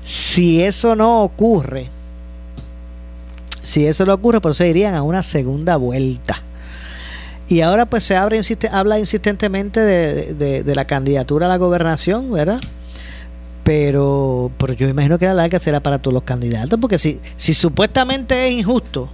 Si 0.01 0.63
eso 0.63 0.95
no 0.95 1.21
ocurre, 1.21 1.87
si 3.61 3.85
eso 3.85 4.03
no 4.05 4.15
ocurre, 4.15 4.41
pues 4.41 4.57
se 4.57 4.67
irían 4.67 4.95
a 4.95 5.03
una 5.03 5.21
segunda 5.21 5.77
vuelta. 5.77 6.41
Y 7.47 7.61
ahora 7.61 7.85
pues 7.85 8.03
se 8.03 8.15
abre, 8.15 8.41
habla 8.71 8.97
insistentemente 8.97 9.79
de, 9.79 10.75
la 10.75 10.85
candidatura 10.85 11.45
a 11.45 11.49
la 11.49 11.57
gobernación, 11.57 12.31
¿verdad? 12.31 12.59
Pero, 13.67 14.49
pero 14.57 14.71
yo 14.71 14.87
imagino 14.87 15.19
que 15.19 15.25
la 15.25 15.33
larga 15.33 15.59
será 15.59 15.81
para 15.81 15.99
todos 15.99 16.13
los 16.13 16.23
candidatos, 16.23 16.79
porque 16.79 16.97
si, 16.97 17.19
si 17.35 17.53
supuestamente 17.53 18.47
es 18.47 18.53
injusto 18.53 19.09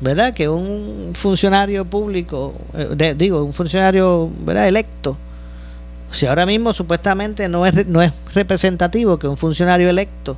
¿verdad? 0.00 0.34
Que 0.34 0.48
un 0.48 1.12
funcionario 1.14 1.84
público, 1.84 2.52
eh, 2.74 3.14
digo, 3.16 3.44
un 3.44 3.52
funcionario, 3.52 4.28
¿verdad? 4.40 4.66
Electo, 4.66 5.16
si 6.10 6.26
ahora 6.26 6.44
mismo 6.44 6.74
supuestamente 6.74 7.48
no 7.48 7.64
es, 7.64 7.86
no 7.86 8.02
es 8.02 8.24
representativo 8.34 9.16
que 9.16 9.28
un 9.28 9.36
funcionario 9.36 9.88
electo 9.88 10.36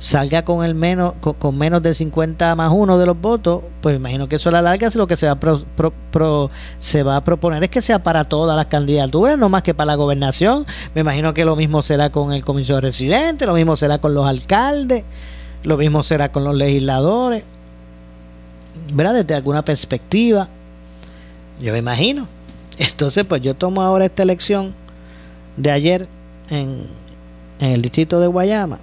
salga 0.00 0.46
con 0.46 0.64
el 0.64 0.74
menos 0.74 1.12
con, 1.20 1.58
menos 1.58 1.82
del 1.82 1.94
50 1.94 2.56
más 2.56 2.72
uno 2.74 2.98
de 2.98 3.04
los 3.04 3.20
votos, 3.20 3.62
pues 3.82 3.94
imagino 3.94 4.28
que 4.28 4.36
eso 4.36 4.48
a 4.48 4.52
la 4.52 4.62
larga 4.62 4.88
es 4.88 4.96
lo 4.96 5.06
que 5.06 5.16
se 5.16 5.26
va, 5.26 5.32
a 5.32 6.48
se 6.78 7.02
va 7.02 7.16
a 7.16 7.22
proponer 7.22 7.62
es 7.62 7.70
que 7.70 7.82
sea 7.82 8.02
para 8.02 8.24
todas 8.24 8.56
las 8.56 8.66
candidaturas, 8.66 9.38
no 9.38 9.48
más 9.50 9.62
que 9.62 9.74
para 9.74 9.88
la 9.88 9.94
gobernación. 9.96 10.66
Me 10.94 11.02
imagino 11.02 11.34
que 11.34 11.44
lo 11.44 11.54
mismo 11.54 11.82
será 11.82 12.10
con 12.10 12.32
el 12.32 12.44
comisario 12.44 12.80
residente, 12.80 13.46
lo 13.46 13.54
mismo 13.54 13.76
será 13.76 13.98
con 13.98 14.14
los 14.14 14.26
alcaldes, 14.26 15.04
lo 15.62 15.76
mismo 15.76 16.02
será 16.02 16.32
con 16.32 16.44
los 16.44 16.56
legisladores. 16.56 17.44
¿verdad? 18.92 19.14
Desde 19.14 19.34
alguna 19.34 19.62
perspectiva. 19.62 20.48
Yo 21.60 21.72
me 21.72 21.78
imagino. 21.78 22.26
Entonces, 22.78 23.26
pues 23.26 23.42
yo 23.42 23.54
tomo 23.54 23.82
ahora 23.82 24.06
esta 24.06 24.22
elección 24.22 24.74
de 25.56 25.70
ayer 25.70 26.08
en, 26.48 26.86
en 27.60 27.72
el 27.72 27.82
distrito 27.82 28.18
de 28.20 28.26
Guayama. 28.26 28.78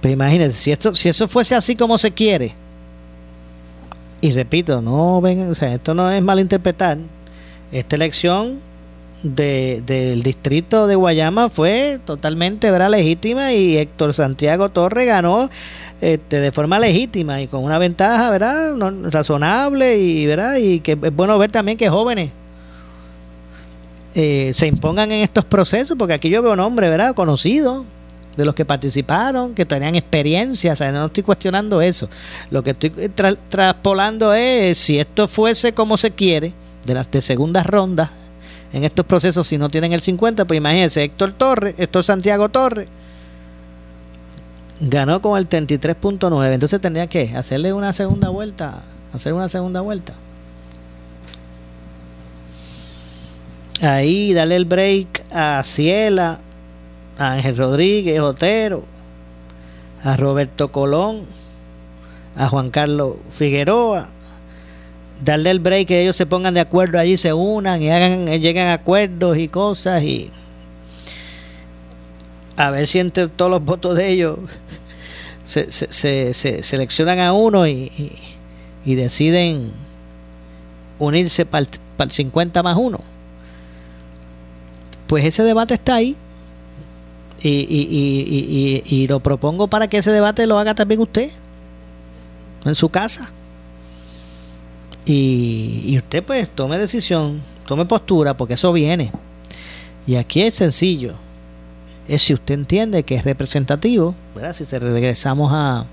Pues 0.00 0.12
imagínense, 0.12 0.58
si, 0.58 0.72
esto, 0.72 0.94
si 0.94 1.08
eso 1.08 1.28
fuese 1.28 1.54
así 1.54 1.76
como 1.76 1.98
se 1.98 2.10
quiere, 2.10 2.52
y 4.20 4.32
repito, 4.32 4.80
no 4.80 5.20
ven, 5.20 5.50
o 5.50 5.54
sea, 5.54 5.74
esto 5.74 5.94
no 5.94 6.10
es 6.10 6.22
malinterpretar, 6.22 6.98
esta 7.72 7.96
elección 7.96 8.58
de, 9.22 9.82
del 9.86 10.22
distrito 10.22 10.86
de 10.86 10.94
Guayama 10.94 11.48
fue 11.48 11.98
totalmente 12.04 12.70
¿verdad? 12.70 12.90
legítima 12.90 13.52
y 13.52 13.76
Héctor 13.76 14.14
Santiago 14.14 14.68
Torre 14.68 15.04
ganó 15.04 15.48
este, 16.00 16.40
de 16.40 16.52
forma 16.52 16.78
legítima 16.78 17.40
y 17.40 17.48
con 17.48 17.64
una 17.64 17.78
ventaja, 17.78 18.30
¿verdad? 18.30 18.74
razonable 19.10 19.98
y, 19.98 20.26
¿verdad? 20.26 20.56
Y 20.56 20.80
que 20.80 20.92
es 20.92 21.14
bueno 21.14 21.38
ver 21.38 21.50
también 21.50 21.78
que 21.78 21.88
jóvenes 21.88 22.30
eh, 24.14 24.52
se 24.54 24.66
impongan 24.66 25.12
en 25.12 25.22
estos 25.22 25.44
procesos, 25.44 25.96
porque 25.98 26.14
aquí 26.14 26.30
yo 26.30 26.42
veo 26.42 26.56
nombres, 26.56 26.88
¿verdad? 26.90 27.14
Conocidos 27.14 27.84
de 28.36 28.44
los 28.44 28.54
que 28.54 28.64
participaron, 28.64 29.54
que 29.54 29.64
tenían 29.64 29.94
experiencia, 29.94 30.74
no 30.92 31.06
estoy 31.06 31.22
cuestionando 31.22 31.80
eso. 31.80 32.08
Lo 32.50 32.62
que 32.62 32.70
estoy 32.70 32.90
traspolando 33.48 34.34
es 34.34 34.76
si 34.78 34.98
esto 34.98 35.26
fuese 35.26 35.72
como 35.72 35.96
se 35.96 36.10
quiere, 36.10 36.52
de 36.84 36.94
las 36.94 37.10
de 37.10 37.22
segundas 37.22 37.66
rondas, 37.66 38.10
en 38.72 38.84
estos 38.84 39.06
procesos, 39.06 39.46
si 39.46 39.58
no 39.58 39.70
tienen 39.70 39.92
el 39.92 40.00
50, 40.00 40.44
pues 40.44 40.58
imagínense, 40.58 41.02
Héctor 41.02 41.32
Torres, 41.32 41.74
Héctor 41.78 42.04
Santiago 42.04 42.48
Torres, 42.48 42.88
ganó 44.80 45.22
con 45.22 45.38
el 45.38 45.48
33.9. 45.48 46.52
Entonces 46.52 46.80
tendría 46.80 47.06
que 47.06 47.34
hacerle 47.36 47.72
una 47.72 47.92
segunda 47.92 48.28
vuelta. 48.28 48.82
Hacer 49.12 49.32
una 49.32 49.48
segunda 49.48 49.80
vuelta. 49.80 50.12
Ahí 53.82 54.32
darle 54.32 54.56
el 54.56 54.64
break 54.64 55.24
a 55.32 55.62
Ciela, 55.62 56.40
a 57.18 57.32
Ángel 57.32 57.56
Rodríguez 57.56 58.20
Otero, 58.20 58.84
a 60.02 60.16
Roberto 60.16 60.68
Colón, 60.68 61.26
a 62.36 62.48
Juan 62.48 62.70
Carlos 62.70 63.16
Figueroa. 63.30 64.08
Darle 65.24 65.50
el 65.50 65.60
break 65.60 65.88
que 65.88 66.02
ellos 66.02 66.14
se 66.14 66.26
pongan 66.26 66.52
de 66.52 66.60
acuerdo 66.60 66.98
allí, 66.98 67.16
se 67.16 67.32
unan 67.32 67.80
y 67.80 67.90
hagan, 67.90 68.26
lleguen 68.26 68.66
a 68.66 68.74
acuerdos 68.74 69.38
y 69.38 69.48
cosas 69.48 70.02
y 70.02 70.30
a 72.56 72.70
ver 72.70 72.86
si 72.86 72.98
entre 72.98 73.28
todos 73.28 73.50
los 73.50 73.64
votos 73.64 73.96
de 73.96 74.10
ellos 74.10 74.38
se, 75.44 75.70
se, 75.70 76.34
se, 76.34 76.62
seleccionan 76.62 77.18
a 77.18 77.32
uno 77.32 77.66
y, 77.66 77.90
y, 78.84 78.94
deciden 78.94 79.72
unirse 80.98 81.46
para 81.46 81.66
el, 81.98 82.10
50 82.10 82.62
más 82.62 82.76
uno. 82.76 82.98
Pues 85.06 85.24
ese 85.24 85.42
debate 85.44 85.74
está 85.74 85.96
ahí. 85.96 86.16
Y, 87.42 87.48
y, 87.48 88.82
y, 88.88 89.02
y, 89.02 89.08
lo 89.08 89.20
propongo 89.20 89.68
para 89.68 89.88
que 89.88 89.98
ese 89.98 90.10
debate 90.10 90.46
lo 90.46 90.58
haga 90.58 90.74
también 90.74 91.00
usted 91.00 91.30
en 92.64 92.74
su 92.74 92.88
casa. 92.88 93.30
Y, 95.04 95.96
usted 95.96 96.24
pues 96.24 96.48
tome 96.48 96.78
decisión, 96.78 97.40
tome 97.66 97.84
postura, 97.84 98.36
porque 98.36 98.54
eso 98.54 98.72
viene. 98.72 99.10
Y 100.06 100.16
aquí 100.16 100.42
es 100.42 100.54
sencillo. 100.54 101.14
Es 102.08 102.22
si 102.22 102.34
usted 102.34 102.54
entiende 102.54 103.02
que 103.04 103.16
es 103.16 103.24
representativo, 103.24 104.14
¿verdad? 104.34 104.52
Si 104.54 104.64
regresamos 104.64 105.50
a 105.52 105.86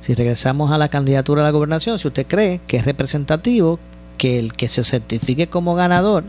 si 0.00 0.14
regresamos 0.14 0.72
a 0.72 0.78
la 0.78 0.88
candidatura 0.88 1.42
a 1.42 1.44
la 1.44 1.50
gobernación, 1.52 1.98
si 1.98 2.08
usted 2.08 2.26
cree 2.26 2.60
que 2.66 2.78
es 2.78 2.84
representativo, 2.84 3.78
que 4.18 4.40
el 4.40 4.52
que 4.52 4.68
se 4.68 4.82
certifique 4.82 5.46
como 5.46 5.76
ganador 5.76 6.24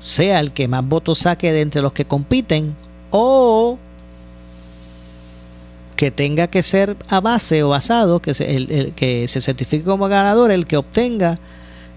sea 0.00 0.40
el 0.40 0.52
que 0.52 0.68
más 0.68 0.86
votos 0.86 1.20
saque 1.20 1.50
de 1.50 1.62
entre 1.62 1.80
los 1.80 1.94
que 1.94 2.04
compiten 2.04 2.76
o 3.16 3.78
que 5.94 6.10
tenga 6.10 6.48
que 6.48 6.64
ser 6.64 6.96
a 7.08 7.20
base 7.20 7.62
o 7.62 7.68
basado, 7.68 8.20
que 8.20 8.34
se, 8.34 8.56
el, 8.56 8.92
que 8.96 9.28
se 9.28 9.40
certifique 9.40 9.84
como 9.84 10.08
ganador 10.08 10.50
el 10.50 10.66
que 10.66 10.76
obtenga 10.76 11.38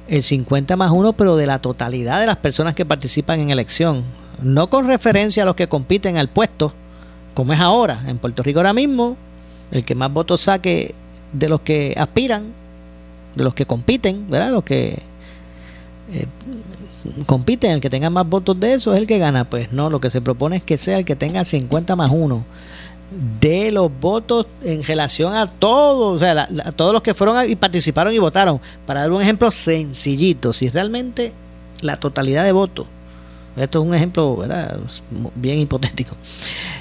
el 0.07 0.21
50 0.21 0.75
más 0.77 0.91
1, 0.91 1.13
pero 1.13 1.35
de 1.35 1.47
la 1.47 1.59
totalidad 1.59 2.19
de 2.19 2.27
las 2.27 2.37
personas 2.37 2.75
que 2.75 2.85
participan 2.85 3.39
en 3.39 3.49
elección. 3.49 4.03
No 4.43 4.69
con 4.69 4.85
referencia 4.85 5.41
a 5.41 5.47
los 5.47 5.55
que 5.55 5.67
compiten 5.67 6.17
al 6.17 6.29
puesto, 6.29 6.71
como 7.33 7.51
es 7.51 7.59
ahora. 7.59 7.99
En 8.05 8.19
Puerto 8.19 8.43
Rico 8.43 8.59
ahora 8.59 8.73
mismo, 8.73 9.17
el 9.71 9.83
que 9.83 9.95
más 9.95 10.13
votos 10.13 10.41
saque 10.41 10.93
de 11.33 11.49
los 11.49 11.61
que 11.61 11.95
aspiran, 11.97 12.53
de 13.33 13.43
los 13.43 13.55
que 13.55 13.65
compiten, 13.65 14.29
¿verdad? 14.29 14.51
Los 14.51 14.63
que 14.63 14.99
eh, 16.13 16.27
compiten, 17.25 17.71
el 17.71 17.81
que 17.81 17.89
tenga 17.89 18.09
más 18.09 18.27
votos 18.27 18.59
de 18.59 18.73
eso 18.73 18.93
es 18.93 18.99
el 18.99 19.07
que 19.07 19.17
gana. 19.17 19.49
Pues 19.49 19.71
no, 19.71 19.89
lo 19.89 19.99
que 19.99 20.09
se 20.09 20.21
propone 20.21 20.57
es 20.57 20.63
que 20.63 20.77
sea 20.77 20.97
el 20.97 21.05
que 21.05 21.15
tenga 21.15 21.43
50 21.45 21.95
más 21.95 22.09
1 22.11 22.45
de 23.39 23.71
los 23.71 23.89
votos 23.99 24.47
en 24.63 24.83
relación 24.83 25.33
a 25.33 25.47
todos, 25.47 26.15
o 26.15 26.19
sea, 26.19 26.47
a 26.65 26.71
todos 26.71 26.93
los 26.93 27.01
que 27.01 27.13
fueron 27.13 27.49
y 27.49 27.55
participaron 27.55 28.13
y 28.13 28.17
votaron. 28.17 28.59
Para 28.85 29.01
dar 29.01 29.11
un 29.11 29.21
ejemplo 29.21 29.49
sencillito, 29.51 30.51
si 30.53 30.69
realmente 30.69 31.31
la 31.81 31.97
totalidad 31.97 32.43
de 32.43 32.51
votos, 32.51 32.87
esto 33.55 33.81
es 33.81 33.87
un 33.87 33.95
ejemplo 33.95 34.35
¿verdad? 34.35 34.79
bien 35.35 35.59
hipotético, 35.59 36.15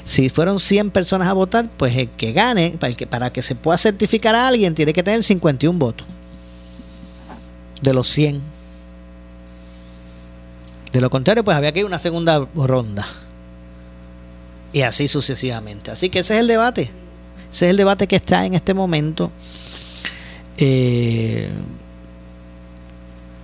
si 0.05 0.29
fueron 0.29 0.59
100 0.59 0.91
personas 0.91 1.29
a 1.29 1.33
votar, 1.33 1.69
pues 1.77 1.97
el 1.97 2.11
que 2.11 2.33
gane, 2.33 2.77
para, 2.79 2.93
que, 2.93 3.07
para 3.07 3.31
que 3.31 3.43
se 3.43 3.55
pueda 3.55 3.79
certificar 3.79 4.35
a 4.35 4.49
alguien, 4.49 4.75
tiene 4.75 4.93
que 4.93 5.03
tener 5.03 5.23
51 5.23 5.79
votos 5.79 6.07
de 7.81 7.95
los 7.95 8.09
100. 8.09 8.56
De 10.97 11.03
lo 11.03 11.11
contrario, 11.11 11.45
pues 11.45 11.55
había 11.55 11.73
que 11.73 11.81
ir 11.81 11.85
una 11.85 11.99
segunda 11.99 12.49
ronda 12.55 13.07
y 14.73 14.81
así 14.81 15.09
sucesivamente. 15.09 15.91
Así 15.91 16.09
que 16.09 16.21
ese 16.21 16.37
es 16.37 16.41
el 16.41 16.47
debate. 16.47 16.91
Ese 17.51 17.67
es 17.67 17.71
el 17.71 17.77
debate 17.77 18.07
que 18.07 18.17
está 18.17 18.47
en 18.47 18.55
este 18.55 18.73
momento. 18.73 19.31
Eh, 20.57 21.51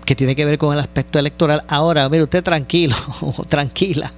que 0.07 0.15
tiene 0.15 0.35
que 0.35 0.47
ver 0.47 0.57
con 0.57 0.73
el 0.73 0.81
aspecto 0.81 1.19
electoral. 1.19 1.63
Ahora, 1.69 2.09
mire 2.09 2.23
usted 2.23 2.43
tranquilo, 2.43 2.97
o 3.21 3.45
tranquila, 3.45 4.11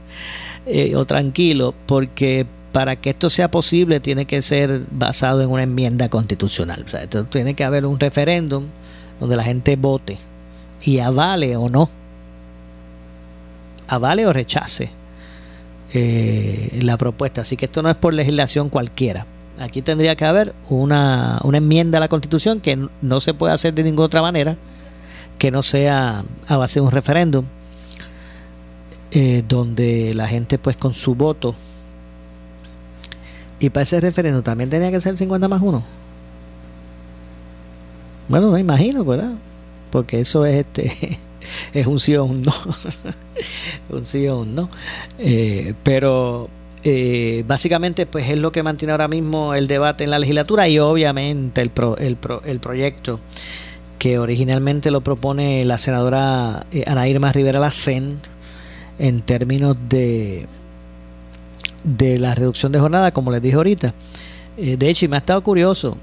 eh, 0.65 0.95
o 0.95 1.05
tranquilo, 1.05 1.75
porque 1.87 2.47
para 2.71 2.95
que 2.95 3.11
esto 3.11 3.31
sea 3.31 3.51
posible 3.51 3.99
tiene 3.99 4.27
que 4.27 4.43
ser 4.43 4.83
basado 4.93 5.43
en 5.43 5.51
una 5.51 5.65
enmienda 5.65 6.09
constitucional. 6.09 6.85
O 6.87 6.89
sea, 6.89 7.09
tiene 7.09 7.55
que 7.55 7.65
haber 7.65 7.85
un 7.85 7.99
referéndum 7.99 8.67
donde 9.19 9.35
la 9.35 9.43
gente 9.43 9.75
vote 9.75 10.19
y 10.85 11.01
avale 11.01 11.57
o 11.57 11.69
no, 11.69 11.91
avale 13.95 14.27
o 14.27 14.33
rechace 14.33 14.91
eh, 15.93 16.79
la 16.83 16.97
propuesta. 16.97 17.43
Así 17.43 17.57
que 17.57 17.67
esto 17.67 17.83
no 17.83 17.91
es 17.91 17.97
por 17.97 18.15
legislación 18.15 18.69
cualquiera. 18.69 19.27
Aquí 19.61 19.83
tendría 19.83 20.17
que 20.17 20.25
haber 20.25 20.55
una, 20.69 21.41
una 21.45 21.59
enmienda 21.59 21.99
a 21.99 22.01
la 22.01 22.09
Constitución 22.09 22.61
que 22.61 22.89
no 23.01 23.21
se 23.21 23.35
puede 23.35 23.53
hacer 23.53 23.75
de 23.75 23.85
ninguna 23.85 24.07
otra 24.07 24.23
manera 24.23 24.57
que 25.39 25.51
no 25.51 25.63
sea 25.63 26.25
a 26.49 26.57
base 26.57 26.81
de 26.81 26.87
un 26.87 26.93
referéndum 26.93 27.45
eh, 29.11 29.45
donde 29.47 30.13
la 30.15 30.27
gente 30.27 30.59
pues 30.59 30.77
con 30.77 30.95
su 30.95 31.15
voto 31.15 31.55
y 33.61 33.71
para 33.71 33.83
ese 33.83 34.01
referéndum 34.01 34.43
también 34.43 34.71
tenía 34.71 34.91
que 34.91 35.01
ser 35.01 35.17
50 35.17 35.49
más 35.49 35.63
1 35.63 35.83
bueno 38.29 38.51
me 38.51 38.61
imagino 38.61 39.05
verdad 39.05 39.33
porque 39.91 40.21
eso 40.21 40.45
es 40.45 40.57
este 40.57 41.19
es 41.73 41.87
un 41.87 41.99
sí 41.99 42.17
o 42.17 42.25
un 42.25 42.43
no. 42.43 42.53
un 43.91 44.05
sí 44.05 44.27
o 44.29 44.41
un 44.41 44.55
no. 44.55 44.71
Eh, 45.19 45.75
pero 45.83 46.49
eh, 46.83 47.45
básicamente 47.47 48.07
pues 48.07 48.31
es 48.31 48.39
lo 48.39 48.53
que 48.53 48.63
mantiene 48.63 48.93
ahora 48.93 49.09
mismo 49.09 49.55
el 49.55 49.67
debate 49.67 50.05
en 50.05 50.11
la 50.11 50.19
legislatura 50.19 50.69
y 50.69 50.79
obviamente 50.79 51.61
el, 51.61 51.71
el, 51.99 52.19
el 52.45 52.61
proyecto 52.61 53.21
que 53.99 54.19
originalmente 54.19 54.91
lo 54.91 55.01
propone 55.01 55.65
la 55.65 55.79
senadora 55.79 56.67
eh, 56.73 56.85
Ana 56.87 57.09
Irma 57.09 57.33
Rivera 57.33 57.61
Lacen 57.61 58.19
en 58.99 59.21
términos 59.23 59.77
de 59.89 60.47
de 61.85 62.17
la 62.19 62.35
reducción 62.35 62.73
de 62.73 62.81
jornada, 62.81 63.11
como 63.13 63.31
les 63.31 63.43
dije 63.43 63.57
ahorita. 63.57 63.93
de 64.57 64.89
hecho, 64.89 65.07
me 65.07 65.17
ha 65.17 65.19
estado 65.19 65.43
curioso, 65.43 65.99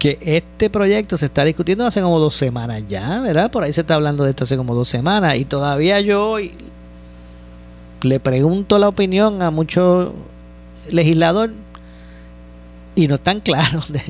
que 0.00 0.18
este 0.22 0.70
proyecto 0.70 1.18
se 1.18 1.26
está 1.26 1.44
discutiendo 1.44 1.84
hace 1.84 2.00
como 2.00 2.18
dos 2.18 2.34
semanas 2.34 2.82
ya, 2.88 3.20
¿verdad? 3.20 3.50
Por 3.50 3.64
ahí 3.64 3.72
se 3.72 3.82
está 3.82 3.96
hablando 3.96 4.24
de 4.24 4.30
esto 4.30 4.44
hace 4.44 4.56
como 4.56 4.74
dos 4.74 4.88
semanas 4.88 5.36
y 5.36 5.44
todavía 5.44 6.00
yo 6.00 6.38
le 8.00 8.18
pregunto 8.18 8.78
la 8.78 8.88
opinión 8.88 9.42
a 9.42 9.50
muchos 9.50 10.10
legisladores 10.88 11.54
y 12.96 13.08
no 13.08 13.16
están 13.16 13.40
claros 13.44 13.92
de, 13.92 14.02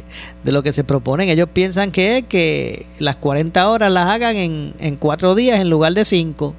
lo 0.44 0.62
que 0.62 0.72
se 0.72 0.84
proponen. 0.84 1.28
Ellos 1.28 1.48
piensan 1.52 1.90
que 1.90 2.18
es 2.18 2.24
que 2.24 2.86
las 3.00 3.16
40 3.16 3.68
horas 3.68 3.90
las 3.90 4.08
hagan 4.10 4.36
en, 4.36 4.74
en 4.78 4.94
cuatro 4.94 5.34
días 5.34 5.58
en 5.58 5.70
lugar 5.70 5.92
de 5.92 6.04
cinco. 6.04 6.54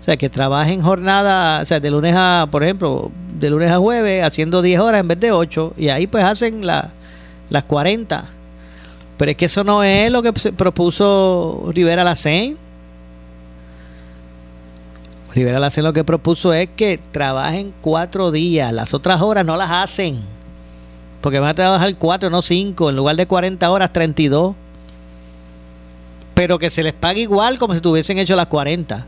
O 0.00 0.04
sea, 0.04 0.16
que 0.16 0.28
trabajen 0.28 0.80
jornada, 0.80 1.60
o 1.60 1.64
sea, 1.64 1.80
de 1.80 1.90
lunes 1.90 2.14
a, 2.16 2.46
por 2.52 2.62
ejemplo, 2.62 3.10
de 3.36 3.50
lunes 3.50 3.70
a 3.72 3.78
jueves, 3.78 4.22
haciendo 4.22 4.62
10 4.62 4.80
horas 4.80 5.00
en 5.00 5.08
vez 5.08 5.18
de 5.20 5.32
8, 5.32 5.74
y 5.76 5.88
ahí 5.88 6.06
pues 6.06 6.24
hacen 6.24 6.64
la, 6.64 6.92
las 7.50 7.64
40 7.64 8.39
pero 9.20 9.32
es 9.32 9.36
que 9.36 9.44
eso 9.44 9.64
no 9.64 9.82
es 9.82 10.10
lo 10.10 10.22
que 10.22 10.32
propuso 10.32 11.68
Rivera 11.74 12.04
Lacén. 12.04 12.56
Rivera 15.34 15.58
Lacén 15.58 15.84
lo 15.84 15.92
que 15.92 16.04
propuso 16.04 16.54
es 16.54 16.70
que 16.74 16.96
trabajen 16.96 17.74
cuatro 17.82 18.30
días. 18.30 18.72
Las 18.72 18.94
otras 18.94 19.20
horas 19.20 19.44
no 19.44 19.58
las 19.58 19.70
hacen. 19.70 20.20
Porque 21.20 21.38
van 21.38 21.50
a 21.50 21.54
trabajar 21.54 21.94
cuatro, 21.96 22.30
no 22.30 22.40
cinco. 22.40 22.88
En 22.88 22.96
lugar 22.96 23.14
de 23.14 23.26
40 23.26 23.70
horas, 23.70 23.92
32. 23.92 24.56
Pero 26.32 26.58
que 26.58 26.70
se 26.70 26.82
les 26.82 26.94
pague 26.94 27.20
igual 27.20 27.58
como 27.58 27.74
si 27.74 27.82
tuviesen 27.82 28.16
hecho 28.16 28.36
las 28.36 28.46
40. 28.46 29.06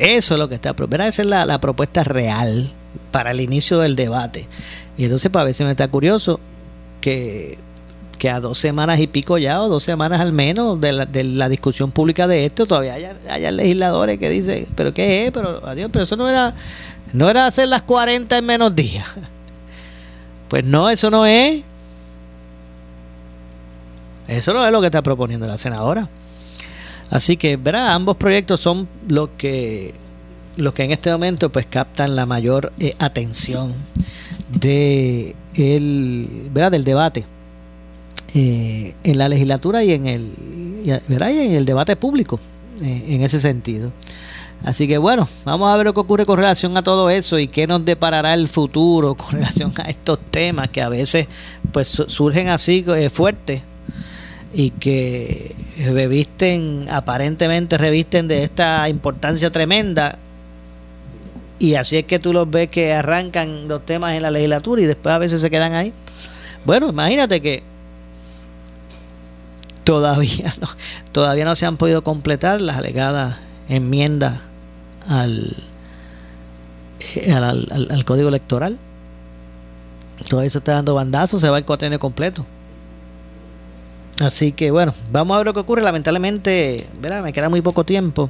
Eso 0.00 0.34
es 0.34 0.40
lo 0.40 0.48
que 0.48 0.56
está. 0.56 0.74
Esa 1.04 1.22
es 1.22 1.28
la, 1.28 1.46
la 1.46 1.60
propuesta 1.60 2.02
real 2.02 2.68
para 3.12 3.30
el 3.30 3.40
inicio 3.40 3.78
del 3.78 3.94
debate. 3.94 4.48
Y 4.96 5.04
entonces, 5.04 5.30
para 5.30 5.44
ver 5.44 5.54
si 5.54 5.62
me 5.62 5.70
está 5.70 5.86
curioso, 5.86 6.40
que 7.00 7.58
que 8.18 8.28
a 8.28 8.40
dos 8.40 8.58
semanas 8.58 9.00
y 9.00 9.06
pico 9.06 9.38
ya, 9.38 9.62
o 9.62 9.68
dos 9.68 9.82
semanas 9.82 10.20
al 10.20 10.32
menos 10.32 10.80
de 10.80 10.92
la, 10.92 11.06
de 11.06 11.24
la 11.24 11.48
discusión 11.48 11.90
pública 11.90 12.26
de 12.26 12.44
esto, 12.44 12.66
todavía 12.66 12.94
haya, 12.94 13.50
legisladores 13.50 14.18
que 14.18 14.28
dicen, 14.28 14.66
pero 14.74 14.92
¿qué 14.92 15.24
es? 15.24 15.30
Pero, 15.30 15.64
adiós, 15.66 15.88
pero 15.92 16.04
eso 16.04 16.16
no 16.16 16.28
era, 16.28 16.54
no 17.12 17.30
era 17.30 17.46
hacer 17.46 17.68
las 17.68 17.82
40 17.82 18.36
en 18.36 18.44
menos 18.44 18.74
días. 18.74 19.06
Pues 20.48 20.64
no, 20.64 20.88
eso 20.88 21.10
no 21.10 21.26
es. 21.26 21.62
Eso 24.28 24.54
no 24.54 24.64
es 24.64 24.72
lo 24.72 24.80
que 24.80 24.86
está 24.86 25.02
proponiendo 25.02 25.46
la 25.46 25.58
senadora. 25.58 26.08
Así 27.10 27.36
que, 27.36 27.58
verá, 27.58 27.92
ambos 27.92 28.16
proyectos 28.16 28.58
son 28.58 28.88
los 29.08 29.28
que, 29.36 29.92
los 30.56 30.72
que 30.72 30.84
en 30.84 30.92
este 30.92 31.12
momento 31.12 31.50
pues 31.50 31.66
captan 31.66 32.16
la 32.16 32.24
mayor 32.24 32.72
eh, 32.78 32.94
atención 32.98 33.74
de 34.48 35.36
el, 35.54 36.48
¿verdad? 36.50 36.70
del 36.70 36.84
debate 36.84 37.26
eh, 38.34 38.94
en 39.04 39.18
la 39.18 39.28
legislatura 39.28 39.82
y 39.84 39.92
en 39.92 40.06
el, 40.06 40.32
en 40.84 41.52
el 41.54 41.64
debate 41.64 41.96
público 41.96 42.38
eh, 42.82 43.04
en 43.08 43.22
ese 43.22 43.40
sentido. 43.40 43.90
Así 44.64 44.88
que 44.88 44.98
bueno, 44.98 45.26
vamos 45.44 45.70
a 45.72 45.76
ver 45.76 45.86
lo 45.86 45.94
que 45.94 46.00
ocurre 46.00 46.26
con 46.26 46.36
relación 46.36 46.76
a 46.76 46.82
todo 46.82 47.10
eso 47.10 47.38
y 47.38 47.46
qué 47.46 47.66
nos 47.66 47.84
deparará 47.84 48.34
el 48.34 48.48
futuro 48.48 49.14
con 49.14 49.30
relación 49.32 49.72
a 49.78 49.88
estos 49.88 50.18
temas 50.30 50.68
que 50.68 50.82
a 50.82 50.88
veces 50.88 51.26
pues 51.72 51.88
surgen 51.88 52.48
así 52.48 52.84
eh, 52.88 53.08
fuertes 53.08 53.62
y 54.52 54.70
que 54.70 55.54
revisten, 55.86 56.86
aparentemente 56.90 57.78
revisten 57.78 58.28
de 58.28 58.42
esta 58.42 58.88
importancia 58.88 59.50
tremenda 59.50 60.18
y 61.58 61.74
así 61.74 61.96
es 61.96 62.04
que 62.04 62.18
tú 62.18 62.32
los 62.32 62.48
ves 62.50 62.68
que 62.70 62.92
arrancan 62.92 63.68
los 63.68 63.84
temas 63.84 64.14
en 64.14 64.22
la 64.22 64.30
legislatura 64.30 64.82
y 64.82 64.86
después 64.86 65.14
a 65.14 65.18
veces 65.18 65.40
se 65.40 65.50
quedan 65.50 65.74
ahí. 65.74 65.92
Bueno, 66.64 66.88
imagínate 66.88 67.40
que 67.40 67.62
todavía 69.88 70.52
no, 70.60 70.68
todavía 71.12 71.46
no 71.46 71.54
se 71.54 71.64
han 71.64 71.78
podido 71.78 72.04
completar 72.04 72.60
las 72.60 72.76
alegadas 72.76 73.38
enmiendas 73.70 74.38
al, 75.08 75.56
eh, 77.14 77.32
al, 77.32 78.04
código 78.04 78.28
electoral. 78.28 78.76
Todo 80.28 80.42
eso 80.42 80.58
está 80.58 80.74
dando 80.74 80.94
bandazos, 80.94 81.40
se 81.40 81.48
va 81.48 81.56
el 81.56 81.64
cuatrenio 81.64 81.98
completo. 81.98 82.44
Así 84.20 84.52
que 84.52 84.70
bueno, 84.70 84.92
vamos 85.10 85.34
a 85.34 85.38
ver 85.38 85.46
lo 85.46 85.54
que 85.54 85.60
ocurre. 85.60 85.80
Lamentablemente, 85.80 86.86
¿verdad? 87.00 87.22
me 87.22 87.32
queda 87.32 87.48
muy 87.48 87.62
poco 87.62 87.84
tiempo. 87.84 88.28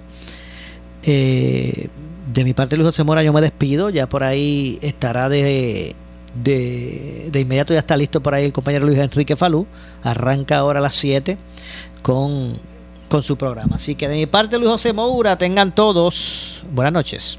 Eh, 1.03 1.89
de 2.33 2.45
mi 2.45 2.55
parte, 2.55 2.77
Luis 2.77 2.87
José 2.87 3.03
Mora, 3.03 3.25
yo 3.25 3.33
me 3.33 3.41
despido. 3.41 3.91
Ya 3.91 4.09
por 4.09 4.23
ahí 4.23 4.79
estará 4.81 5.29
de, 5.29 5.97
de, 6.43 7.29
de 7.31 7.41
inmediato, 7.41 7.73
ya 7.73 7.81
está 7.81 7.97
listo 7.97 8.23
por 8.23 8.35
ahí 8.35 8.45
el 8.45 8.53
compañero 8.53 8.87
Luis 8.87 8.99
Enrique 8.99 9.37
Falú. 9.37 9.67
Arranca 10.03 10.59
ahora 10.59 10.79
a 10.79 10.83
las 10.83 10.95
7 10.95 11.39
con, 12.03 12.57
con 13.09 13.23
su 13.23 13.37
programa. 13.37 13.77
Así 13.77 13.95
que 13.95 14.09
de 14.09 14.17
mi 14.17 14.27
parte, 14.27 14.59
Luis 14.59 14.71
José 14.71 14.93
Moura, 14.93 15.37
tengan 15.39 15.75
todos 15.75 16.63
buenas 16.71 16.93
noches. 16.93 17.39